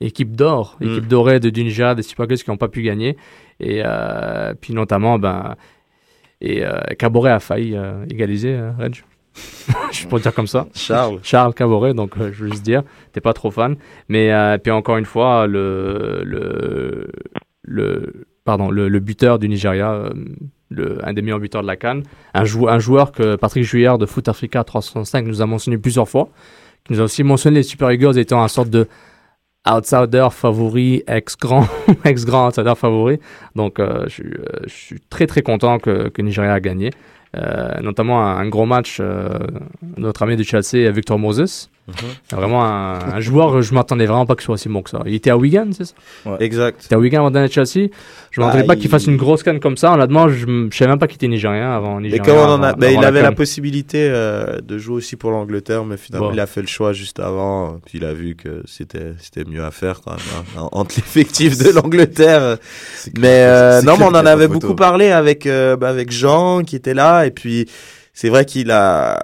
[0.00, 0.84] équipes d'or, mm.
[0.84, 3.16] équipes dorées de Dunja, des Super Eagles qui n'ont pas pu gagner.
[3.60, 3.82] Et
[4.60, 5.54] puis notamment, ben,
[6.40, 6.64] et
[6.98, 7.76] Caboret a failli
[8.10, 9.04] égaliser, Reg.
[9.92, 10.66] je peux dire comme ça.
[10.74, 11.18] Charles.
[11.22, 12.82] Charles Caboret, donc euh, je veux juste dire,
[13.12, 13.76] t'es pas trop fan.
[14.08, 17.08] Mais euh, puis encore une fois, le, le,
[17.62, 20.10] le, pardon, le, buteur du Nigeria, euh,
[20.70, 23.98] le, un des meilleurs buteurs de la Cannes, un, jou un joueur que Patrick Juillard
[23.98, 26.28] de Foot Africa 365 nous a mentionné plusieurs fois,
[26.84, 28.88] qui nous a aussi mentionné les Super Eagles étant un sorte de
[29.66, 31.66] outsider favori, ex-grand,
[32.04, 33.18] ex-grand outsider favori.
[33.56, 34.22] Donc je,
[34.66, 36.90] je, suis très très content que, que Nigeria a gagné.
[37.36, 39.38] Euh, notamment un, gros match, euh,
[39.96, 41.70] notre ami de Chelsea, Victor Moses.
[41.86, 42.38] Mhm.
[42.38, 45.02] Vraiment un, joueur, je m'attendais vraiment pas qu'il soit aussi bon que ça.
[45.04, 45.94] Il était à Wigan, c'est ça
[46.40, 46.78] Exact.
[46.80, 47.90] Il était à Wigan avant d'aller à Chelsea.
[48.30, 49.92] Je ne m'attendais bah, pas qu'il fasse une grosse canne comme ça.
[49.92, 52.00] Honnêtement, je ne savais même pas qu'il était nigérien avant.
[52.00, 55.84] Nigérien, mais on a, bah, il avait la, possibilité euh, de jouer aussi pour l'Angleterre,
[55.84, 57.78] mais finalement, il a fait le choix juste avant.
[57.84, 61.58] Puis il a vu que c'était c'était mieux à faire quand même hein, entre l'effectif
[61.58, 62.56] de l'Angleterre.
[63.18, 67.26] Mais non, mais on en avait beaucoup parlé avec bah, avec Jean qui était là,
[67.26, 67.68] et puis
[68.14, 69.20] c'est vrai qu'il a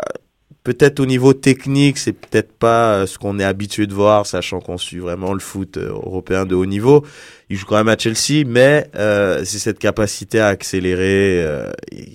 [0.64, 4.61] peut-être au niveau technique, c'est peut-être pas euh, ce qu'on est habitué de voir, sachant
[4.61, 7.04] qu'on suit vraiment le foot euh, européen de haut niveau.
[7.48, 11.70] Il joue quand même à Chelsea, mais euh, c'est cette capacité à accélérer euh,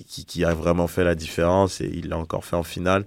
[0.06, 3.04] qui, qui, a vraiment fait la différence et il l'a encore fait en finale.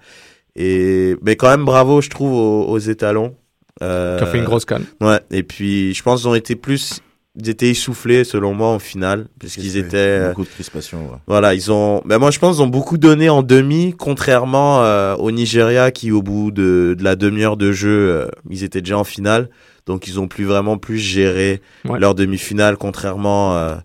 [0.55, 3.35] Et mais quand même bravo, je trouve aux, aux étalons.
[3.81, 4.85] Euh, qui a fait une grosse canne.
[4.99, 5.19] Ouais.
[5.31, 7.01] Et puis je pense qu'ils ont été plus
[7.39, 11.71] ils étaient essoufflés selon moi en finale puisqu'ils étaient euh, beaucoup de crispation voilà ils
[11.71, 15.91] ont ben moi je pense qu'ils ont beaucoup donné en demi contrairement euh, au Nigeria
[15.91, 19.49] qui au bout de, de la demi-heure de jeu euh, ils étaient déjà en finale.
[19.85, 21.61] Donc ils ont plus vraiment plus géré
[21.97, 23.75] leur demi-finale contrairement euh,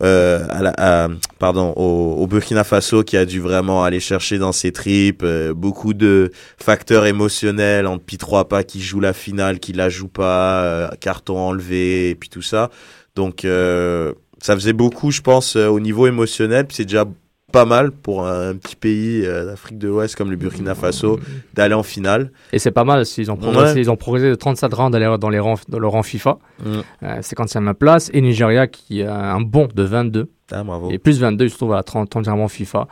[0.00, 5.54] à pardon, au, Burkina Faso qui a dû vraiment aller chercher dans ses tripes euh,
[5.54, 10.08] beaucoup de facteurs émotionnels entre Pi trois pas qui joue la finale, qui la joue
[10.08, 12.70] pas, euh, carton enlevé et puis tout ça.
[13.16, 16.66] Donc ça faisait beaucoup, je pense, au niveau émotionnel.
[16.66, 17.04] Puis c'est déjà
[17.50, 21.18] pas mal pour un, petit pays euh, d'Afrique de l'Ouest comme le Burkina Faso
[21.54, 22.30] d'aller en finale.
[22.52, 25.28] Et c'est pas mal s'ils ont progressé, ils ont progressé de 37 rangs dans, dans,
[25.28, 26.38] les rangs, dans le rang FIFA.
[26.60, 26.78] Mm.
[27.02, 28.10] Euh, 55e place.
[28.14, 30.30] Et Nigeria qui a un bon de 22.
[30.52, 30.90] Ah, bravo.
[30.90, 32.88] Et plus 22, il se trouve à la 30, e FIFA.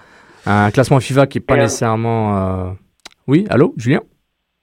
[0.47, 2.69] Un classement FIFA qui est pas nécessairement.
[2.69, 2.71] Euh...
[3.27, 4.01] Oui, allô, Julien?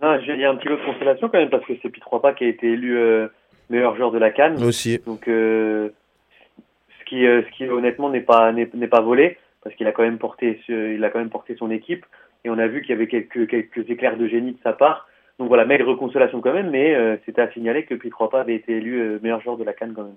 [0.02, 2.00] Ah, Il y a un petit lot de consolation quand même parce que c'est Pi
[2.00, 3.28] 3 pas qui a été élu euh,
[3.70, 4.62] meilleur joueur de la Cannes.
[4.64, 5.00] Aussi.
[5.06, 5.90] Donc, euh,
[7.00, 10.20] ce, qui, ce qui honnêtement n'est pas, n'est pas volé parce qu'il a quand même
[10.20, 12.06] porté, il a quand même porté son équipe
[12.46, 15.08] et on a vu qu'il y avait quelques, éclairs de génie de sa part.
[15.40, 18.56] Donc voilà, maigre consolation quand même, mais euh, c'était à signaler que Pi pas avait
[18.56, 20.16] été élu euh, meilleur joueur de la Cannes quand même.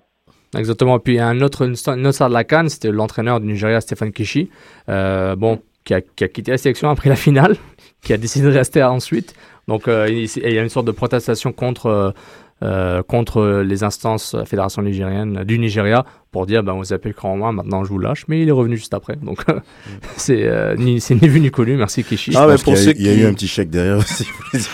[0.55, 0.99] Exactement.
[0.99, 4.51] Puis un autre, une autre de la Cannes, c'était l'entraîneur du Nigeria, Stéphane Kishi,
[4.87, 7.55] euh, bon, qui a, quitté la sélection après la finale,
[8.03, 9.33] qui a décidé de rester ensuite.
[9.67, 12.13] Donc il, y a une sorte de protestation contre
[12.61, 17.13] euh, contre les instances de la fédération nigérienne du Nigeria pour dire ben, vous appelez
[17.13, 18.25] grand moi, maintenant je vous lâche.
[18.27, 19.15] Mais il est revenu juste après.
[19.15, 19.61] Donc mm.
[20.17, 21.75] c'est euh, ni, ni, vu ni connu.
[21.75, 22.33] Merci Kishi.
[22.35, 24.25] Ah, mais pour il, y a, il y a eu un petit chèque derrière aussi.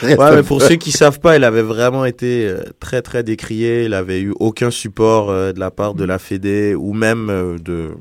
[0.03, 3.85] ouais, mais pour ceux qui savent pas, il avait vraiment été euh, très très décrié.
[3.85, 7.27] Il avait eu aucun support euh, de la part de la Fédé ou même
[7.63, 7.91] de,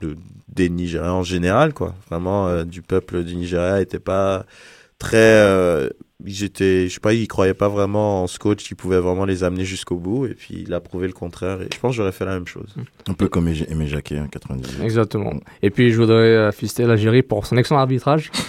[0.00, 0.16] de,
[0.48, 1.72] des Nigériens en général.
[1.72, 1.94] quoi.
[2.10, 4.44] Vraiment, du peuple du Nigeria n'était pas
[4.98, 5.90] très
[6.26, 9.24] ils étaient, je sais pas, ils croyaient pas vraiment en ce coach qui pouvait vraiment
[9.24, 10.26] les amener jusqu'au bout.
[10.26, 11.62] Et puis il a prouvé le contraire.
[11.62, 12.74] Et je pense que j'aurais fait la même chose.
[13.08, 14.82] Un peu comme Aimé Jacquet en 98.
[14.82, 15.34] Exactement.
[15.62, 18.30] Et puis je voudrais assister l'Algérie pour son excellent arbitrage.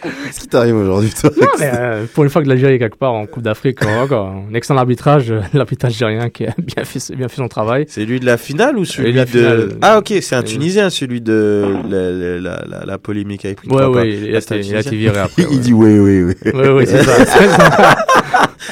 [0.00, 1.30] Qu'est-ce qui t'arrive aujourd'hui, toi
[1.60, 5.32] euh, Pour une fois que l'Algérie est quelque part en Coupe d'Afrique, un excellent arbitrage,
[5.32, 7.86] euh, l'arbitre algérien qui a bien fait, bien fait son travail.
[7.88, 11.20] C'est lui de la finale ou celui de, la Ah, ok, c'est un Tunisien, celui
[11.20, 15.46] de la, la, la, polémique avec Ouais, ouais, il, a, été viré après.
[15.50, 16.34] il dit oui, oui, oui.
[16.54, 17.96] Oui, oui, c'est ça.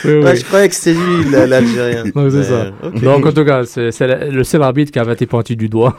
[0.05, 2.05] Je croyais que c'était lui, l'Algérien.
[2.15, 2.71] Donc, c'est ça.
[3.03, 5.97] Donc, en tout cas, c'est le seul arbitre qui avait été pointu du doigt.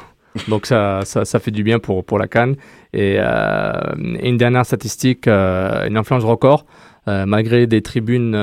[0.48, 2.56] Donc ça, ça, fait du bien pour, pour la Cannes.
[2.94, 6.66] Et euh, une dernière statistique, euh, une influence record,
[7.08, 8.38] euh, malgré des tribunes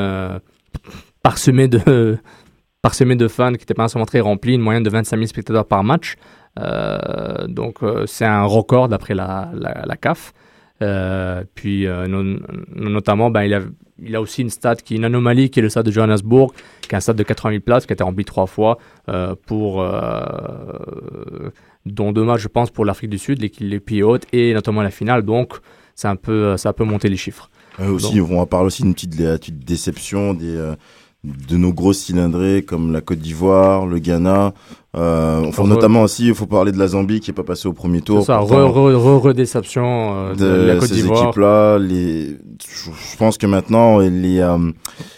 [1.22, 2.18] parsemées de,
[2.82, 5.66] parsemées de fans qui n'étaient pas nécessairement très remplis, une moyenne de 25 000 spectateurs
[5.66, 6.16] par match.
[7.48, 10.32] donc c'est un record d'après la, la, CAF.
[10.80, 11.86] Puis
[12.74, 13.60] notamment, ben, il a
[14.02, 16.52] il a aussi une stade qui est une anomalie, qui est le stade de Johannesburg,
[16.82, 19.34] qui est un stade de 80 000 places, qui a été rempli trois fois, euh,
[19.46, 21.50] pour, euh,
[21.86, 24.82] dont deux matchs, je pense, pour l'Afrique du Sud, les, les pays hautes, et notamment
[24.82, 25.22] la finale.
[25.22, 25.54] Donc,
[25.94, 27.50] c'est un peu, ça peut monter les chiffres.
[27.80, 30.74] Euh, aussi, on va parler aussi d'une petite, petite déception des, euh,
[31.24, 34.54] de nos grosses cylindrées comme la Côte d'Ivoire, le Ghana.
[34.94, 37.72] Euh, enfin, notamment aussi, il faut parler de la Zambie qui est pas passée au
[37.72, 38.20] premier tour.
[38.20, 39.84] C'est ça, redéception
[40.14, 41.18] euh, de, la Côte d'Ivoire.
[41.18, 44.58] Ces équipes-là, les, je pense que maintenant les euh,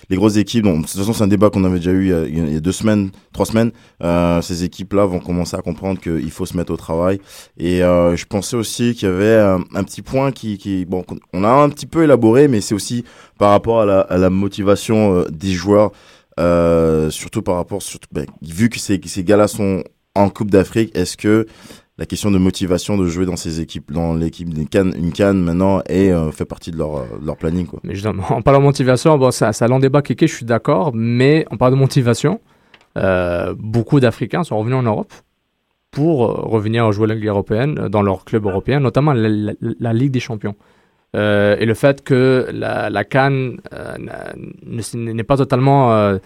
[0.08, 2.52] les grosses équipes, bon, de toute façon c'est un débat qu'on avait déjà eu il
[2.52, 3.72] y, a, deux semaines, trois semaines.
[4.02, 7.20] Euh, ces équipes-là vont commencer à comprendre qu'il faut se mettre au travail.
[7.58, 11.04] Et euh, je pensais aussi qu'il y avait un, un, petit point qui, qui, bon,
[11.32, 13.04] on a un petit peu élaboré, mais c'est aussi
[13.38, 15.90] par rapport à la, à la motivation euh, des joueurs.
[16.38, 17.80] Euh, surtout par rapport,
[18.12, 19.82] ben, vu que ces, ces gars-là sont
[20.14, 21.46] en Coupe d'Afrique, est-ce que
[21.98, 25.42] la question de motivation de jouer dans ces équipes, dans l'équipe d'une canne, une canne
[25.42, 27.66] maintenant, et euh, fait partie de leur, leur planning.
[27.66, 27.80] Quoi?
[27.84, 30.92] Mais justement, en parlant de motivation, bon, c'est un long débat, Kéké, je suis d'accord,
[30.94, 32.40] mais on parle de motivation.
[32.98, 35.12] Euh, beaucoup d'Africains sont revenus en Europe
[35.90, 40.54] pour revenir jouer la Ligue européenne dans leur club européen, notamment la Ligue des Champions.
[41.14, 43.96] Euh, et le fait que la, la Cannes euh,
[44.94, 46.18] n'est pas totalement euh,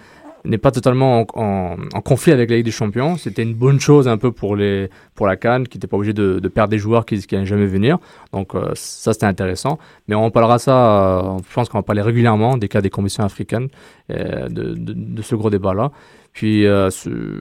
[0.47, 3.18] n'est pas totalement en, en, conflit avec la Ligue des Champions.
[3.18, 6.14] C'était une bonne chose un peu pour, les, pour la Cannes, qui n'était pas obligé
[6.14, 7.99] de, de, perdre des joueurs qui n'allaient jamais venir.
[8.33, 9.78] Donc ça, c'était intéressant.
[10.09, 13.68] Mais on parlera ça, je pense qu'on va parler régulièrement des cas des commissions africaines,
[14.09, 15.93] de, de, de, ce gros débat-là.
[16.33, 16.64] Puis,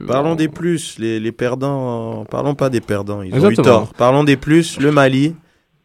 [0.06, 3.94] Parlons des plus, les, les, perdants, parlons pas des perdants, ils ont eu tort.
[3.94, 5.34] Parlons des plus, le Mali.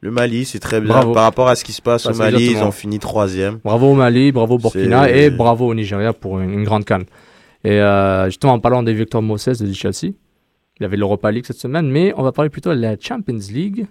[0.06, 0.94] Le Mali, c'est très bien.
[1.14, 3.58] Par rapport à ce qui se passe au Mali, ils ont fini troisième.
[3.64, 7.06] Bravo au Mali, bravo au Burkina et bravo au Nigeria pour une, grande canne.
[7.64, 10.14] Et euh, justement, en parlant des Victor Moses de Chelsea,
[10.78, 13.40] il y avait l'Europa League cette semaine, mais on va parler plutôt de la Champions
[13.52, 13.88] League,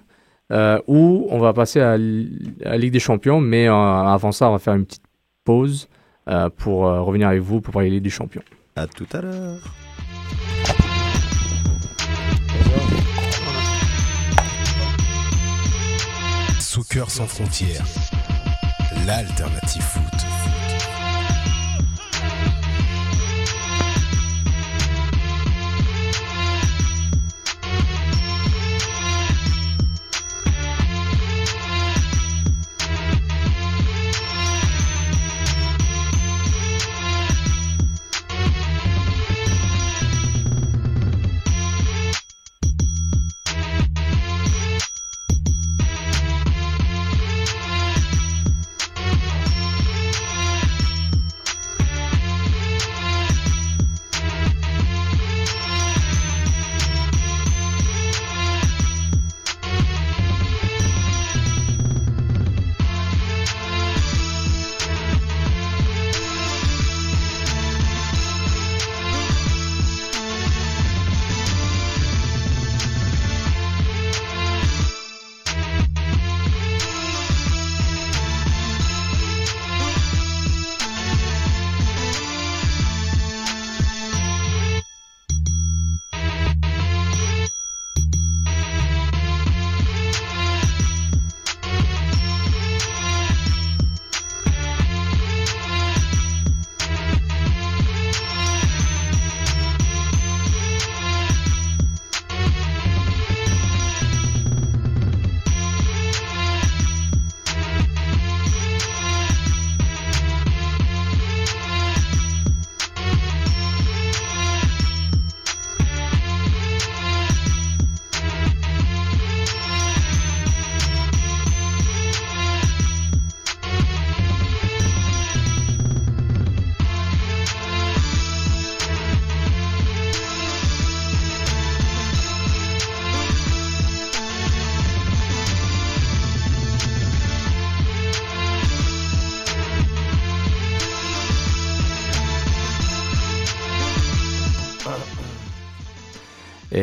[0.53, 4.53] euh, où on va passer à, la Ligue des Champions, mais euh, avant ça, on
[4.53, 5.03] va faire une petite
[5.43, 5.89] pause
[6.59, 8.43] pour revenir avec vous pour parler de la Ligue des Champions.
[8.77, 9.59] À tout à l'heure.
[16.75, 17.85] Soccer sans frontières,
[19.07, 20.34] l'alternative foot.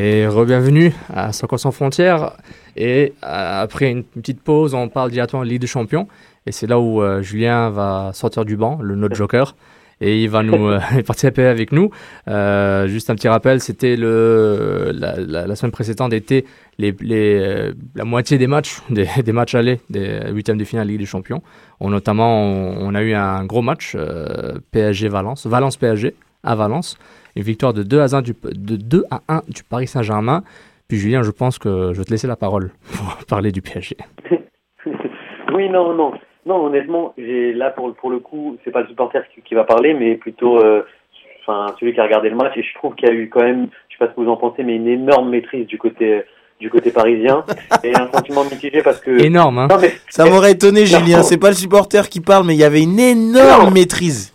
[0.03, 2.31] Et re-bienvenue à Soccer sans frontières.
[2.75, 6.07] Et euh, après une petite pause, on parle directement de Ligue des Champions.
[6.47, 9.55] Et c'est là où euh, Julien va sortir du banc, le notre joker,
[9.99, 11.91] et il va nous euh, participer avec nous.
[12.27, 16.45] Euh, juste un petit rappel, c'était le la, la, la, semaine précédente était
[16.79, 20.97] les, les la moitié des matchs des, des, matchs allés des huitièmes de finale Ligue
[20.97, 21.43] des Champions.
[21.79, 23.95] On, notamment, on, on, a eu un gros match
[24.71, 26.97] PSG Valence, Valence PSG à Valence,
[27.35, 30.43] une victoire de 2 à 1 du, de 2 à 1 du Paris Saint-Germain.
[30.87, 33.97] Puis Julien, je pense que je vais te laisser la parole pour parler du PSG.
[35.53, 36.13] oui, non, non.
[36.45, 39.63] Non, honnêtement, j'ai là pour pour le coup, c'est pas le supporter qui, qui va
[39.63, 40.83] parler, mais plutôt euh,
[41.41, 42.53] enfin celui qui a regardé le match.
[42.57, 44.29] Et je trouve qu'il y a eu quand même, je sais pas ce que vous
[44.29, 46.23] en pensez, mais une énorme maîtrise du côté
[46.59, 47.43] du côté parisien
[47.83, 49.59] et un sentiment mitigé parce que énorme.
[49.59, 49.67] Hein.
[49.69, 51.23] Non, mais, ça m'aurait étonné, Julien.
[51.23, 53.71] C'est pas le supporter qui parle, mais il y avait une énorme non.
[53.71, 54.33] maîtrise.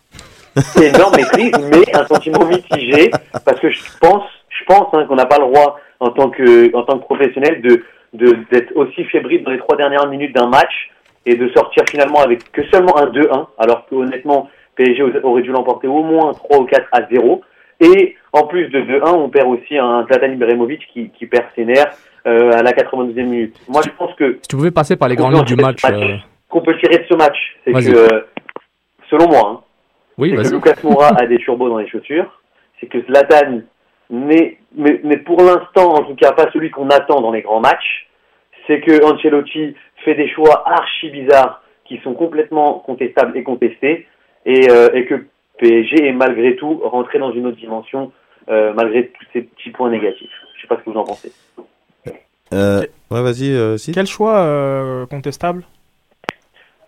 [0.57, 3.11] C'est énorme maîtrise, mais un sentiment mitigé
[3.45, 6.75] parce que je pense, je pense hein, qu'on n'a pas le droit en tant que
[6.75, 7.85] en tant que professionnel de
[8.15, 10.91] de d'être aussi fébrile dans les trois dernières minutes d'un match
[11.27, 15.51] et de sortir finalement avec que seulement un 2-1, alors que honnêtement PSG aurait dû
[15.51, 17.43] l'emporter au moins 3 ou 4 à 0.
[17.81, 21.65] Et en plus de 2-1, on perd aussi un Zlatan Ibrahimovic qui, qui perd ses
[21.65, 21.93] nerfs
[22.27, 23.57] euh, à la 92e minute.
[23.69, 25.95] Moi, je pense que si tu pouvais passer par les grandes lignes du match, match
[25.95, 26.17] euh...
[26.49, 28.21] qu'on peut tirer de ce match, c'est que euh,
[29.11, 29.61] selon moi, hein,
[30.19, 32.41] oui, c'est que Lucas Moura a des turbos dans les chaussures,
[32.81, 33.62] c'est que Zlatan
[34.11, 37.61] n'est mais, mais pour l'instant en tout cas pas celui qu'on attend dans les grands
[37.61, 38.09] matchs,
[38.67, 44.07] c'est que Ancelotti fait des choix archi bizarres qui sont complètement contestables et contestés,
[44.45, 45.27] et, euh, et que
[45.59, 48.12] PSG est malgré tout rentré dans une autre dimension
[48.49, 50.31] euh, malgré tous ces petits points négatifs.
[50.57, 51.33] Je sais pas ce que vous en pensez.
[52.53, 53.51] Euh, ouais, vas-y.
[53.53, 53.93] Euh, si.
[53.93, 55.64] Quel choix euh, contestable?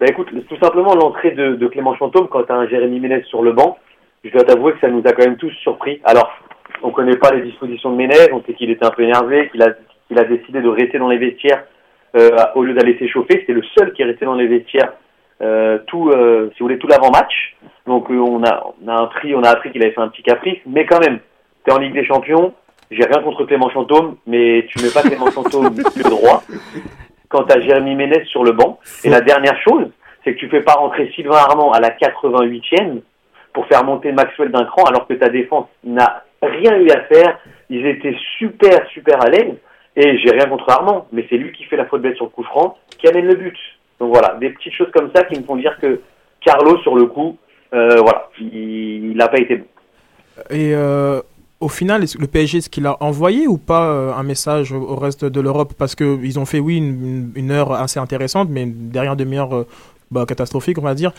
[0.00, 3.22] Bah écoute, tout simplement l'entrée de, de, Clément Chantôme quand tu as un Jérémy Ménez
[3.24, 3.78] sur le banc,
[4.22, 6.00] je dois t'avouer que ça nous a quand même tous surpris.
[6.04, 6.30] Alors,
[6.82, 9.62] on connaît pas les dispositions de Ménez, on sait qu'il était un peu énervé, qu'il
[9.62, 9.70] a,
[10.06, 11.64] qu'il a décidé de rester dans les vestiaires
[12.16, 13.40] euh, au lieu d'aller s'échauffer.
[13.40, 14.92] C'était le seul qui est resté dans les vestiaires
[15.42, 17.56] euh, tout, euh, si vous voulez, tout l'avant-match.
[17.86, 20.58] Donc on a, on a appris, on a appris qu'il avait fait un petit caprice,
[20.66, 21.18] mais quand même,
[21.64, 22.54] t'es en Ligue des Champions.
[22.90, 26.42] J'ai rien contre Clément Chantôme, mais tu mets pas Clément Chantôme le droit
[27.28, 28.78] quand t'as Jérémy Ménez sur le banc.
[29.04, 29.86] Et la dernière chose,
[30.24, 33.00] c'est que tu fais pas rentrer Sylvain Armand à la 88e
[33.52, 37.38] pour faire monter Maxwell d'un cran, alors que ta défense n'a rien eu à faire.
[37.70, 39.54] Ils étaient super, super à l'aise.
[39.96, 42.30] Et j'ai rien contre Armand, mais c'est lui qui fait la faute bête sur le
[42.30, 43.56] coup franc, qui amène le but.
[43.98, 46.00] Donc voilà, des petites choses comme ça qui me font dire que
[46.40, 47.36] Carlo, sur le coup,
[47.74, 49.66] euh, voilà, il n'a pas été bon.
[50.50, 51.20] Et euh,
[51.60, 55.24] au final, le PSG, est-ce qu'il a envoyé ou pas euh, un message au reste
[55.24, 55.72] de l'Europe?
[55.78, 59.64] Parce qu'ils ont fait, oui, une, heure assez intéressante, mais derrière demi-heure
[60.10, 61.12] bah, catastrophique, on va dire.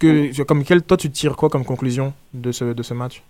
[0.00, 3.22] Que, comme quel, toi, tu tires quoi comme conclusion de ce, de ce match?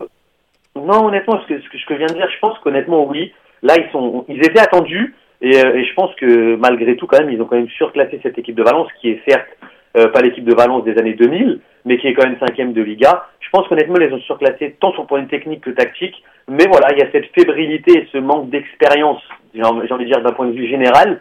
[0.77, 3.33] Non, honnêtement, ce que, ce que je viens de dire, je pense qu'honnêtement, oui.
[3.63, 5.15] Là, ils, sont, ils étaient attendus.
[5.41, 8.21] Et, euh, et, je pense que malgré tout, quand même, ils ont quand même surclassé
[8.23, 9.49] cette équipe de Valence, qui est certes
[9.97, 12.83] euh, pas l'équipe de Valence des années 2000, mais qui est quand même cinquième de
[12.83, 13.27] Liga.
[13.41, 16.23] Je pense qu'honnêtement, ils les ont surclassés tant sur le point de technique que tactique.
[16.49, 19.23] Mais voilà, il y a cette fébrilité et ce manque d'expérience,
[19.55, 21.21] j'ai envie de dire d'un point de vue général,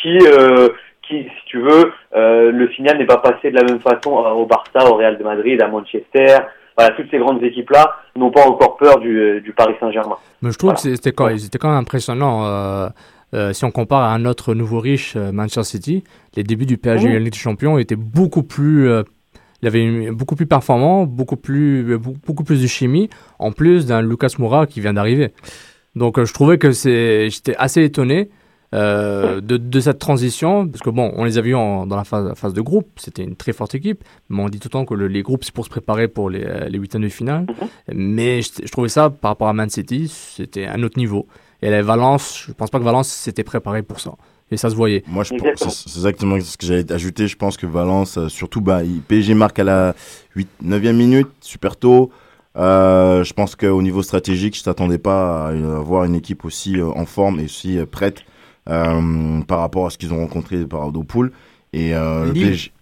[0.00, 0.68] qui, euh,
[1.02, 4.46] qui si tu veux, euh, le signal n'est pas passé de la même façon au
[4.46, 6.38] Barça, au Real de Madrid, à Manchester.
[6.76, 10.16] Voilà, toutes ces grandes équipes-là n'ont pas encore peur du, du Paris Saint-Germain.
[10.42, 10.82] Mais je trouve voilà.
[10.82, 11.28] que c'était quand,
[11.60, 12.46] quand même impressionnant.
[12.46, 12.88] Euh,
[13.34, 16.04] euh, si on compare à un autre nouveau riche, euh, Manchester City,
[16.34, 17.12] les débuts du PSG Mmh.
[17.12, 19.02] en Ligue des Champions étaient beaucoup plus, euh,
[19.62, 24.02] il avait une- beaucoup plus performant, beaucoup plus, beaucoup, plus de chimie, en plus d'un
[24.02, 25.32] Lucas Moura qui vient d'arriver.
[25.96, 28.30] Donc euh, je trouvais que c'est, j'étais assez étonné
[28.74, 32.04] euh, de, de cette transition, parce que bon, on les a vus en- dans la
[32.04, 34.84] phase, phase de groupe, c'était une très forte équipe, mais on dit tout le temps
[34.84, 37.46] que le- les groupes c'est pour se préparer pour les, euh, les huitièmes de finale.
[37.92, 41.26] Mais je, je trouvais ça par rapport à Man City, c'était un autre niveau.
[41.62, 44.12] Et la Valence, je pense pas que Valence s'était préparé pour ça.
[44.50, 45.02] Et ça se voyait.
[45.06, 45.34] Moi, je
[45.64, 47.28] pense, c'est exactement ce que j'allais ajouter.
[47.28, 49.94] Je pense que Valence, euh, surtout, bah, PSG marque à la
[50.36, 52.10] 8, 9e minute, super tôt.
[52.56, 56.44] Euh, je pense qu'au niveau stratégique, je t'attendais pas à une- à voir une équipe
[56.44, 58.22] aussi euh, en forme et aussi euh, prête
[58.68, 61.30] euh, par rapport à ce qu'ils ont rencontré par rapport aux poules.
[61.72, 62.32] Et euh, le.
[62.32, 62.72] PSG.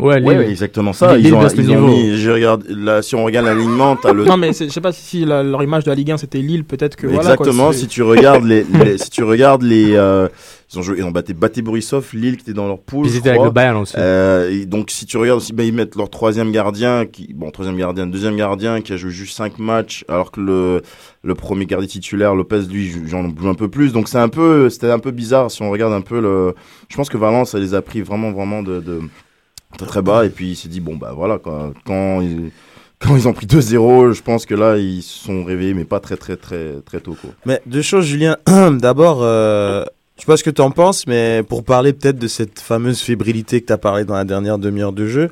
[0.00, 0.50] Ouais, Ouais, Lille.
[0.50, 1.16] exactement ça.
[1.16, 4.24] Lille Ils ont, ils ont mis, je regarde, là, si on regarde l'alignement, t'as le,
[4.24, 6.38] Non, mais c'est- je sais pas si la- leur image de la Ligue 1 c'était
[6.38, 7.34] Lille, peut-être que voilà.
[7.34, 7.72] quoi, Exactement.
[7.72, 10.28] c'est- si tu regardes les, les- si tu regardes les, euh,
[10.72, 13.08] ils ont joué, ils ont battu, battu Borisov, Lille qui était dans leur poule.
[13.08, 13.94] Ils étaient avec le Bayern aussi.
[13.98, 17.50] Euh, et donc si tu regardes aussi, ben, ils mettent leur troisième gardien, qui, bon
[17.50, 20.82] troisième gardien, deuxième gardien qui a joué juste cinq matchs, alors que le
[21.24, 23.92] le premier gardien titulaire Lopez lui j'en joue un peu plus.
[23.92, 26.54] Donc c'est un peu, c'était un peu bizarre si on regarde un peu le.
[26.88, 29.00] Je pense que Valence ça les a pris vraiment vraiment de, de
[29.76, 32.50] très très bas et puis il s'est dit bon bah voilà quand il-
[33.00, 36.00] quand ils ont pris 2-0, je pense que là, ils se sont réveillés, mais pas
[36.00, 37.16] très, très, très, très tôt.
[37.20, 37.30] Quoi.
[37.46, 38.36] Mais deux choses, Julien.
[38.72, 39.84] D'abord, euh,
[40.16, 43.00] je sais pas ce que tu en penses, mais pour parler peut-être de cette fameuse
[43.00, 45.30] fébrilité que tu as parlé dans la dernière demi-heure de jeu,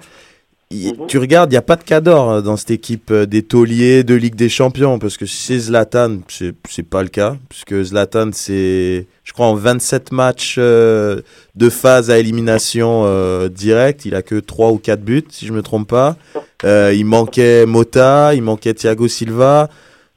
[0.73, 1.07] Mhm.
[1.07, 4.03] tu regardes, il n'y a pas de cador euh, dans cette équipe euh, des tauliers
[4.03, 8.31] de Ligue des Champions, parce que c'est Zlatan, c'est c'est pas le cas, puisque Zlatan,
[8.33, 11.21] c'est, je crois, en 27 matchs euh,
[11.55, 15.53] de phase à élimination euh, directe, il a que 3 ou 4 buts, si je
[15.53, 16.17] me trompe pas.
[16.65, 19.69] Euh, il manquait Mota, il manquait Thiago Silva,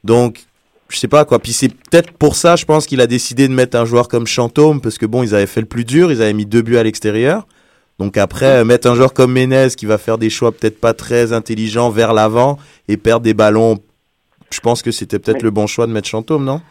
[0.02, 0.46] donc
[0.88, 1.38] je sais pas quoi.
[1.38, 4.26] Puis c'est peut-être pour ça, je pense qu'il a décidé de mettre un joueur comme
[4.26, 6.76] Chantôme, parce que bon, ils avaient fait le plus dur, ils avaient mis deux buts
[6.76, 7.46] à l'extérieur.
[8.00, 10.94] Donc après, euh, mettre un joueur comme Menez qui va faire des choix peut-être pas
[10.94, 12.56] très intelligents vers l'avant
[12.88, 13.76] et perdre des ballons,
[14.50, 16.62] je pense que c'était peut-être le bon choix de mettre Chantôme, non?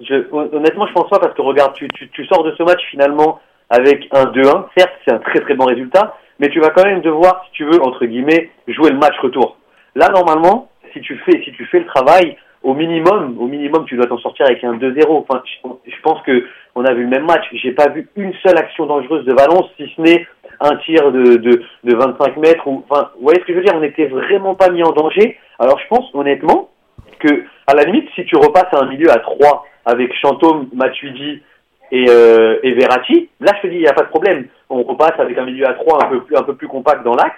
[0.00, 2.82] Je, honnêtement, je pense pas parce que regarde, tu, tu, tu sors de ce match
[2.90, 3.40] finalement
[3.70, 4.66] avec un 2-1.
[4.76, 7.64] Certes, c'est un très très bon résultat, mais tu vas quand même devoir, si tu
[7.64, 9.56] veux, entre guillemets, jouer le match retour.
[9.94, 13.96] Là, normalement, si tu fais, si tu fais le travail, au minimum, au minimum, tu
[13.96, 15.06] dois t'en sortir avec un 2-0.
[15.08, 16.44] Enfin, je, je pense que
[16.74, 17.44] on a vu le même match.
[17.52, 20.26] J'ai pas vu une seule action dangereuse de Valence, si ce n'est
[20.62, 22.66] un tir de, de, de 25 mètres.
[22.66, 25.38] Ou, vous voyez ce que je veux dire On n'était vraiment pas mis en danger.
[25.58, 26.70] Alors, je pense honnêtement
[27.18, 31.42] que, à la limite, si tu repasses à un milieu à 3 avec Chantôme, Matuidi
[31.90, 34.46] et, euh, et Verratti, là, je te dis, il n'y a pas de problème.
[34.70, 37.14] On repasse avec un milieu à 3 un peu plus, un peu plus compact dans
[37.14, 37.36] l'axe.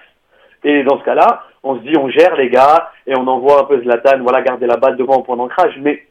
[0.63, 3.65] Et dans ce cas-là, on se dit, on gère les gars, et on envoie un
[3.65, 5.75] peu Zlatan, voilà, garder la balle devant au point d'ancrage.
[5.81, 6.07] Mais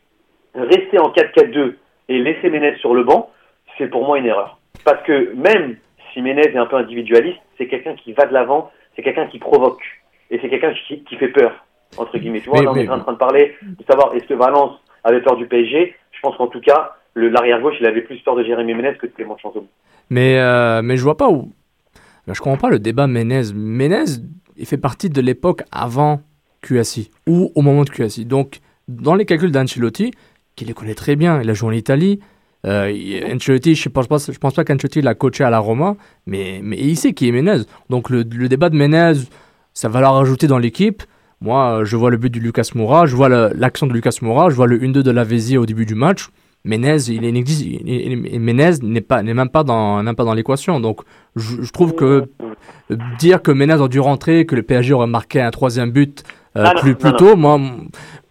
[0.53, 1.73] rester en 4-4-2
[2.09, 3.31] et laisser Ménez sur le banc,
[3.77, 4.57] c'est pour moi une erreur.
[4.85, 5.77] Parce que même
[6.13, 9.39] si Ménez est un peu individualiste, c'est quelqu'un qui va de l'avant, c'est quelqu'un qui
[9.39, 9.81] provoque,
[10.31, 11.65] et c'est quelqu'un qui, qui fait peur,
[11.97, 12.41] entre guillemets.
[12.41, 14.33] Tu vois, Mais- là, on mais- est en train de parler de savoir est-ce que
[14.33, 15.95] Valence avait peur du PSG.
[16.11, 19.11] Je pense qu'en tout cas, l'arrière-gauche, il avait plus peur de Jérémy Ménez que de
[19.11, 19.65] Clément Chantôme.
[20.09, 21.51] Mais, euh, mais je vois pas où.
[22.27, 23.51] Je comprends pas le débat Menez.
[23.53, 24.03] Menez,
[24.57, 26.21] il fait partie de l'époque avant
[26.61, 28.25] QSI ou au moment de QSI.
[28.25, 30.11] Donc, dans les calculs d'Ancelotti,
[30.55, 32.19] qui les connaît très bien, il a joué en Italie.
[32.65, 35.95] Euh, Ancelotti, je pense pas, je pense pas qu'Ancelotti l'a coaché à la Roma,
[36.25, 37.63] mais, mais il sait qui est Menez.
[37.89, 39.13] Donc, le, le débat de Menez,
[39.73, 41.03] ça va leur rajouter dans l'équipe.
[41.41, 44.49] Moi, euh, je vois le but de Lucas Moura, je vois l'action de Lucas Moura,
[44.49, 46.29] je vois le 1-2 de Lavezzi au début du match.
[46.63, 50.79] Menez, il, il existe, il- n'est pas, n'est même pas dans, même pas dans l'équation.
[50.79, 51.01] Donc,
[51.35, 52.29] je, je trouve que
[52.91, 56.23] euh, dire que Menez a dû rentrer, que le PSG aurait marqué un troisième but
[56.55, 57.17] euh, Ah plus, non, plus non.
[57.17, 57.59] tôt, moi,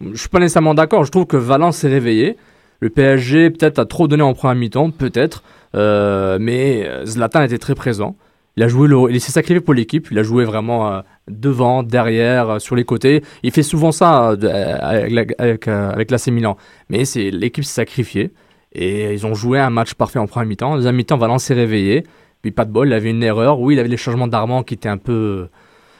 [0.01, 1.03] je suis pas nécessairement d'accord.
[1.05, 2.35] Je trouve que Valence s'est réveillé.
[2.79, 5.43] Le PSG peut-être a trop donné en première mi-temps, peut-être,
[5.75, 8.15] euh, mais euh, Zlatan était très présent.
[8.55, 10.07] Il a joué, le, il s'est sacrifié pour l'équipe.
[10.11, 13.23] Il a joué vraiment euh, devant, derrière, sur les côtés.
[13.41, 16.57] Il fait souvent ça avec, avec, avec l'AC Milan.
[16.89, 18.31] Mais c'est l'équipe s'est sacrifiée
[18.73, 20.71] et ils ont joué un match parfait en première mi-temps.
[20.71, 22.03] En deuxième mi-temps, Valence s'est réveillé.
[22.41, 23.59] Puis pas de bol, il avait une erreur.
[23.59, 25.47] Oui, il avait les changements d'Armand qui étaient un peu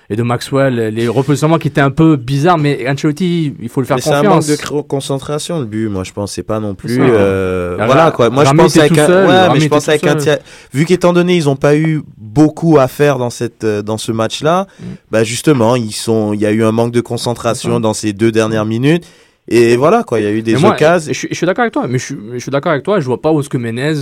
[0.10, 2.58] et de Maxwell, les repositionnements qui étaient un peu bizarres.
[2.58, 4.50] Mais Ancelotti, il faut le faire Mais c'est un confiance.
[4.50, 6.98] manque de concentration le but, moi je pense c'est pas non plus.
[7.02, 8.30] euh, voilà quoi.
[8.30, 10.20] Moi je pense avec un, seul, ouais, Rami mais je était pense tout avec un
[10.20, 10.38] seul.
[10.38, 10.40] Thia-
[10.74, 14.12] vu qu'étant donné ils ont pas eu beaucoup à faire dans cette euh, dans ce
[14.12, 14.84] match-là, Mm.
[15.12, 18.32] bah justement ils sont, il y a eu un manque de concentration dans ces deux
[18.32, 19.06] dernières minutes
[19.48, 21.12] et voilà quoi, il y a eu des moi, occasions.
[21.14, 23.00] Je, suis- je suis d'accord avec toi, mais je, je suis d'accord avec toi.
[23.00, 23.94] Je vois pas où est-ce que Menez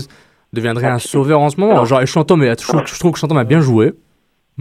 [0.54, 1.84] deviendrait un sauveur en ce moment.
[1.86, 3.94] Genre, je, trouve- je trouve que Chantôme a bien joué.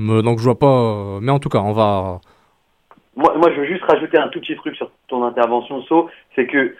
[0.01, 1.19] Mais, donc je vois pas.
[1.21, 2.21] Mais en tout cas, on va.
[3.17, 6.09] Moi, moi, je veux juste rajouter un tout petit truc sur ton intervention, So.
[6.35, 6.75] C'est que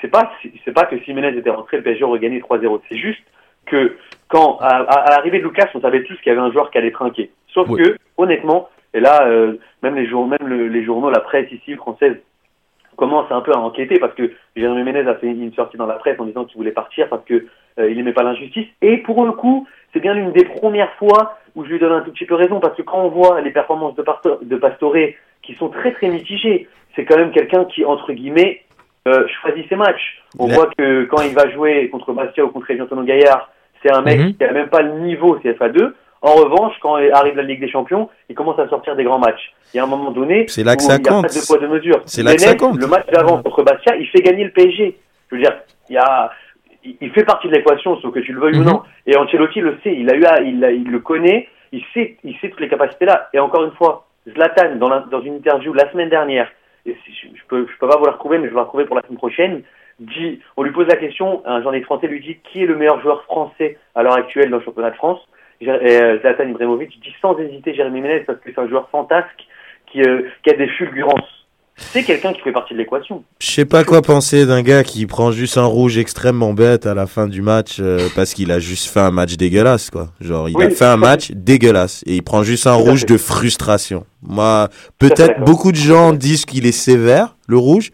[0.00, 0.30] c'est pas,
[0.64, 2.80] c'est pas que si Menez était rentré, le PSG aurait gagné 3-0.
[2.88, 3.22] C'est juste
[3.66, 3.96] que
[4.28, 6.70] quand, à, à- à l'arrivée de Lucas, on savait tous qu'il y avait un joueur
[6.70, 7.30] qui allait trinquer.
[7.48, 7.82] Sauf Oui.
[7.82, 11.74] que, honnêtement, et là, euh, même les journaux, même le- les journaux, la presse ici
[11.74, 12.16] française
[12.96, 15.94] commence un peu à enquêter parce que Jérémy Ménez a fait une sortie dans la
[15.94, 17.46] presse en disant qu'il voulait partir parce que
[17.80, 18.68] euh, il aimait pas l'injustice.
[18.82, 22.00] Et pour le coup, c'est bien l'une des premières fois où je lui donne un
[22.02, 24.96] tout petit peu raison parce que quand on voit les performances de, Pasto- de Pastore
[25.42, 28.60] qui sont très très mitigées, c'est quand même quelqu'un qui entre guillemets
[29.08, 30.22] euh, choisit ses matchs.
[30.38, 33.50] On voit que quand il va jouer contre Bastia ou contre Antonio Gaillard,
[33.82, 34.34] c'est un mec Mhm.
[34.34, 35.92] qui a même pas le niveau CFA2.
[36.22, 39.52] En revanche, quand arrive la Ligue des Champions, il commence à sortir des grands matchs.
[39.72, 41.22] Il y a un moment donné C'est là que ça il a compte.
[41.26, 42.00] pas de poids de mesure.
[42.06, 42.80] C'est là que ça compte.
[42.80, 44.96] Le match d'avant contre Bastia, il fait gagner le PSG.
[45.30, 45.54] Je veux dire,
[45.90, 46.30] il y a,
[46.84, 48.66] il il fait partie de l'équation, sauf que tu le veuilles ou Mhm.
[48.66, 48.82] non.
[49.06, 52.16] Et Ancelotti le sait, il a eu, à- il, a- il le connaît, il sait,
[52.24, 53.28] il sait toutes les capacités là.
[53.32, 56.50] Et encore une fois, Zlatan dans, la- dans une interview la semaine dernière,
[56.86, 58.62] et si- je, je peux, je peux pas vous la retrouver, mais je vais la
[58.62, 59.62] retrouver pour la semaine prochaine.
[60.00, 63.00] Dit, on lui pose la question, un journaliste français lui dit qui est le meilleur
[63.00, 65.20] joueur français à l'heure actuelle dans le championnat de France?
[65.60, 69.46] Et euh, Zlatan Ibrahimovic dit sans hésiter Jérémy Ménez parce que c'est un joueur fantasque
[69.86, 71.43] qui, euh, qui a des fulgurances.
[71.76, 73.24] C'est quelqu'un qui fait partie de l'équation.
[73.40, 76.94] Je sais pas quoi penser d'un gars qui prend juste un rouge extrêmement bête à
[76.94, 80.10] la fin du match euh, parce qu'il a juste fait un match dégueulasse, quoi.
[80.20, 84.06] Genre, il a fait un match dégueulasse et il prend juste un rouge de frustration.
[84.22, 84.68] Moi,
[84.98, 87.90] peut-être beaucoup de gens disent qu'il est sévère, le rouge,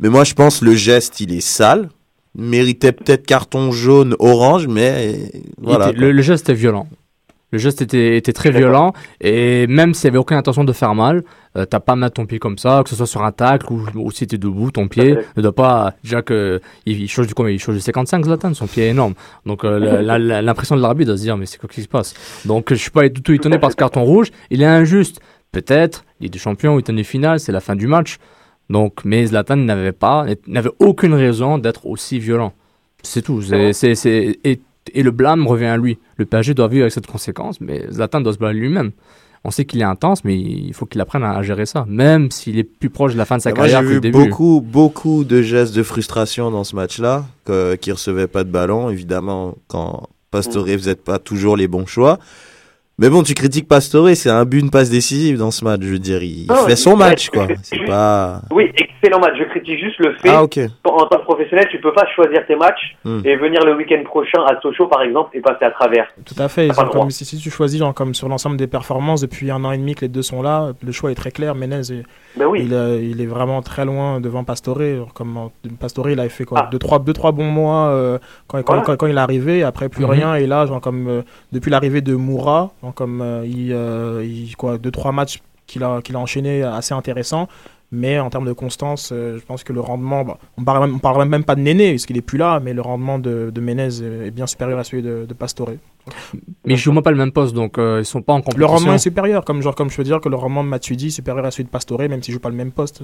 [0.00, 1.88] mais moi je pense le geste, il est sale.
[2.36, 5.92] Méritait peut-être carton jaune, orange, mais voilà.
[5.92, 6.88] le, le geste est violent.
[7.54, 10.92] Le geste était, était très violent et même s'il n'y avait aucune intention de faire
[10.96, 11.22] mal,
[11.56, 13.86] euh, t'as pas mettre ton pied comme ça, que ce soit sur un tacle ou,
[13.94, 15.94] ou si t'es debout, ton pied ne doit pas.
[16.02, 17.52] Déjà que il, change du combien?
[17.52, 19.14] Il change du 55 Zlatan, son pied est énorme.
[19.46, 20.02] Donc euh,
[20.42, 22.14] l'impression de l'arbitre de se dire mais c'est quoi qui se passe?
[22.44, 24.32] Donc je suis pas du tout étonné par ce carton rouge.
[24.50, 25.20] Il est injuste,
[25.52, 26.04] peut-être.
[26.18, 28.18] Il est des champions, il est des finales, c'est la fin du match.
[28.68, 32.52] Donc mais Zlatan n'avait pas, n'avait aucune raison d'être aussi violent.
[33.04, 33.42] C'est tout.
[33.42, 33.94] C'est
[34.42, 34.60] et
[34.92, 35.98] et le blâme revient à lui.
[36.16, 38.92] Le PSG doit vivre avec cette conséquence, mais Zlatan doit se blâmer lui-même.
[39.46, 42.58] On sait qu'il est intense, mais il faut qu'il apprenne à gérer ça, même s'il
[42.58, 44.16] est plus proche de la fin de sa carrière que le début.
[44.16, 47.26] Beaucoup, beaucoup de gestes de frustration dans ce match-là,
[47.80, 48.88] qui recevait pas de ballon.
[48.88, 50.78] Évidemment, quand Pastore mm.
[50.78, 52.18] faisait pas toujours les bons choix.
[52.96, 55.80] Mais bon, tu critiques Pastore, c'est un but, une passe décisive dans ce match.
[55.82, 57.48] Je veux dire, il fait son match, quoi.
[57.62, 58.42] C'est pas.
[58.52, 59.34] Oui, excellent match.
[59.36, 62.54] Je critique juste le fait, ah, en tant que professionnel, tu peux pas choisir tes
[62.54, 63.20] matchs hmm.
[63.24, 66.06] et venir le week-end prochain à Sochaux, par exemple, et passer à travers.
[66.24, 66.68] Tout à fait.
[66.92, 69.78] Comme, si, si, tu choisis, genre, comme sur l'ensemble des performances depuis un an et
[69.78, 71.56] demi que les deux sont là, le choix est très clair.
[71.56, 71.80] Menez,
[72.36, 72.60] ben oui.
[72.62, 72.72] il,
[73.10, 75.12] il, est vraiment très loin devant Pastore.
[75.14, 76.68] Comme Pastore, il a fait quoi, ah.
[76.70, 79.64] deux, trois, deux, trois bons mois euh, quand, quand, quand, il est arrivé.
[79.64, 80.10] Après, plus mhm.
[80.10, 80.34] rien.
[80.36, 81.22] Et là, genre, comme euh,
[81.52, 83.70] depuis l'arrivée de Moura, comme euh, il,
[84.24, 87.48] il, quoi, deux, trois matchs qu'il a, qu'il a enchaîné assez intéressants.
[87.94, 91.28] Mais en termes de constance, euh, je pense que le rendement, bah, on ne parle,
[91.28, 94.02] même pas de Néné, parce qu'il n'est plus là, mais le rendement de, de Menez
[94.02, 95.70] est bien supérieur à celui de, de Pastore.
[96.64, 98.58] Mais ils jouent pas le même poste, donc euh, ils sont pas en compétition.
[98.58, 101.06] Le rendement est supérieur, comme, genre, comme je veux dire que le rendement de Matuidi
[101.06, 103.00] est supérieur à celui de Pastore, même s'ils jouent pas le même poste.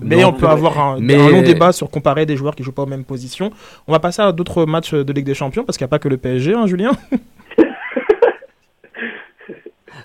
[0.00, 2.86] mais on peut avoir un, long débat sur comparer des joueurs qui jouent pas aux
[2.86, 3.50] mêmes positions.
[3.86, 5.98] On va passer à d'autres matchs de Ligue des Champions, parce qu'il n'y a pas
[5.98, 6.92] que le PSG, hein, Julien?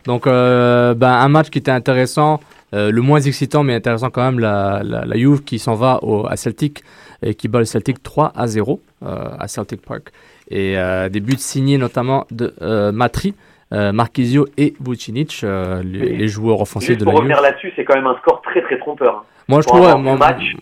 [0.06, 2.40] Donc, euh, ben, un match qui était intéressant,
[2.74, 6.28] euh, le moins excitant mais intéressant quand même, la, la, Juve qui s'en va au,
[6.28, 6.84] à Celtic
[7.24, 10.12] et qui bat le Celtic 3 à 0 euh, à Celtic Park.
[10.52, 10.76] Et
[11.10, 12.54] des buts signés notamment de
[12.92, 13.34] Matri,
[13.72, 15.44] Marquisio et Vucinic,
[15.84, 17.12] les, joueurs offensifs de la Juve.
[17.12, 19.16] Pour revenir là-dessus, c'est quand même un score très très trompeur.
[19.16, 19.24] Hein.
[19.48, 19.82] Moi je, trouve,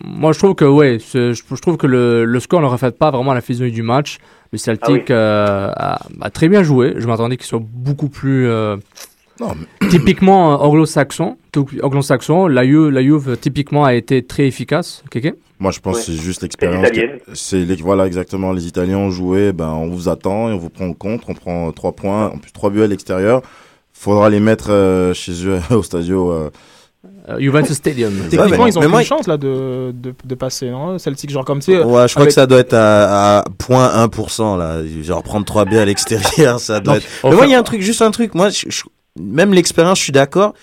[0.04, 3.34] moi, je trouve que ouais, je, trouve que le, le score ne reflète pas vraiment
[3.34, 4.18] la physionomie du match.
[4.52, 6.94] Le Celtic ah a, très bien joué.
[6.96, 8.48] Je m'attendais qu'il soit beaucoup plus
[9.90, 11.36] Typiquement euh, anglo-saxon,
[11.82, 15.02] anglo-saxon, la Juve, la Juve typiquement a été très efficace.
[15.58, 16.88] Moi, je pense que c'est juste l'expérience.
[17.34, 18.52] C'est voilà exactement.
[18.52, 19.52] Les Italiens ont joué.
[19.52, 21.22] Ben, on vous attend et on vous prend en compte.
[21.28, 23.42] On prend trois points, en plus trois buts à l'extérieur.
[23.92, 26.32] Faudra les mettre euh, chez eux au stadio.
[26.32, 26.50] Euh,
[27.38, 28.12] Juventus Stadium.
[28.30, 31.76] Techniquement, ils ont une chance là de, de, de passer, non Celtic, genre comme tu
[31.76, 34.82] Ouais, je crois que ça doit être à, à 0.1%, là.
[35.02, 37.06] Genre prendre 3 buts à l'extérieur, ça doit être.
[37.24, 38.34] Mais moi, il y a un truc, juste un truc.
[38.34, 38.82] Moi, je,
[39.18, 40.54] même l'expérience, je suis d'accord.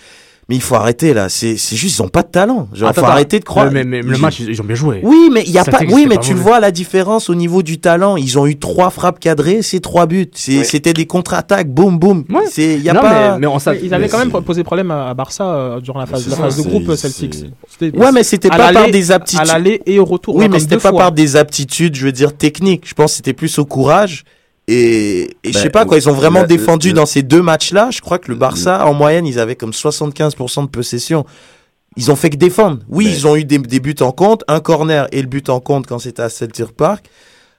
[0.48, 2.68] Mais il faut arrêter là, c'est juste ils ont pas de talent.
[2.74, 3.70] Genre il faut arrêter de croire.
[3.70, 5.00] Mais, mais, le match ils ont bien joué.
[5.04, 7.62] Oui, mais il y a pas oui, mais tu le vois la différence au niveau
[7.62, 10.30] du talent, ils ont eu trois frappes cadrées, c'est trois buts.
[10.34, 12.24] C'était des contre-attaques, boum boum.
[12.50, 13.46] C'est il y a pas mais,
[13.82, 16.68] ils avaient quand même posé problème à Barça euh, durant la phase, la phase de
[16.68, 17.36] groupe Celtics.
[17.80, 20.34] Ouais, mais c'était pas par des aptitudes à l'aller et au retour.
[20.34, 22.88] Oui, mais c'était pas par des aptitudes, je veux dire techniques.
[22.88, 24.24] Je pense c'était plus au courage
[24.68, 27.90] et, je sais ben, pas quoi, ils ont vraiment défendu dans ces deux matchs-là.
[27.90, 31.24] Je crois que le Barça, en moyenne, ils avaient comme 75% de possession.
[31.96, 32.78] Ils ont fait que défendre.
[32.88, 35.86] Oui, ils ont eu des, buts en compte, un corner et le but en compte
[35.86, 37.04] quand c'était à Celtic Park.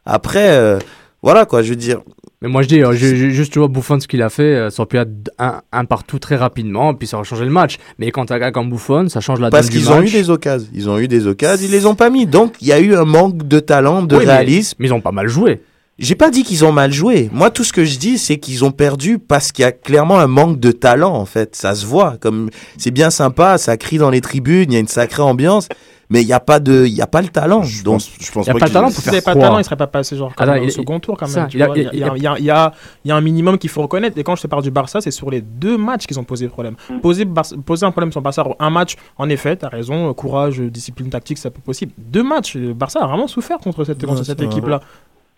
[0.06, 0.80] Après, euh,
[1.22, 2.02] voilà quoi, je veux dire.
[2.42, 4.82] Mais moi je dis, euh, juste tu vois Buffon ce qu'il a fait, euh, ça
[4.82, 7.78] aurait pu être un, partout très rapidement, puis ça aurait changé le match.
[8.00, 9.72] Mais quand tu as comme Buffon, ça change la donne du match.
[9.72, 12.10] Parce qu'ils ont eu des occasions, ils ont eu des occasions, ils les ont pas
[12.10, 12.26] mis.
[12.26, 14.78] Donc il y a eu un manque de talent, de réalisme.
[14.80, 15.62] mais ils ont pas mal joué.
[16.00, 17.30] J'ai pas dit qu'ils ont mal joué.
[17.32, 20.18] Moi, tout ce que je dis, c'est qu'ils ont perdu parce qu'il y a clairement
[20.18, 21.56] un manque de talent, en fait.
[21.56, 22.18] Ça se voit.
[22.20, 25.68] Comme c'est bien sympa, ça crie dans les tribunes, il y a une sacrée ambiance,
[26.10, 27.62] mais il y a pas de, il y a pas le talent.
[27.62, 29.40] Je Donc, pense, je pense il y a pas, de talent pour faire pas de
[29.40, 31.48] talent, il serait pas passé genre comme au second tour quand même.
[31.54, 32.72] Il y, y, y, a
[33.16, 34.18] un minimum qu'il faut reconnaître.
[34.18, 36.48] Et quand je te parle du Barça, c'est sur les deux matchs qu'ils ont posé
[36.48, 36.76] problème.
[36.90, 37.02] Mm.
[37.02, 37.28] Poser,
[37.66, 41.38] poser un problème sur Barça, un match, en effet, tu as raison, courage, discipline tactique,
[41.38, 41.92] c'est pas possible.
[42.00, 44.82] Deux matchs, Barça a vraiment souffert contre cette, contre cette équipe-là.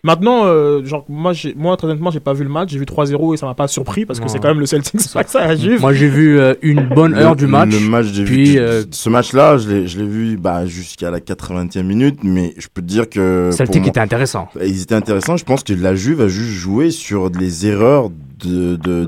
[0.02, 2.70] Maintenant, euh, genre, moi, j'ai- moi, très honnêtement, j'ai pas vu le match.
[2.70, 5.00] J'ai vu 3-0 et ça m'a pas surpris parce que c'est quand même le Celtics
[5.00, 5.80] face à la Juve.
[5.80, 7.70] Moi, j'ai vu euh, une bonne Le- heure du match.
[7.72, 8.58] Le match, j'ai puis, vu.
[8.58, 12.68] euh, Ce match-là, je l'ai, je l'ai vu bah, jusqu'à la 80e minute, mais je
[12.72, 13.50] peux te dire que.
[13.52, 14.48] Celtic moi- était intéressant.
[14.62, 15.36] Ils étaient intéressants.
[15.36, 18.10] Je pense que la Juve a juste joué sur les erreurs
[18.44, 19.04] de, de-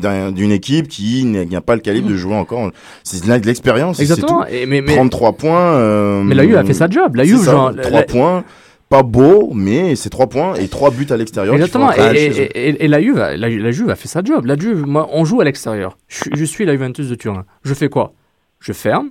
[0.00, 2.70] d'un, d'une équipe qui n'a pas le calibre de jouer encore.
[3.02, 3.98] C'est de l'expérience.
[3.98, 4.44] Exactement.
[4.46, 4.54] C'est tout.
[4.62, 5.58] Et, mais, mais, 33 points.
[5.76, 7.16] euh, mais la Juve a fait sa job.
[7.16, 8.44] La Juve, genre, 3 la- points.
[8.88, 11.54] Pas beau, mais c'est 3 points et 3 buts à l'extérieur.
[11.56, 11.90] Exactement.
[11.92, 14.46] Et, la, Juve, a- la, la Juve a fait sa job.
[14.46, 15.98] La Juve, moi, on joue à l'extérieur.
[16.06, 17.44] Je, suis- je suis la Juventus de Turin.
[17.64, 18.12] Je fais quoi?
[18.60, 19.10] Je ferme,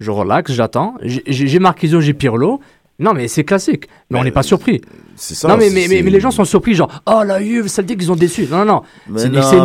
[0.00, 0.94] je relaxe, j'attends.
[1.02, 2.60] J'ai- Marquisio, j'ai Pirlo.
[2.98, 3.88] Non, mais c'est classique.
[4.10, 4.80] Mais, on n'est pas surpris.
[5.16, 5.46] C'est ça.
[5.48, 7.82] non, mais, mais, mais, c'est- mais les gens sont surpris, genre, oh la Juve, ça
[7.82, 8.46] le dit qu'ils ont déçu.
[8.50, 9.16] Non, non, non.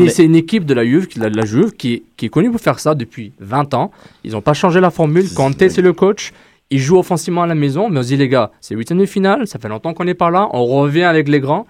[0.09, 2.61] C'est une, équipe de la Juve, qui- la, la Juve qui, qui est connue pour
[2.61, 3.89] faire ça depuis 20 ans.
[4.23, 5.27] Ils n'ont pas changé la formule.
[5.33, 6.33] Conte, c'est le coach.
[6.71, 9.05] Ils jouent offensivement à la maison, mais on se dit, les gars, c'est huitième de
[9.05, 11.65] finale, ça fait longtemps qu'on n'est pas là, on revient avec les grands,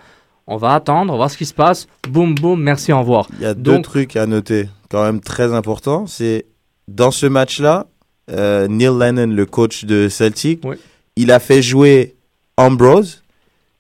[0.48, 1.88] on va attendre, on va voir ce qui se passe.
[2.10, 3.28] Boum, boum, merci, au revoir.
[3.40, 6.06] Il y a deux trucs à noter, quand même très importants.
[6.08, 6.46] C'est
[6.88, 7.86] dans ce match-là,
[8.32, 10.76] euh, Neil Lennon, le coach de Celtic, Oui.
[11.16, 12.16] il a fait jouer
[12.58, 13.24] Ambrose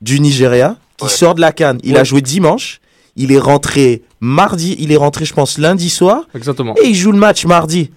[0.01, 1.79] du Nigeria, qui sort de la canne.
[1.83, 1.99] Il Ouais.
[1.99, 2.79] a joué dimanche.
[3.15, 4.75] Il est rentré mardi.
[4.79, 6.23] Il est rentré, je pense, lundi soir.
[6.33, 6.75] Exactement.
[6.81, 7.91] Et il joue le match mardi.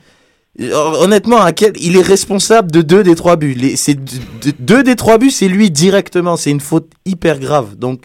[0.61, 1.73] Honnêtement, à quel...
[1.81, 3.55] il est responsable de deux des trois buts.
[3.55, 3.77] Les...
[3.77, 6.37] C'est de- de- deux des trois buts, c'est lui directement.
[6.37, 7.77] C'est une faute hyper grave.
[7.77, 8.05] Donc,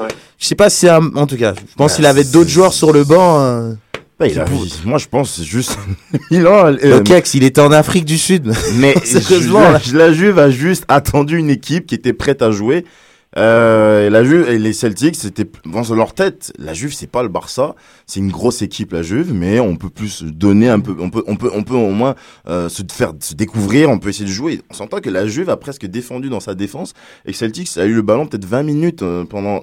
[0.00, 0.08] Ouais.
[0.38, 2.48] je sais pas si, c'est un- en tout cas, je pense Bah, qu'il avait d'autres
[2.48, 3.40] joueurs sur le banc.
[3.40, 3.72] euh,
[4.18, 4.44] Bah, il a-
[4.84, 5.76] moi, je pense c'est juste
[6.30, 6.66] Milan.
[6.66, 8.52] euh, Le Kex, il était en Afrique du Sud.
[8.76, 12.84] Mais Sérieusement, la, la Juve a juste attendu une équipe qui était prête à jouer.
[13.36, 16.52] Euh, et la Juve et les Celtics, c'était dans leur tête.
[16.58, 17.76] La Juve, c'est pas le Barça,
[18.06, 21.22] c'est une grosse équipe la Juve, mais on peut plus donner un peu, on peut,
[21.26, 22.16] on peut, on peut au moins
[22.48, 24.62] euh, se faire se découvrir, on peut essayer de jouer.
[24.70, 27.94] On s'entend que la Juve a presque défendu dans sa défense et Celtics a eu
[27.94, 29.60] le ballon peut-être 20 minutes euh, pendant.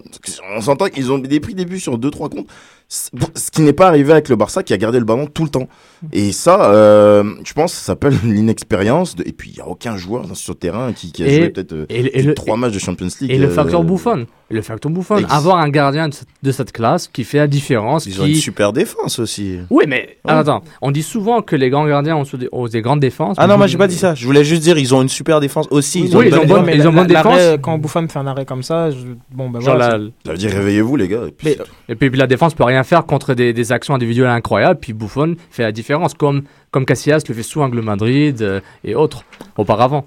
[0.55, 2.47] On s'entend qu'ils ont des pris des buts sur deux trois comptes,
[2.88, 5.49] ce qui n'est pas arrivé avec le Barça qui a gardé le ballon tout le
[5.49, 5.68] temps.
[6.14, 9.16] Et ça, euh, je pense, ça s'appelle l'inexpérience.
[9.16, 11.36] de- Et puis, il y a aucun joueur sur le terrain qui, qui a Et-
[11.38, 13.32] joué peut-être euh, Et, et le, trois matchs de Champions League.
[13.32, 14.26] et le euh, facteur Buffon.
[14.50, 15.18] Et le facteur Buffon.
[15.18, 18.06] Ex- Avoir un gardien de cette, de cette classe qui fait la différence.
[18.06, 18.20] Ils qui...
[18.22, 19.58] ont une super défense aussi.
[19.70, 23.02] Oui, mais attends, on dit souvent que les grands gardiens ont, des, ont des grandes
[23.02, 23.36] défenses.
[23.39, 24.16] Ah non, moi j'ai pas dit ça.
[24.16, 26.02] Je voulais juste dire, ils ont une super défense aussi.
[26.04, 26.76] Oui, Ils ont ils une ont bonne défense.
[26.82, 27.60] ils ont bonne l'arrêt, défense.
[27.62, 28.98] Quand Buffon fait un arrêt comme ça, je-
[29.32, 29.98] bon, ben Genre voilà.
[29.98, 31.24] la- Ça veut dire réveillez-vous, les gars.
[31.28, 31.58] Et puis, Mais-
[31.89, 34.80] Et puis, puis la défense peut rien faire contre des, des actions individuelles incroyables.
[34.80, 35.87] Puis Buffon fait la différence,
[36.18, 39.24] comme, comme Casillas le fait souvent avec le Madrid euh, et autres
[39.58, 40.06] auparavant.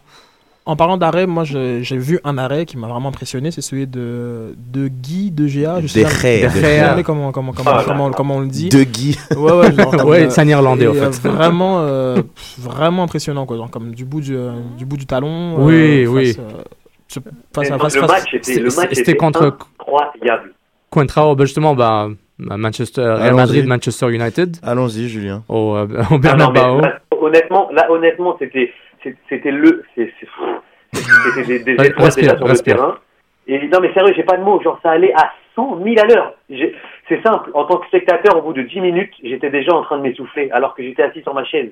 [0.66, 4.54] En parlant d'arrêt, moi j'ai vu un arrêt qui m'a vraiment impressionné, c'est celui de,
[4.56, 5.80] de Guy de GA.
[5.80, 6.08] Je sais De
[6.60, 8.68] jamais- comment, comment, comment, comment, comment on le dit.
[8.68, 9.18] De Guy.
[9.36, 11.28] Ouais, ouais, genre, Ouais, euh, c'est un Irlandais, et, en euh, fait.
[11.28, 12.22] Vraiment, euh,
[12.58, 13.56] vraiment impressionnant, quoi.
[13.56, 15.58] Genre, comme du bout du, euh, du, bout du talon.
[15.58, 16.44] euh, Oui, face, oui.
[16.44, 16.62] euh,
[17.08, 17.22] sur-
[17.54, 20.52] face face- face- match était, le match c'était était contre- incroyable.
[20.90, 22.08] Contrao, ben justement, bah,
[22.40, 23.34] Manchester, Real.
[23.34, 25.42] Madrid, Manchester United, Allons-y, Julien.
[25.48, 28.72] au, euh, au Ah honnêtement, là, honnêtement, c'était,
[29.28, 32.98] c'était le, c'était des, des étoiles respire, déjà sur le terrain.
[33.46, 34.60] Et non, mais sérieux, j'ai pas de mots.
[34.62, 36.34] Genre, ça allait à 100 000 à l'heure.
[37.08, 37.50] C'est simple.
[37.54, 40.50] En tant que spectateur, au bout de 10 minutes, j'étais déjà en train de m'essouffler,
[40.52, 41.70] alors que j'étais assis sur ma chaise.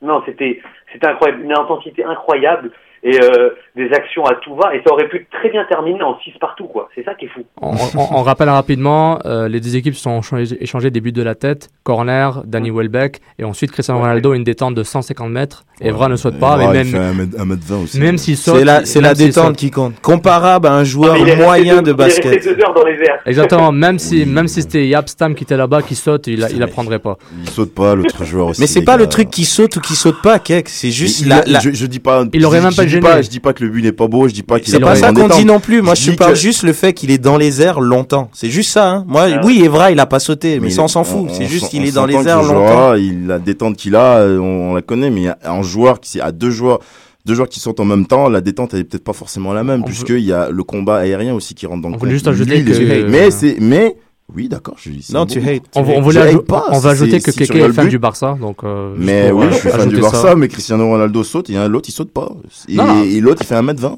[0.00, 0.60] Non, c'était,
[0.92, 1.42] c'était incroyable.
[1.44, 2.70] Une intensité incroyable
[3.04, 4.74] et euh, des actions à tout va.
[4.76, 6.88] Et ça aurait pu très bien terminer en 6 partout, quoi.
[6.94, 7.40] C'est ça qui est fou.
[7.60, 11.22] On, on- on rappelle rapidement, euh, les deux équipes sont changées- échangées des buts de
[11.22, 15.64] la tête, corner, Danny Welbeck, et ensuite Cristiano Ronaldo, une détente de 150 mètres.
[15.80, 17.98] Evra ne saute pas, Evra, mais il fait même, 1m20 aussi.
[18.00, 18.58] même s'il saute.
[18.58, 20.00] C'est la, c'est la détente qui compte.
[20.00, 22.44] Comparable à un joueur il resté moyen deux- de Il est resté basket.
[22.56, 23.18] deux heures dans les airs.
[23.26, 24.26] Exactement, même si, Oui.
[24.26, 27.00] même si c'était Yap Stam qui était là-bas, qui saute, il, a- il la prendrait
[27.00, 27.16] pas.
[27.42, 28.60] Il saute pas, l'autre joueur aussi.
[28.60, 30.68] Mais c'est pas le truc qui saute ou qui saute pas, Kek.
[30.68, 32.24] C'est juste Il- la, il- la- Je, je dis pas.
[32.32, 33.00] Il aurait même pas dis.
[33.02, 34.76] Pas, je dis pas que le but n'est pas beau, je dis pas qu'il C'est
[34.78, 35.82] est pas ça qu'on dit non plus.
[35.82, 38.30] Moi, Je je parle que- juste le fait qu'il est dans les airs longtemps.
[38.32, 38.88] C'est juste ça.
[38.88, 39.04] Hein.
[39.08, 39.40] Moi, Ah.
[39.44, 41.28] oui, Evra, il a pas sauté, mais, Mais ça, on s'en fout.
[41.32, 42.94] C'est juste qu'il est dans les airs longtemps.
[42.94, 45.62] il, la détente qu'il a, euh, on, on la connaît, mais il y a un
[45.62, 46.80] joueur qui, à deux joueurs,
[47.24, 49.62] deux joueurs qui sautent en même temps, la détente elle est peut-être pas forcément la
[49.62, 52.08] même, puisqu'il y a le combat aérien aussi qui rentre dans le On compte.
[52.10, 53.94] juste ajouter Lui, que- Mais c'est, mais,
[54.34, 55.08] oui, d'accord, je dis.
[55.12, 55.62] Non, tu hates.
[55.76, 57.98] On, on voulait pas, va ajouter que Keke est fan du.
[57.98, 58.64] Barça, donc.
[58.64, 60.10] euh, Mais oui, je suis fan du ajouter ça.
[60.22, 62.30] Barça, mais Cristiano Ronaldo saute, et l'autre il saute pas.
[62.68, 63.96] Et, l'autre il fait 1m20.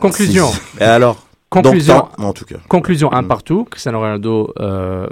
[0.00, 0.46] Conclusion.
[0.80, 1.96] Et alors Conclusion.
[1.96, 2.56] Donc, en tout cas.
[2.68, 3.28] Conclusion, un Mm.
[3.28, 3.64] partout.
[3.70, 5.06] Cristiano Ronaldo euh,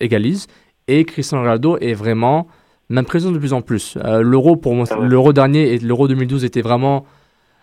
[0.00, 0.46] égalise.
[0.88, 2.48] Et Cristiano Ronaldo est vraiment
[2.88, 3.96] m'impressionne de plus en plus.
[4.04, 7.06] Euh, l'euro, pour moi, Ah l'euro dernier et l'euro 2012 était vraiment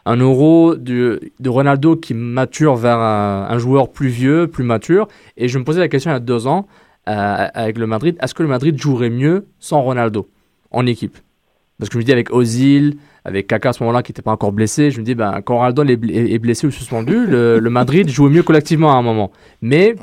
[0.05, 5.07] un euro de, de Ronaldo qui mature vers un, joueur plus vieux, plus mature.
[5.37, 6.67] Et je me posais la question il y a deux ans
[7.07, 10.27] euh, avec le Madrid est-ce que le Madrid jouerait mieux sans Ronaldo
[10.71, 11.17] en équipe?
[11.77, 14.33] Parce que je me dis, avec Ozil, avec Kaka à ce moment-là qui n'était pas
[14.33, 18.09] encore blessé, je me dis, ben, quand Ronaldo est, blessé ou suspendu, le, le Madrid
[18.09, 19.31] jouait mieux collectivement à un moment.
[19.61, 19.95] Mais,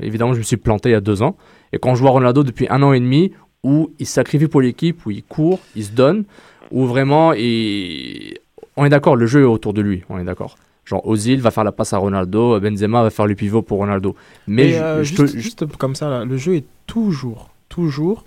[0.00, 1.36] évidemment, je me suis planté il y a deux ans.
[1.72, 3.32] Et quand je vois Ronaldo depuis un an et demi,
[3.62, 6.24] où il sacrifie pour l'équipe, où il court, il se donne,
[6.70, 8.38] où vraiment, il...
[8.76, 10.56] on est d'accord, le jeu est autour de lui, on est d'accord.
[10.84, 14.14] Genre Ozil va faire la passe à Ronaldo, Benzema va faire le pivot pour Ronaldo.
[14.46, 18.24] Mais, euh, juste, juste, comme ça, le jeu est toujours, toujours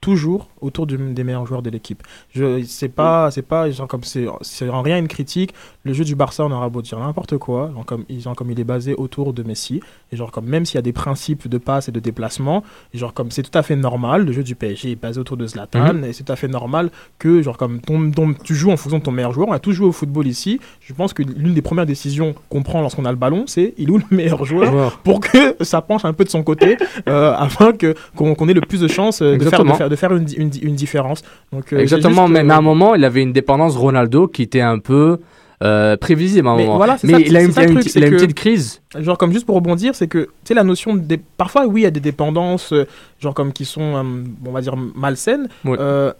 [0.00, 2.02] toujours autour des meilleurs joueurs de l'équipe.
[2.34, 5.54] Je c'est pas c'est pas genre comme c'est c'est en rien une critique.
[5.84, 8.60] Le jeu du Barça on aura beau dire n'importe quoi, genre comme ils comme il
[8.60, 9.80] est basé autour de Messi
[10.12, 12.62] et genre comme même s'il y a des principes de passe et de déplacement,
[12.94, 15.36] et genre comme c'est tout à fait normal, le jeu du PSG est basé autour
[15.36, 16.04] de Zlatan mhm.
[16.04, 18.12] et c'est tout à fait normal que genre comme ton,
[18.44, 19.48] tu joues en fonction de ton meilleur joueur.
[19.48, 20.60] On a tous joué au football ici.
[20.80, 23.90] Je pense que l'une des premières décisions qu'on prend lorsqu'on a le ballon, c'est il
[23.90, 26.76] ou le meilleur joueur pour que ça penche un peu de son côté
[27.08, 30.14] euh, afin que qu'on ait le plus de chances de faire, de faire de faire
[30.14, 31.22] une, une, une différence.
[31.52, 34.78] Donc, euh, Exactement, mais, à un moment, il avait une dépendance Ronaldo qui était un
[34.78, 35.18] peu
[35.62, 36.78] euh, prévisible à un moment.
[37.02, 38.80] mais il a, une, petite crise.
[38.96, 41.84] Genre comme juste pour rebondir, c'est que tu sais la notion de parfois oui il
[41.84, 42.86] y a des dépendances euh,
[43.18, 45.48] genre comme qui sont on va dire malsaines,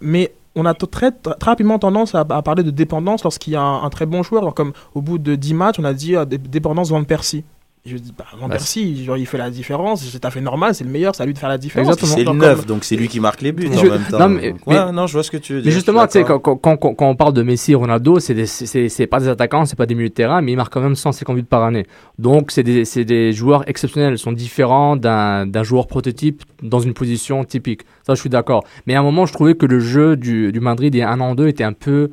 [0.01, 3.89] mais on a très, très, rapidement tendance à, parler de dépendance lorsqu'il y a un,
[3.91, 4.55] très bon joueur.
[4.55, 7.45] comme au bout de 10 matchs, on a dit dépendance Van Persie.
[7.87, 10.75] Je dis, bah, non, merci, genre, il fait la différence, c'est tout à fait normal,
[10.75, 11.97] c'est le meilleur, c'est à lui de faire la différence.
[11.99, 14.19] C'est le neuf, donc c'est lui qui marque les buts en même temps.
[14.19, 14.55] Non, mais,
[14.93, 15.71] non, je vois ce que tu veux dire.
[15.71, 19.21] Mais justement, tu sais, quand, quand, quand, on parle de Messi et Ronaldo, c'est pas
[19.21, 21.43] des attaquants, c'est pas des milieux de terrain, mais ils marquent quand même 150 buts
[21.45, 21.87] par année.
[22.19, 27.45] Donc, c'est des, des, joueurs exceptionnels, ils sont différents d'un joueur prototype dans une position
[27.45, 27.83] typique.
[28.07, 28.65] Ça, je suis d'accord.
[28.87, 31.11] Mais à un moment, je trouvais que le jeu du, du Madrid, il y a
[31.11, 32.11] un an, deux, était un peu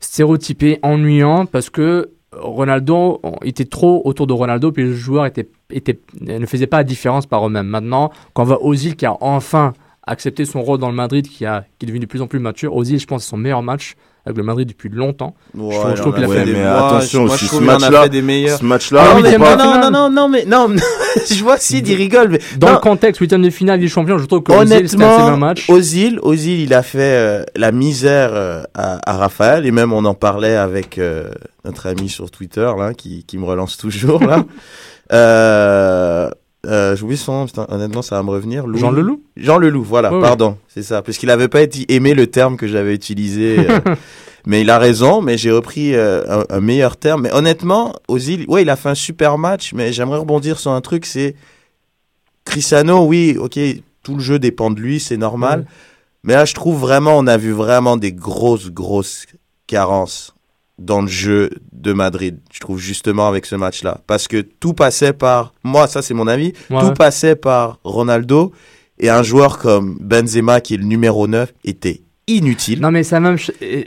[0.00, 5.28] stéréotypé, ennuyant, parce que Ronaldo était trop autour de Ronaldo, puis les joueurs
[6.20, 7.66] ne faisaient pas la différence par eux-mêmes.
[7.66, 9.72] Maintenant, quand on voit Ozil qui a enfin
[10.06, 12.38] accepté son rôle dans le Madrid, qui, a, qui est devenu de plus en plus
[12.38, 15.34] mature, Ozil, je pense, c'est son meilleur match avec le Madrid depuis longtemps.
[15.54, 19.56] Ouais, je, trouve qu'il a fait des mais attention aussi ce match-là, ce match-là, non,
[19.56, 20.68] non, non, non, mais non,
[21.30, 24.26] je vois Sid il rigole, mais dans le contexte huitième de finale des champions, je
[24.26, 25.68] trouve que un match.
[25.68, 30.04] Ozil, Ozil, il a fait euh, la misère euh, à, à, Raphaël et même on
[30.04, 31.30] en parlait avec euh,
[31.64, 34.44] notre ami sur Twitter là, qui, qui me relance toujours là.
[36.66, 38.64] euh, J'oublie son nom, honnêtement, ça va me revenir.
[38.76, 41.02] Jean Leloup Jean Leloup, voilà, pardon, c'est ça.
[41.02, 43.58] Parce qu'il n'avait pas aimé le terme que j'avais utilisé.
[43.58, 43.80] Euh,
[44.46, 47.22] mais il a raison, mais j'ai repris euh, un, meilleur terme.
[47.22, 50.80] Mais honnêtement, Ozil, ouais, il a fait un super match, mais j'aimerais rebondir sur un
[50.80, 51.34] truc, c'est
[52.44, 53.58] Cristiano, oui, ok,
[54.02, 55.66] tout le jeu dépend de lui, c'est normal.
[56.24, 59.26] Mais là, je trouve vraiment, on a vu vraiment des grosses, grosses
[59.66, 60.34] carences
[60.80, 64.00] dans le jeu de Madrid, je trouve justement avec ce match-là.
[64.06, 68.52] Parce que tout passait par, moi ça c'est mon avis, tout passait par Ronaldo
[68.98, 72.80] et un joueur comme Benzema qui est le numéro 9 était inutile.
[72.80, 73.36] Non mais ça même...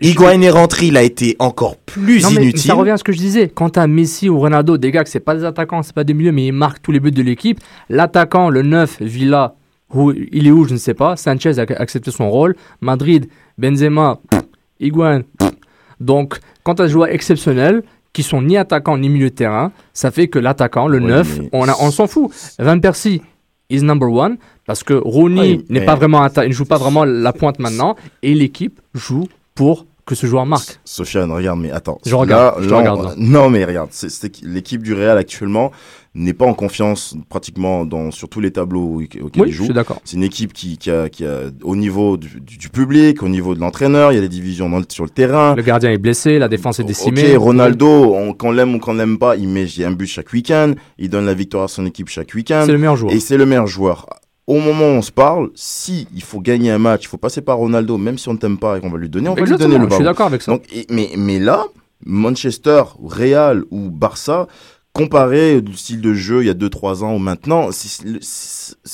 [0.01, 2.59] Higuain est rentré, il a été encore plus inutile.
[2.59, 3.49] ça revient à ce que je disais.
[3.49, 6.13] Quand à Messi ou Ronaldo, des gars que c'est pas des attaquants, c'est pas des
[6.13, 7.59] milieux, mais ils marquent tous les buts de l'équipe.
[7.89, 9.55] L'attaquant, le 9, Villa,
[9.93, 11.15] où, il est où, je ne sais pas.
[11.15, 12.55] Sanchez a accepté son rôle.
[12.81, 14.19] Madrid, Benzema,
[14.79, 15.21] Higuain,
[16.03, 19.71] donc, quand tu as des joueurs exceptionnels qui sont ni attaquants ni milieu de terrain,
[19.93, 22.31] ça fait que l'attaquant, le 9, on, on s'en fout.
[22.59, 23.21] Van Persie
[23.69, 27.33] is number one parce que Rooney n'est pas vraiment il ne joue pas vraiment la
[27.33, 30.79] pointe maintenant et l'équipe joue pour que ce joueur marque.
[30.83, 31.99] Sofiane, regarde, mais attends.
[32.05, 32.63] Je regarde.
[32.63, 35.71] je regarde non, mais regarde, c'est l'équipe du Real actuellement
[36.15, 39.63] n'est pas en confiance pratiquement dans, sur tous les tableaux auxquels oui, il joue.
[39.63, 39.99] Je suis d'accord.
[40.03, 43.55] C'est une équipe qui, qui, a, qui a, au niveau du, du, public, au niveau
[43.55, 45.55] de l'entraîneur, il y a des divisions dans sur le terrain.
[45.55, 47.35] Le gardien est blessé, la défense est décimée.
[47.35, 50.73] Ok, Ronaldo, on, qu'on l'aime ou qu'on l'aime pas, il met un but chaque week-end,
[50.99, 52.63] il donne la victoire à son équipe chaque week-end.
[52.65, 53.13] C'est le meilleur joueur.
[53.13, 54.05] Et c'est le meilleur joueur
[54.47, 57.41] au moment où on se parle, si il faut gagner un match, il faut passer
[57.41, 59.41] par Ronaldo, même si on ne t'aime pas et qu'on va lui donner, on va
[59.41, 59.89] lui donner le ballon.
[59.89, 60.51] Je suis d'accord avec ça.
[60.51, 61.65] Donc, mais, mais là,
[62.05, 64.47] Manchester, Real ou Barça,
[64.93, 67.69] comparé du style de jeu il y a 2-3 ans ou maintenant,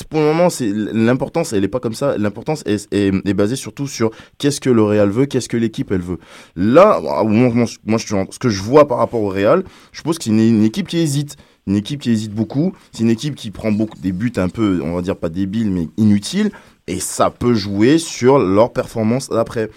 [0.09, 2.17] pour le moment, c'est l'importance, elle est pas comme ça.
[2.17, 6.01] L'importance est, est, basée surtout sur qu'est-ce que le Real veut, qu'est-ce que l'équipe elle
[6.01, 6.19] veut.
[6.55, 10.29] Là, moi, moi, ce que je vois par rapport au Real, je pense que c'est
[10.29, 11.35] une équipe qui hésite
[11.69, 12.73] une équipe qui hésite beaucoup.
[12.91, 15.71] C'est une équipe qui prend beaucoup des buts un peu, on va dire pas débiles,
[15.71, 16.51] mais inutiles.
[16.87, 19.69] Et ça peut jouer sur leur performance après.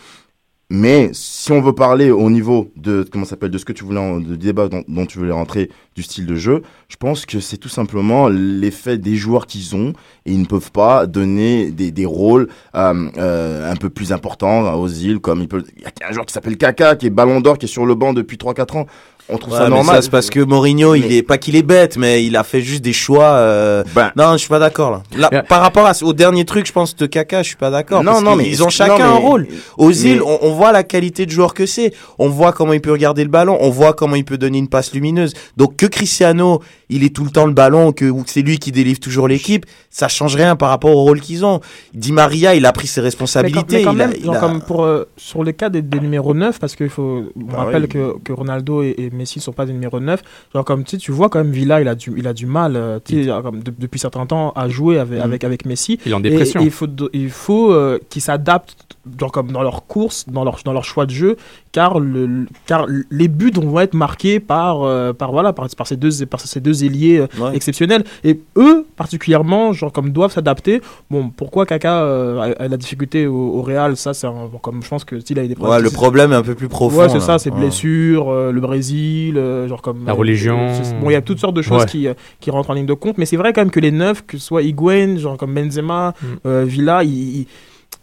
[0.74, 4.20] Mais si on veut parler au niveau de comment s'appelle de ce que tu voulais
[4.20, 7.68] de débat dont, tu voulais rentrer du style de jeu, je pense que c'est tout
[7.68, 9.92] simplement l'effet des joueurs qu'ils ont
[10.24, 14.72] et ils ne peuvent pas donner des, des rôles euh, euh, un peu plus importants
[14.80, 17.42] aux îles comme il il y a un joueur qui s'appelle Kaka qui est Ballon
[17.42, 18.86] d'Or qui est sur le banc depuis 3 4 ans
[19.32, 19.96] on trouve Ouais, ça normal.
[19.96, 22.44] ça, c'est parce que Mourinho, il Mais- est pas qu'il est bête, mais il a
[22.44, 23.24] fait juste des choix.
[23.24, 25.02] euh, Ben, Non, je suis pas d'accord là.
[25.16, 25.42] Là, Yeah.
[25.44, 28.02] Par rapport à, au dernier truc, je pense de Kaka, je suis pas d'accord.
[28.04, 29.46] Non, parce non, mais ils ont non, chacun mais- un rôle.
[29.78, 31.92] Aux mais- îles, on, on voit la qualité de joueur que c'est.
[32.18, 33.56] On voit comment il peut regarder le ballon.
[33.60, 35.32] On voit comment il peut donner une passe lumineuse.
[35.56, 36.60] Donc que Cristiano,
[36.90, 40.08] il est tout le temps le ballon, que c'est lui qui délivre toujours l'équipe, ça
[40.08, 41.60] change rien par rapport au rôle qu'ils ont.
[41.94, 43.76] Di Maria, il a pris ses Mais quand, responsabilités.
[43.78, 46.34] mais quand il a- il a- comme pour, euh, sur le cas des, des numéros
[46.34, 47.88] 9, parce qu'il faut, on Bah rappelle oui.
[47.88, 50.20] que, que Ronaldo et, et Messi ne sont pas des numéros 9.
[50.54, 52.98] Genre comme tu vois quand même Villa, il a du, il a du mal, euh,
[53.42, 55.22] comme de- depuis certains temps, à jouer avec, Mm.
[55.22, 55.98] avec, avec Messi.
[56.04, 56.60] Il est en Et- dépression.
[56.60, 58.76] Et, il faut, il faut euh, qu'ils s'adaptent
[59.18, 61.36] genre comme dans leur course, dans leur, dans leur choix de jeu,
[61.72, 65.96] car, le, car les buts vont être marqués par, euh, par, voilà, par, par ces
[65.96, 67.56] deux, par ces deux ailiers euh, Ouais.
[67.56, 68.04] exceptionnels.
[68.24, 70.80] Et eux, particulièrement, genre comme doivent s'adapter.
[71.10, 73.96] Bon, pourquoi Kaka euh, a, a la difficulté au, au Real?
[73.96, 76.36] Ça, c'est un- bon, comme je pense que s'il a des Ouais, le problème est
[76.36, 76.98] un peu plus profond.
[77.00, 77.58] Ouais, c'est ça, c'est Ouais.
[77.58, 80.04] blessures, euh, le Brésil, euh, genre comme.
[80.06, 80.68] La religion.
[81.00, 81.86] Bon, il y a toutes sortes de choses Ouais.
[81.88, 83.90] qui, euh, qui rentrent en ligne de compte, mais c'est vrai quand même que les
[83.90, 86.26] neufs, que ce soit Higuain, genre comme Benzema, Mm.
[86.46, 87.46] euh, Villa, ils- ils-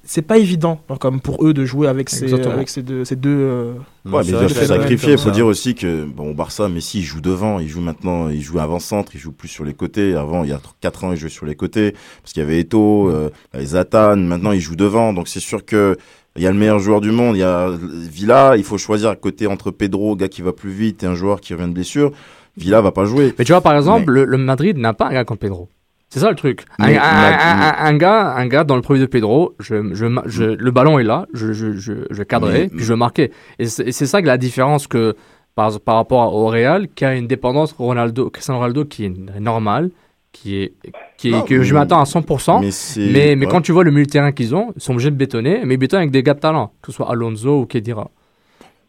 [0.09, 2.55] c'est pas évident genre comme pour eux de jouer avec ces, Exactement.
[2.55, 3.05] avec ces deux.
[3.05, 3.73] Ces deux euh,
[4.05, 5.11] Ouais, mais sacrifier.
[5.11, 7.59] Il faut dire aussi que bon, au Barça, Messi, il joue devant.
[7.59, 10.15] Il joue maintenant, il joue avant-centre, il joue plus sur les côtés.
[10.15, 11.93] Avant, il y a 4 ans, il jouait sur les côtés.
[12.23, 13.29] Parce qu'il y avait Eto, euh,
[13.61, 14.15] Zatan.
[14.17, 15.13] Maintenant, il joue devant.
[15.13, 15.95] Donc, c'est sûr que
[16.35, 17.35] il y a le meilleur joueur du monde.
[17.35, 18.55] Il y a Villa.
[18.57, 21.39] Il faut choisir à côté entre Pedro, gars qui va plus vite, et un joueur
[21.39, 22.11] qui revient de blessure.
[22.57, 23.35] Villa va pas jouer.
[23.37, 25.69] Mais tu vois, par exemple, Mais- le, le Madrid n'a pas un gars comme Pedro.
[26.09, 26.65] C'est ça le truc.
[26.79, 29.53] Un, Mais- un- mais- un- un- un gars, un gars dans le premier de Pedro,
[29.59, 33.31] je, je, ma- je- le ballon est là, je, je, cadrais, Mais- puis je marquais.
[33.59, 35.15] Et c'est et c'est ça que la différence que
[35.55, 39.91] par, par rapport au Real, qui a une dépendance Ronaldo, Cristiano Ronaldo qui est normale,
[40.31, 40.73] qui est,
[41.17, 42.59] qui est- Non, que je m'attends à 100%.
[42.61, 43.51] Mais, c'est- Mais, mais ouais.
[43.51, 45.75] quand tu vois le milieu de terrain qu'ils ont, ils sont obligés de bétonner, mais
[45.75, 48.09] ils bétonnent avec des gars de talent, que ce soit Alonso ou Kedira.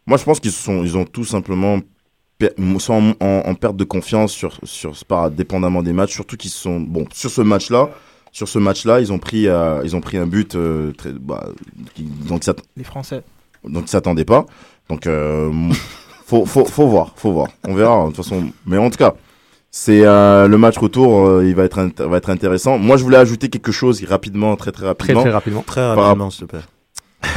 [0.06, 1.80] Moi, je pense qu'ils sont, ils ont tout simplement
[2.78, 6.12] sont en, en- en perte de confiance sur, sur, par, dépendamment des matchs.
[6.12, 7.90] Surtout qu'ils sont, bon, sur ce match-là,
[8.32, 11.48] sur ce match-là, ils ont pris, euh, ils ont pris un but, euh, très, bah,
[11.94, 13.22] qui- donc ça, les Français.
[13.64, 14.46] donc ils s'attendaient pas.
[14.88, 15.50] Donc, euh,
[16.26, 17.48] faut, faut, faut voir, faut voir.
[17.66, 18.44] On verra, de toute façon.
[18.66, 19.14] Mais en tout cas,
[19.72, 22.78] c'est euh, le match retour, euh, il va être, va être intéressant.
[22.78, 25.62] Moi, je voulais ajouter quelque chose rapidement, très très Très rapidement très rapidement.
[25.62, 26.64] Très rapidement, s'il te plaît.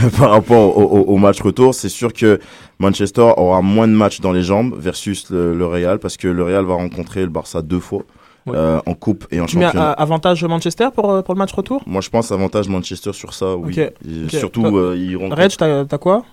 [0.17, 2.39] par rapport au, au- au match retour, c'est sûr que
[2.79, 6.43] Manchester aura moins de matchs dans les jambes versus le, le Real parce que le
[6.43, 8.03] Real va rencontrer le Barça deux fois
[8.45, 8.57] Ouais.
[8.57, 9.91] euh, en coupe et en Tu mets championnat.
[9.91, 11.81] euh, avantage Manchester pour, euh, pour le match retour?
[11.85, 13.73] Moi, je pense avantage Manchester sur ça, oui.
[14.27, 15.41] Surtout, Toi- euh, ils rencontrent.
[15.41, 16.23] Reg, t'as quoi?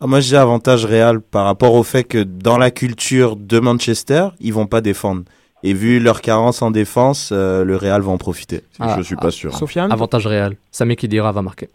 [0.00, 4.28] Ah, moi, j'ai avantage réel par rapport au fait que dans la culture de Manchester,
[4.38, 5.22] ils vont pas défendre.
[5.64, 8.60] Et vu leur carence en défense, euh, le Real va en profiter.
[8.78, 9.52] Ah, je suis pas sûr.
[9.56, 9.90] Sofiane?
[9.90, 10.56] Avantage réel.
[10.70, 11.68] Sami Khedira va marquer.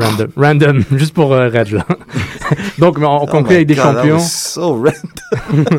[0.00, 1.50] Random, random, juste pour euh.
[2.78, 4.18] Donc, mais on, on Oh conclut my avec des God, that champions.
[4.20, 5.78] so random.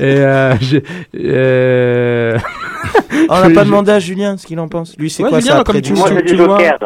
[0.00, 0.54] Et euh,
[1.16, 2.38] euh,
[3.30, 4.96] Oh, on n'a pas demandé à Julien ce qu'il en pense.
[4.96, 6.78] Lui, c'est Ouais, quoi Julien, ça comme tu- Moi, je tu dis vois- Joker.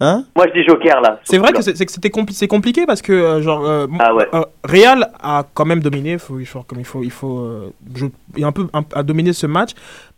[0.00, 1.20] Hein Moi, je dis Joker, là.
[1.24, 4.26] C'est vrai que c'est c'était compli- c'est compliqué parce que euh, genre euh, Ah ouais.
[4.34, 7.72] euh, Real a quand même dominé, faut, il faut comme il faut il faut euh,
[7.94, 8.06] je-
[8.36, 9.70] il a un peu un- a dominé ce match,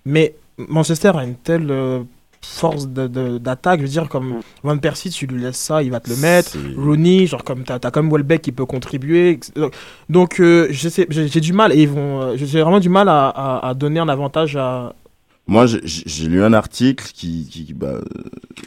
[0.07, 2.01] mais Manchester a une telle euh,
[2.45, 6.11] force d'attaque, je veux dire comme Van Persie, tu lui laisses ça, il va te
[6.11, 6.57] le mettre.
[6.77, 9.41] Rooney, genre comme t'as as comme Welbeck qui peut contribuer.
[10.09, 13.69] Donc, euh, j'ai du mal et ils vont, euh, j'ai vraiment du mal à, à-
[13.69, 14.95] à donner un avantage à.
[15.47, 18.01] Moi, j'ai- lu un article qui, qui, bah,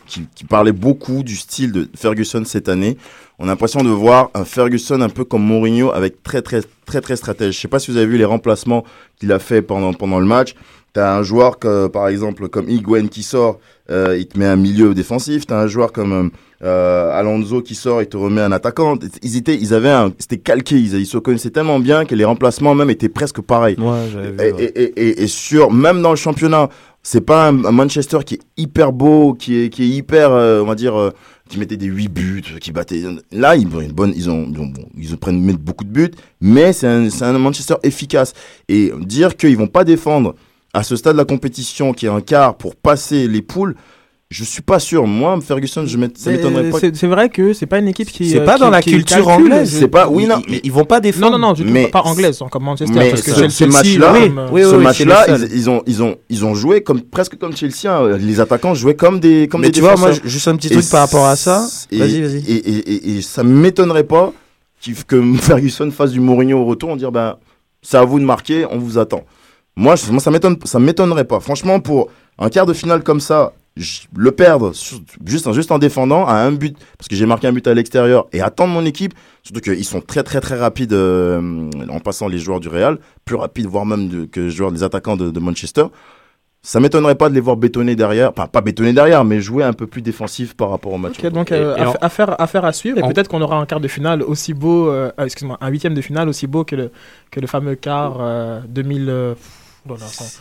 [0.05, 2.97] qui, qui parlait beaucoup du style de Ferguson cette année.
[3.39, 7.01] On a l'impression de voir un Ferguson un peu comme Mourinho avec très, très, très,
[7.01, 7.55] très stratège.
[7.55, 8.83] Je sais pas si vous avez vu les remplacements
[9.19, 10.53] qu'il a fait pendant, pendant le match.
[10.97, 13.59] T'as un joueur que, par exemple, comme Higuain qui sort,
[13.91, 15.45] euh, il te met un milieu défensif.
[15.45, 16.31] T'as un joueur comme
[16.63, 18.97] euh, Alonso qui sort, il te remet un attaquant.
[19.21, 20.75] Ils étaient, ils avaient c'était calqué.
[20.75, 23.75] Ils, ils se connaissaient tellement bien que les remplacements même étaient presque pareils.
[23.77, 24.37] Ouais, j'avais vu.
[24.39, 24.63] Et, ouais.
[24.75, 26.67] et, et, et- et sur, même dans le championnat,
[27.03, 30.65] c'est pas un, Manchester qui est hyper beau, qui est, qui est hyper, euh, on
[30.65, 31.11] va dire, euh,
[31.47, 33.03] qui mettait des 8 buts, qui battait.
[33.31, 35.83] Là, ils ont une bonne, ils ont, ils ont, bon, ils ont prennent mettent beaucoup
[35.85, 36.11] de buts,
[36.41, 38.33] mais c'est un, un Manchester efficace.
[38.67, 40.33] Et dire qu'ils vont pas défendre
[40.77, 43.75] à ce stade de la compétition, qui est un quart pour passer les poules,
[44.29, 45.07] je suis pas sûr.
[45.07, 46.79] Moi, Ferguson, je ça m'étonnerait euh, pas.
[46.93, 48.29] C'est vrai que c'est pas une équipe qui.
[48.29, 49.45] C'est euh, pas qui- dans la culture calcule.
[49.45, 49.71] anglaise.
[49.79, 51.31] C'est pas, oui, non, Ils- mais ils, vont pas défendre.
[51.31, 52.93] Non, non, non, du tout, Mais- pas anglaise, comme Manchester.
[52.99, 56.15] mais parce que ce- match-là, oui, euh, oui, ce match-là, ils, ils ont, ils ont,
[56.29, 57.85] ils ont joué comme presque comme Chelsea.
[57.87, 58.17] hein.
[58.19, 60.71] Les attaquants jouaient comme des, comme Mais des tu vois, moi, juste un petit Et
[60.71, 61.65] truc par rapport à ça.
[61.91, 62.37] et- Vas-y, vas-y.
[62.51, 62.77] Et, et,
[63.13, 64.33] et, et ça m'étonnerait pas
[65.07, 67.35] que Ferguson fasse du Mourinho au retour, on dire ben
[67.81, 69.23] c'est à vous de marquer, on vous attend.
[69.77, 71.39] Moi, je- moi ça m'étonne, ça m'étonnerait pas.
[71.39, 72.09] Franchement, pour
[72.39, 73.53] un quart de finale comme ça,
[74.15, 74.71] le perdre
[75.23, 78.25] juste, juste en défendant à un but, parce que j'ai marqué un but à l'extérieur
[78.33, 79.13] et attendre mon équipe,
[79.43, 83.35] surtout qu'ils sont très très très rapides euh, en passant les joueurs du Real, plus
[83.35, 85.85] rapides voire même que les joueurs des attaquants de, Manchester.
[86.63, 89.73] Ça m'étonnerait pas de les voir bétonner derrière, enfin pas bétonner derrière, mais jouer un
[89.73, 91.21] peu plus défensif par rapport au match.
[91.21, 94.89] donc euh, affaire, à suivre, et peut-être qu'on aura un quart de finale aussi beau,
[94.89, 96.91] euh, excuse-moi, un huitième de finale aussi beau que le,
[97.29, 98.19] que le fameux quart
[98.67, 99.35] 2000.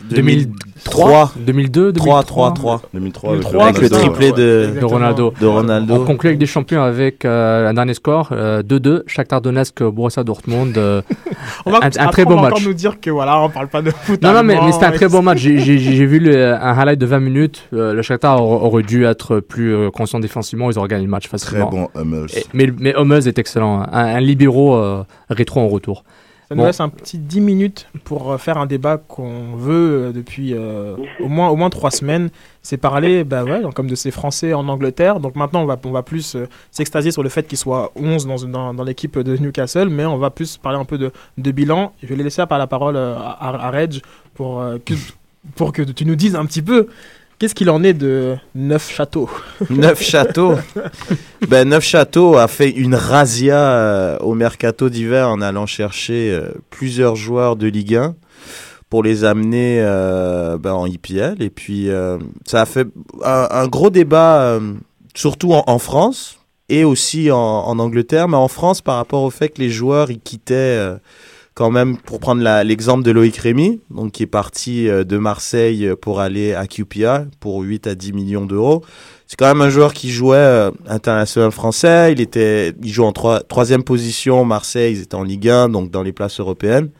[0.09, 2.81] 2003, 2002, 2003, 3, 3.
[2.93, 5.33] 2003, avec le triplé de, de, Ronaldo.
[5.39, 5.95] de Ronaldo.
[5.95, 10.23] On conclut avec des champions avec euh, un dernier score 2-2, euh, Shakhtar Donetsk, Borussia
[10.23, 10.77] Dortmund.
[10.77, 11.01] Euh,
[11.65, 12.55] on va, un, un très beau match.
[12.57, 14.21] On nous dire que voilà, on parle pas de foot.
[14.21, 15.39] Non, non, mais, mais c'était un très beau match.
[15.39, 17.67] J'ai vu le, un highlight de 20 minutes.
[17.71, 20.69] le Shakhtar aurait dû être plus conscient défensivement.
[20.71, 21.67] Ils auraient gagné le match facilement.
[21.67, 22.27] Très bon Hummels.
[22.53, 23.81] mais, mais Hummels est excellent.
[23.81, 26.03] Un, un libéraux rétro en retour.
[26.47, 30.11] Ça nous laisse un petit 10 minutes pour euh, faire un débat qu'on veut euh,
[30.13, 32.29] depuis euh, au, moins, au moins 3 semaines.
[32.61, 35.19] C'est parler bah ouais, comme de ces Français en Angleterre.
[35.19, 36.37] Donc maintenant, on va, on va plus
[36.71, 40.17] s'extasier sur le fait qu'il soit 11 dans, dans, dans l'équipe de Newcastle, mais on
[40.17, 41.91] va plus parler un peu de, de bilan.
[42.01, 44.01] Je vais laisser la parole à, à, Reg
[44.33, 44.93] pour, que,
[45.55, 46.87] pour que tu nous dises un petit peu
[47.39, 49.29] Qu'est-ce qu'il en est de Neuf Châteaux
[49.69, 50.55] Neuf Châteaux
[51.47, 57.15] ben, Neuf a fait une razzia euh, au mercato d'hiver en allant chercher euh, plusieurs
[57.15, 58.15] joueurs de Ligue 1
[58.89, 61.35] pour les amener euh, ben, en IPL.
[61.39, 61.89] Et puis,
[62.45, 62.87] ça a fait
[63.23, 64.59] un, gros débat,
[65.13, 66.39] surtout en, France
[66.69, 70.09] et aussi en, en, Angleterre, mais en France par rapport au fait que les joueurs
[70.09, 70.97] ils quittaient
[71.57, 75.89] quand même, pour prendre l'exemple de Loïc Rémy, donc qui est parti euh, de Marseille
[75.99, 78.83] pour aller à QPR pour 8 à 10 millions d'euros.
[79.25, 82.11] C'est quand même un joueur qui jouait euh, international français.
[82.11, 84.45] Il était, il joue en troisième position.
[84.45, 86.91] Marseille, ils étaient en Ligue 1, donc dans les places européennes.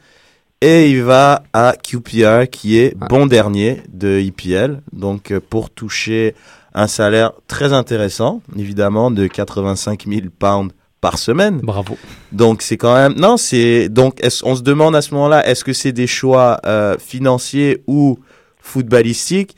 [0.60, 4.82] Et il va à QPR, qui est bon dernier de IPL.
[4.92, 6.34] Donc, euh, pour toucher
[6.74, 11.60] un salaire très intéressant, évidemment, de 85 000 pounds par semaine.
[11.62, 11.96] Bravo.
[12.32, 15.72] Donc c'est quand même non c'est donc on se demande à ce moment-là est-ce que
[15.72, 18.18] c'est des choix euh, financiers ou
[18.60, 19.56] footballistiques.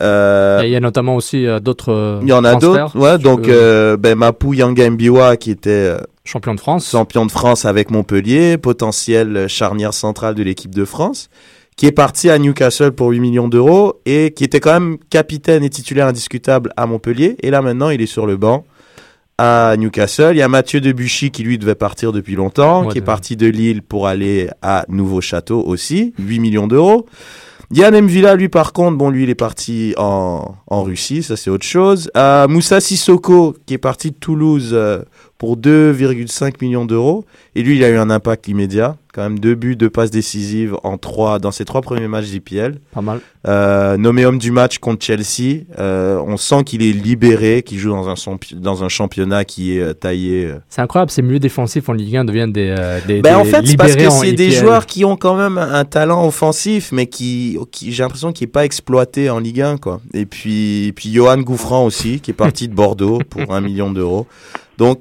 [0.00, 2.18] Euh, il y a notamment aussi euh, d'autres.
[2.22, 2.98] Il y en a d'autres.
[2.98, 5.94] Ouais, donc ben Mapou Yangambiwa qui était
[6.24, 11.28] champion de France, champion de France avec Montpellier, potentiel charnière centrale de l'équipe de France,
[11.76, 15.62] qui est parti à Newcastle pour 8 millions d'euros et qui était quand même capitaine
[15.62, 17.36] et titulaire indiscutable à Montpellier.
[17.42, 18.64] Et là maintenant il est sur le banc
[19.38, 20.30] à Newcastle.
[20.32, 23.46] Il y a Mathieu Debuchy qui lui devait partir depuis longtemps, qui est parti de
[23.46, 27.06] Lille pour aller à Nouveau Château aussi, 8 millions d'euros.
[27.70, 31.50] Yann Mvila, lui, par contre, bon, lui, il est parti en, en Russie, ça c'est
[31.50, 32.10] autre chose.
[32.16, 35.02] Euh, Moussa Sissoko, qui est parti de Toulouse euh,
[35.44, 37.26] pour 2,5 millions d'euros.
[37.54, 38.96] Et lui, il a eu un impact immédiat.
[39.12, 42.78] Quand même deux buts, deux passes décisives en trois, dans ses trois premiers matchs d'IPL.
[42.92, 43.20] Pas mal.
[43.46, 45.64] Euh, nommé homme du match contre Chelsea.
[45.78, 48.14] Euh, on sent qu'il est libéré, qu'il joue dans un,
[48.54, 50.50] dans un championnat qui est euh, taillé.
[50.70, 53.66] C'est incroyable, ces milieux défensifs en Ligue 1 deviennent des, euh, des, ben, en fait,
[53.66, 57.58] c'est parce que c'est des joueurs qui ont quand même un talent offensif, mais qui,
[57.70, 59.76] qui j'ai l'impression qu'il n'est pas exploité en Ligue 1.
[59.76, 60.00] Quoi.
[60.14, 64.26] Et puis, puis Johan Gouffran aussi, qui est parti de Bordeaux pour un million d'euros.
[64.78, 65.00] Donc,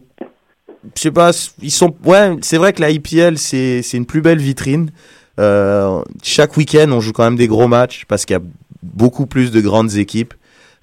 [0.96, 1.32] je sais pas,
[1.62, 4.92] ils sont, ouais, c'est vrai que la IPL, c'est, c'est une plus belle vitrine.
[5.40, 8.44] Euh, chaque week-end, on joue quand même des gros matchs parce qu'il y a
[8.82, 10.34] beaucoup plus de grandes équipes.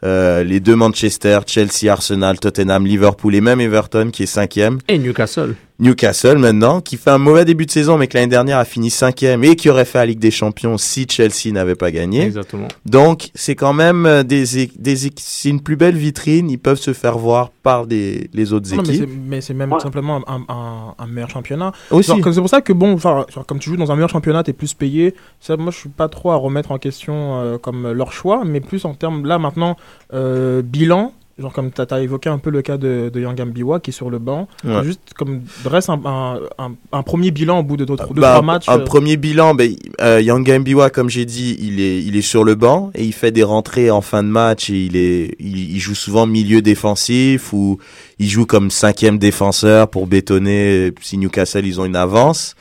[0.03, 4.79] Euh, les deux Manchester, Chelsea, Arsenal, Tottenham, Liverpool et même Everton qui est cinquième.
[4.89, 5.55] Et Newcastle.
[5.81, 8.91] Newcastle maintenant, qui fait un mauvais début de saison, mais qui l'année dernière a fini
[8.91, 12.23] cinquième et qui aurait fait la Ligue des Champions si Chelsea n'avait pas gagné.
[12.23, 12.69] Exactement.
[12.85, 14.45] Donc c'est quand même euh, des,
[14.79, 16.51] des c'est une plus belle vitrine.
[16.51, 19.09] Ils peuvent se faire voir par des les autres équipes.
[19.27, 21.73] mais c'est même simplement un, un, un, meilleur championnat.
[21.91, 22.13] Aussi.
[22.23, 24.75] C'est pour ça que bon, enfin, comme tu joues dans un meilleur championnat, t'es plus
[24.75, 25.15] payé.
[25.41, 28.61] Ça, moi, je suis pas trop à remettre en question euh, comme leur choix, mais
[28.61, 29.77] plus en termes là maintenant
[30.13, 33.91] euh, bilan genre comme tu as, évoqué un peu le cas de, de Yangambiwa qui
[33.91, 34.49] est sur le banc,
[34.83, 38.69] juste comme dresse un, un, un, premier bilan au bout de deux, bah, trois matchs.
[38.69, 38.85] Un euh.
[38.85, 42.91] premier bilan, ben, euh, Yangambiwa, comme j'ai dit, il est, il est sur le banc
[42.95, 46.27] et il fait des rentrées en fin de match et il, est, il, joue souvent
[46.27, 47.79] milieu défensif ou
[48.19, 52.55] il joue comme cinquième défenseur pour bétonner si Newcastle ils ont une avance.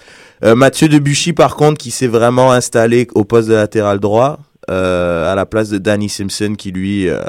[0.43, 4.39] Euh, Mathieu Debuchy par contre qui s'est vraiment installé au poste de latéral droit
[4.69, 7.19] euh, à la place de Danny Simpson qui lui euh,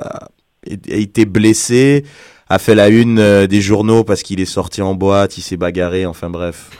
[0.66, 2.04] a été blessé,
[2.48, 5.56] a fait la une euh, des journaux parce qu'il est sorti en boîte, il s'est
[5.56, 6.70] bagarré, enfin bref.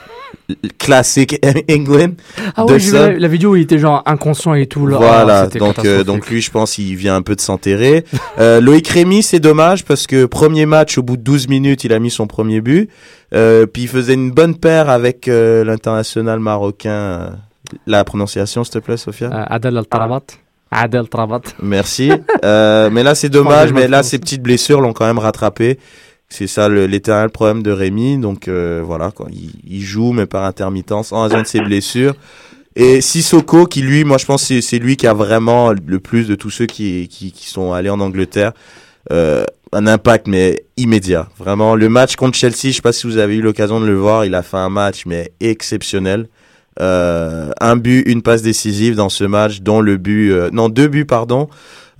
[0.77, 1.39] Classique
[1.69, 2.13] England.
[2.55, 4.85] Ah ouais, vu la, vidéo où il était genre inconscient et tout.
[4.87, 4.97] Là.
[4.97, 8.05] Voilà, donc, euh, donc lui, je pense, il vient un peu de s'enterrer.
[8.39, 11.93] euh, Loïc Rémy, c'est dommage parce que premier match, au bout de 12 minutes, il
[11.93, 12.89] a mis son premier but.
[13.33, 17.37] Euh, puis il faisait une bonne paire avec l'international marocain.
[17.87, 20.23] la prononciation, s'il te plaît, Sophia Adel Al-Tarabat.
[20.71, 21.41] Adel Travat.
[21.61, 22.11] Merci.
[22.43, 23.73] Euh, mais là, c'est dommage.
[23.73, 25.77] mais là, ces petites blessures l'ont quand même rattrapé.
[26.29, 28.17] C'est ça l'éternel problème de Rémi.
[28.17, 29.27] Donc euh, voilà, quoi.
[29.31, 32.15] Il, il, joue, mais par intermittence, en raison de ses blessures.
[32.77, 36.35] Et Sissoko, qui lui, moi je pense c'est lui qui a vraiment le plus de
[36.35, 38.53] tous ceux qui, qui, qui sont allés en Angleterre.
[39.11, 39.43] Euh,
[39.73, 41.27] un impact mais immédiat.
[41.37, 43.95] Vraiment, le match contre Chelsea, je sais pas si vous avez eu l'occasion de le
[43.95, 46.27] voir, il a fait un match mais exceptionnel.
[46.79, 50.87] Euh, un but, une passe décisive dans ce match, dont le but, euh, non deux
[50.87, 51.49] buts pardon,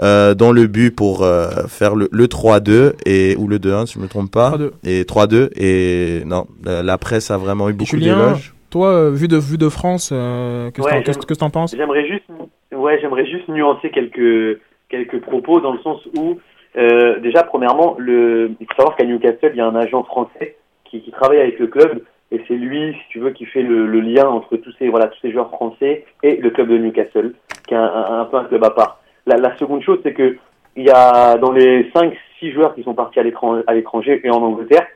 [0.02, 3.96] euh, dont le but pour euh, faire le, le 3-2 et ou le 2-1 si
[3.96, 4.72] je me trompe pas, 3-2.
[4.86, 8.54] et 3-2 et non, la, la presse a vraiment eu beaucoup Julien, d'éloges.
[8.70, 11.76] toi, euh, vu de vue de France, euh, qu'est-ce Ouais, que que t'en penses?
[11.76, 12.24] J'aimerais juste,
[12.74, 16.38] ouais, j'aimerais juste nuancer quelques quelques propos dans le sens où
[16.78, 20.56] euh, déjà premièrement, le, il faut savoir qu'à Newcastle, il y a un agent français
[20.86, 22.02] qui, qui travaille avec le club
[22.32, 25.20] et c'est lui, si tu veux, qui fait le, lien entre tous ces voilà tous
[25.22, 27.34] ces joueurs français et le club de Newcastle,
[27.68, 29.02] qui est un, peu un club à part.
[29.26, 30.38] La, seconde chose, c'est que
[30.78, 34.30] il y a dans les 5-6 joueurs qui sont partis à l'étran- à l'étranger et
[34.30, 34.88] en Angleterre,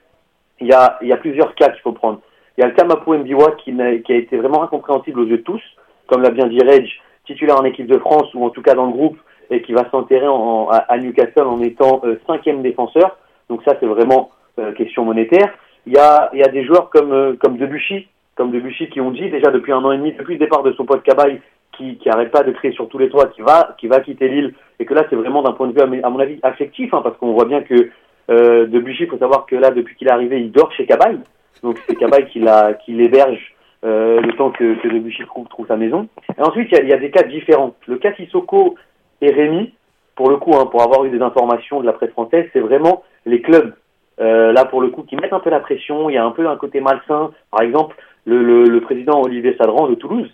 [0.62, 2.22] il y a, a plusieurs cas qu'il faut prendre.
[2.57, 5.26] Il y a le cas Mapo Mbiwa qui, n'a- qui a été vraiment incompréhensible aux
[5.26, 5.62] yeux de tous,
[6.07, 6.88] comme l'a bien dit Reg,
[7.26, 9.18] titulaire en équipe de France ou en tout cas dans le groupe
[9.49, 13.18] et qui va s'enterrer en, à, à Newcastle en étant euh, cinquième défenseur.
[13.49, 14.30] Donc ça c'est vraiment
[14.60, 15.53] euh, question monétaire.
[15.88, 19.84] Il y a, des joueurs comme Debuchy, comme Debuchy qui ont dit déjà depuis un
[19.84, 21.41] an et demi, depuis le départ de son pote Cabaye,
[21.72, 24.28] qui qui arrête pas de crier sur tous les toits, qui va qui va quitter
[24.28, 27.02] l'île et que là c'est vraiment d'un point de vue à mon avis affectif, hein,
[27.03, 27.90] parce qu'on voit bien que
[28.30, 31.20] euh, Debuchy, il faut savoir que là depuis qu'il est arrivé, il dort chez Cabaye.
[31.64, 33.56] Donc c'est Cabaye qui l'héberge
[33.86, 36.07] euh, le temps que, Debuchy trouve, sa maison.
[36.38, 37.76] Et ensuite, il y a, il y a des cas différents.
[37.88, 38.76] Le cas Sissoko
[39.22, 39.74] et Rémi,
[40.16, 43.03] pour le coup, hein, pour avoir eu des informations de la presse française, c'est vraiment
[43.26, 43.74] les clubs,
[44.20, 46.10] euh, là pour le coup, qui mettent un peu la pression.
[46.10, 47.32] Il y a un peu un côté malsain.
[47.52, 50.32] Par exemple, le, président Olivier Sadran de Toulouse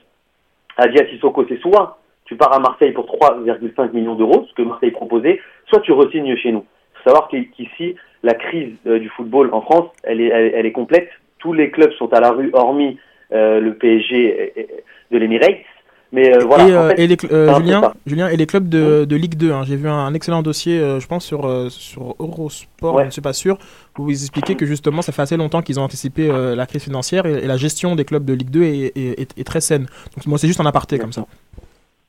[0.78, 4.54] a dit à Sissoko, c'est soit tu pars à Marseille pour 3,5 millions d'euros, ce
[4.54, 6.66] que Marseille proposait, soit tu resignes chez nous.
[6.94, 11.10] Il faut savoir qu'i- qu'ici, la crise euh, du football en France, elle est, complète.
[11.40, 12.98] Tous les clubs sont à la rue, hormis
[13.34, 14.54] euh, le PSG
[15.12, 15.66] de l'Emirates.
[16.14, 16.68] Mais euh, voilà.
[16.68, 17.54] et, en euh, fait, et les, euh,
[18.06, 20.78] Julien, et les clubs de, de Ligue 2, hein, j'ai vu un, un excellent dossier,
[21.00, 23.04] je pense, sur, sur Eurosport, Ouais.
[23.04, 23.58] je ne suis pas sûr,
[23.98, 27.26] où vous expliquez que justement, ça fait assez longtemps qu'ils ont anticipé la crise financière
[27.26, 29.86] et, et la gestion des clubs de Ligue 2 est, est, est- est très saine.
[30.16, 31.26] Donc, moi, c'est juste un aparté comme ça.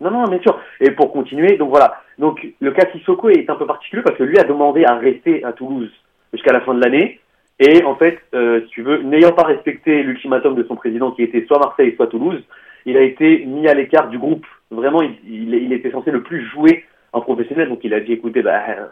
[0.00, 0.58] Non, non, bien sûr.
[0.80, 1.94] Et pour continuer, donc voilà.
[2.18, 5.44] Donc le cas Sissoko est un peu particulier parce que lui a demandé à rester
[5.44, 5.90] à Toulouse
[6.32, 7.20] jusqu'à la fin de l'année.
[7.60, 11.22] Et en fait, euh, si tu veux, n'ayant pas respecté l'ultimatum de son président qui
[11.22, 12.42] était soit Marseille, soit Toulouse,
[12.86, 14.46] il a été mis à l'écart du groupe.
[14.70, 17.68] Vraiment, il, il, il était censé le plus jouer en professionnel.
[17.68, 18.86] Donc il a dit, écoutez, bah, euh,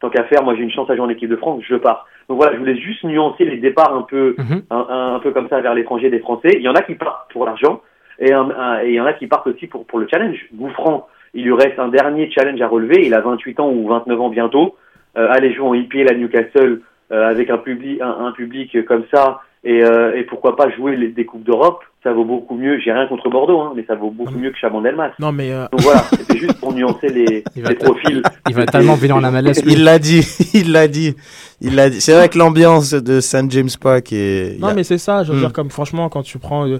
[0.00, 2.06] tant qu'à faire, moi j'ai une chance à jouer en équipe de France, je pars.
[2.28, 4.62] Donc voilà, je voulais juste nuancer les départs un peu, Mhm.
[4.70, 6.50] un, un- un peu comme ça vers l'étranger des Français.
[6.54, 7.82] Il y en a qui partent pour l'argent
[8.18, 10.46] et, un- un- et il y en a qui partent aussi pour, pour le challenge.
[10.54, 13.06] Gouffran, il lui reste un dernier challenge à relever.
[13.06, 14.76] Il a 28 ans ou 29 ans bientôt.
[15.16, 16.80] Euh, aller jouer en IPL à Newcastle
[17.12, 20.96] euh, avec un public, un, un public comme ça et, euh, et pourquoi pas jouer
[20.96, 22.78] les, des coupes d'Europe, ça vaut beaucoup mieux.
[22.80, 25.10] J'ai rien contre Bordeaux, hein, mais ça vaut beaucoup mieux que Chaban-Delmas.
[25.18, 28.22] Non, mais euh, Donc voilà, c'était juste pour nuancer les, les profils.
[28.48, 29.62] Il va tellement venir en MLS.
[29.64, 29.72] lui.
[29.72, 30.20] Il l'a dit,
[30.54, 31.14] il l'a dit,
[31.60, 32.00] il l'a dit.
[32.00, 34.58] C'est vrai que l'ambiance de St James Park est.
[34.60, 35.40] Non, a- mais c'est ça, je veux Hmm.
[35.40, 36.78] dire, comme franchement, quand tu prends euh,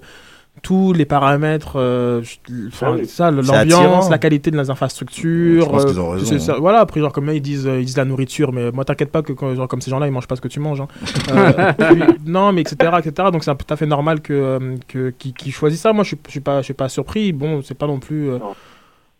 [0.62, 2.22] tous les paramètres, euh,
[2.68, 3.06] enfin, Ah oui.
[3.06, 5.64] ça, l'ambiance, la qualité de les infrastructures.
[5.64, 6.52] Je pense euh, qu'ils ont raison, c'est ça.
[6.54, 6.58] hein.
[6.60, 9.10] Voilà, après, genre, comme là, ils disent, euh, ils disent la nourriture, mais moi, t'inquiète
[9.10, 10.80] pas que quand, genre, comme ces gens-là, ils mangent pas ce que tu manges.
[10.80, 10.88] hein.
[11.30, 13.28] Euh, puis- non, mais etc., etc.
[13.32, 15.92] Donc, c'est tout à fait normal que, que, qu'ils, choisissent ça.
[15.92, 17.32] Moi, je suis, je suis pas, je suis pas surpris.
[17.32, 18.30] Bon, c'est pas non plus.
[18.30, 18.54] euh, Non.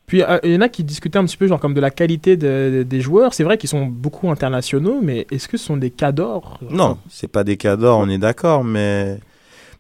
[0.07, 1.91] Puis euh, il y en a qui discutaient un petit peu genre comme de la
[1.91, 3.35] qualité de- des joueurs.
[3.35, 6.97] C'est vrai qu'ils sont beaucoup internationaux, mais est-ce que ce sont des cas d'or Non,
[7.11, 9.19] c'est pas des cas d'or, on est d'accord, mais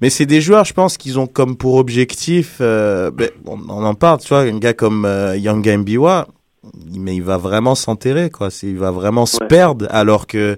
[0.01, 2.59] mais c'est des joueurs, je pense, qu'ils ont comme pour objectif.
[2.61, 6.29] euh, ben, on, on en parle, tu vois, un gars comme euh, Yanga Mbiwa,
[6.97, 8.49] mais il va vraiment s'enterrer, quoi.
[8.63, 9.49] Il va vraiment se Ouais.
[9.49, 10.57] perdre, alors que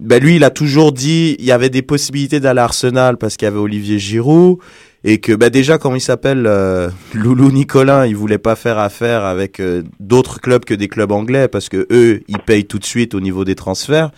[0.00, 3.36] ben lui, il a toujours dit, il y avait des possibilités d'aller à Arsenal parce
[3.36, 4.56] qu'il y avait Olivier Giroud
[5.02, 9.24] et que ben déjà, comment il s'appelle, euh, Loulou Nicolin, il voulait pas faire affaire
[9.24, 12.84] avec euh, d'autres clubs que des clubs anglais parce que eux, ils payent tout de
[12.84, 14.10] suite au niveau des transferts.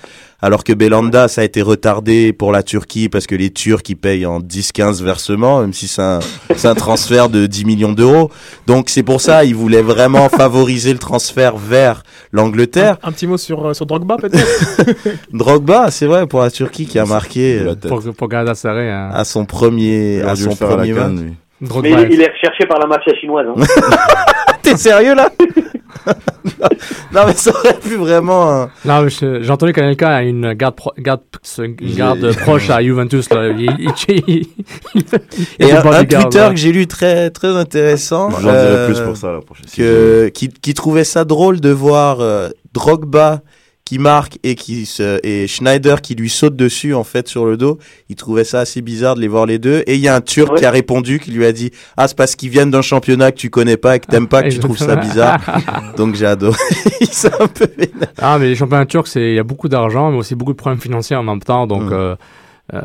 [0.44, 3.96] Alors que Belanda, ça a été retardé pour la Turquie parce que les Turcs, ils
[3.96, 6.18] payent en 10-15 versements, même si c'est un,
[6.56, 8.28] c'est un transfert de 10 millions d'euros.
[8.66, 12.02] Donc c'est pour ça, ils voulaient vraiment favoriser le transfert vers
[12.32, 12.98] l'Angleterre.
[13.04, 14.44] Un, un petit mot sur, euh, sur Drogba peut-être
[15.32, 17.76] Drogba, c'est vrai, pour la Turquie qui a marqué euh.
[17.76, 18.90] Pour, pour Galatasaray.
[18.90, 19.10] Hein.
[19.12, 21.34] à son premier, à son le la canne.
[21.60, 23.46] Mais il, est- il est recherché par la mafia chinoise.
[23.56, 23.62] Hein.
[24.62, 25.28] T'es sérieux là?
[27.12, 28.68] Non, mais ça aurait pu vraiment.
[28.84, 31.20] Non, mais je- j'ai entendu quelqu'un a une garde, pro- garde,
[31.58, 33.30] une garde proche à Juventus.
[33.30, 33.48] Là.
[33.48, 33.92] Il, il,
[34.94, 35.04] il-
[35.60, 38.30] Et un, Twitter que j'ai lu très, très intéressant.
[38.30, 41.70] J'en dirai euh, plus pour ça la prochaine que, qui, qui trouvait ça drôle de
[41.70, 43.40] voir euh, Drogba
[43.92, 47.58] qui marque et, qui se, et Schneider qui lui saute dessus en fait sur le
[47.58, 47.76] dos.
[48.08, 49.82] Il trouvait ça assez bizarre de les voir les deux.
[49.86, 52.16] Et il y a un Turc qui a répondu, qui lui a dit Ah, c'est
[52.16, 54.60] parce qu'ils viennent d'un championnat que tu connais pas et que t'aimes pas que tu
[54.60, 55.38] trouves ça bizarre.
[55.98, 56.56] Donc j'ai adoré.
[57.38, 57.66] Un peu.
[58.16, 60.56] Ah, mais les championnats turcs, c'est- il y a beaucoup d'argent, mais aussi beaucoup de
[60.56, 61.66] problèmes financiers en même temps.
[61.66, 61.92] Donc, Mm.
[61.92, 62.14] euh,
[62.72, 62.80] euh,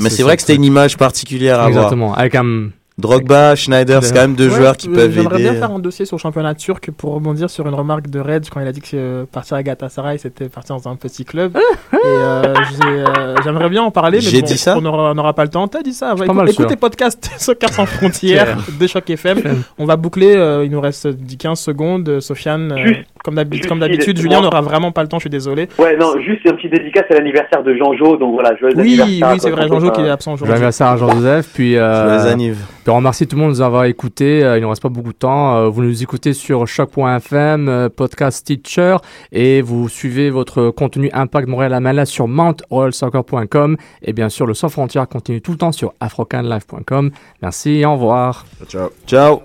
[0.00, 2.06] Mais c'est vrai que c'était une image particulière à Exactement.
[2.08, 2.18] voir.
[2.20, 2.68] Avec un.
[2.96, 5.50] Drogba, Schneider, c'est quand même deux Ouais, joueurs qui euh, peuvent J'aimerais aider.
[5.50, 8.48] bien faire un dossier sur le championnat turc pour rebondir sur une remarque de Red
[8.50, 11.56] quand il a dit que euh, partir à Galatasaray c'était partir dans un petit club.
[11.92, 15.32] et euh, j'ai, euh, j'aimerais bien en parler, mais J'ai bon, dit ça on n'aura
[15.32, 15.66] pas le temps.
[15.66, 16.14] T'as dit ça.
[16.14, 16.68] pas Écoute, mal écoute sûr.
[16.70, 19.38] les podcasts Soccer sans frontières de Choc FM.
[19.76, 20.36] On va boucler.
[20.36, 22.20] euh, il nous reste 10-15 secondes.
[22.20, 22.92] Sofiane, euh,
[23.24, 24.18] comme d'habitude.
[24.18, 25.18] Julien n'aura vraiment pas le temps.
[25.18, 25.68] Je suis désolé.
[25.80, 29.30] Ouais, non, juste un petit dédicace à l'anniversaire de Jean-Jo, donc voilà, joyeux Oui, anniversaire.
[29.32, 29.66] oui, c'est vrai.
[29.66, 30.52] Jean-Jo qui est absent Joyeux aujourd'hui.
[30.54, 31.50] anniversaire à Jean-Joseph.
[31.54, 32.54] Puis, euh, Joyeux.
[32.84, 34.44] Puis on remercie tout le monde de nous avoir écoutés.
[34.44, 35.56] Euh, il ne reste pas beaucoup de temps.
[35.56, 38.98] Euh, vous nous écoutez sur choc.fm, euh, podcast teacher,
[39.32, 43.78] et vous suivez votre contenu Impact Montréal à Mala sur mountroyalsoccer.com.
[44.02, 47.10] Et bien sûr, le Sans Frontières continue tout le temps sur afrocanlife.com.
[47.40, 48.44] Merci et au revoir.
[48.68, 48.90] Ciao.
[49.06, 49.40] Ciao.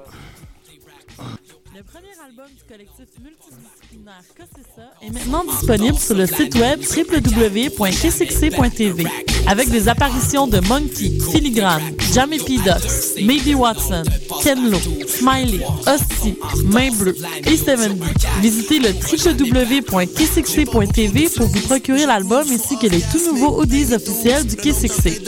[5.07, 9.05] Maintenant disponible sur le site web www.kcxc.tv
[9.47, 12.57] avec des apparitions de Monkey, Filigrane, Jamie P.
[12.57, 14.03] Ducks, Maybe Watson,
[14.43, 14.77] Ken Lo,
[15.07, 16.35] Smiley, Hostie,
[16.65, 17.15] Main Bleue
[17.45, 18.01] et 70.
[18.41, 24.57] Visitez le www.kcxc.tv pour vous procurer l'album ainsi que les tout nouveaux audios officiels du
[24.57, 25.21] KCXC.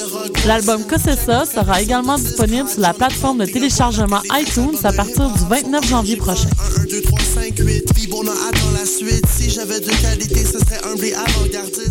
[0.45, 5.87] L'album Cossessa sera également disponible sur la plateforme de téléchargement iTunes à partir du 29
[5.87, 6.49] janvier prochain.
[6.81, 7.93] 1, 2, 3, 5, 8.
[7.93, 9.25] Puis bon, on attend la suite.
[9.27, 11.71] Si j'avais de qualité, ce serait humble et avant-gardiste.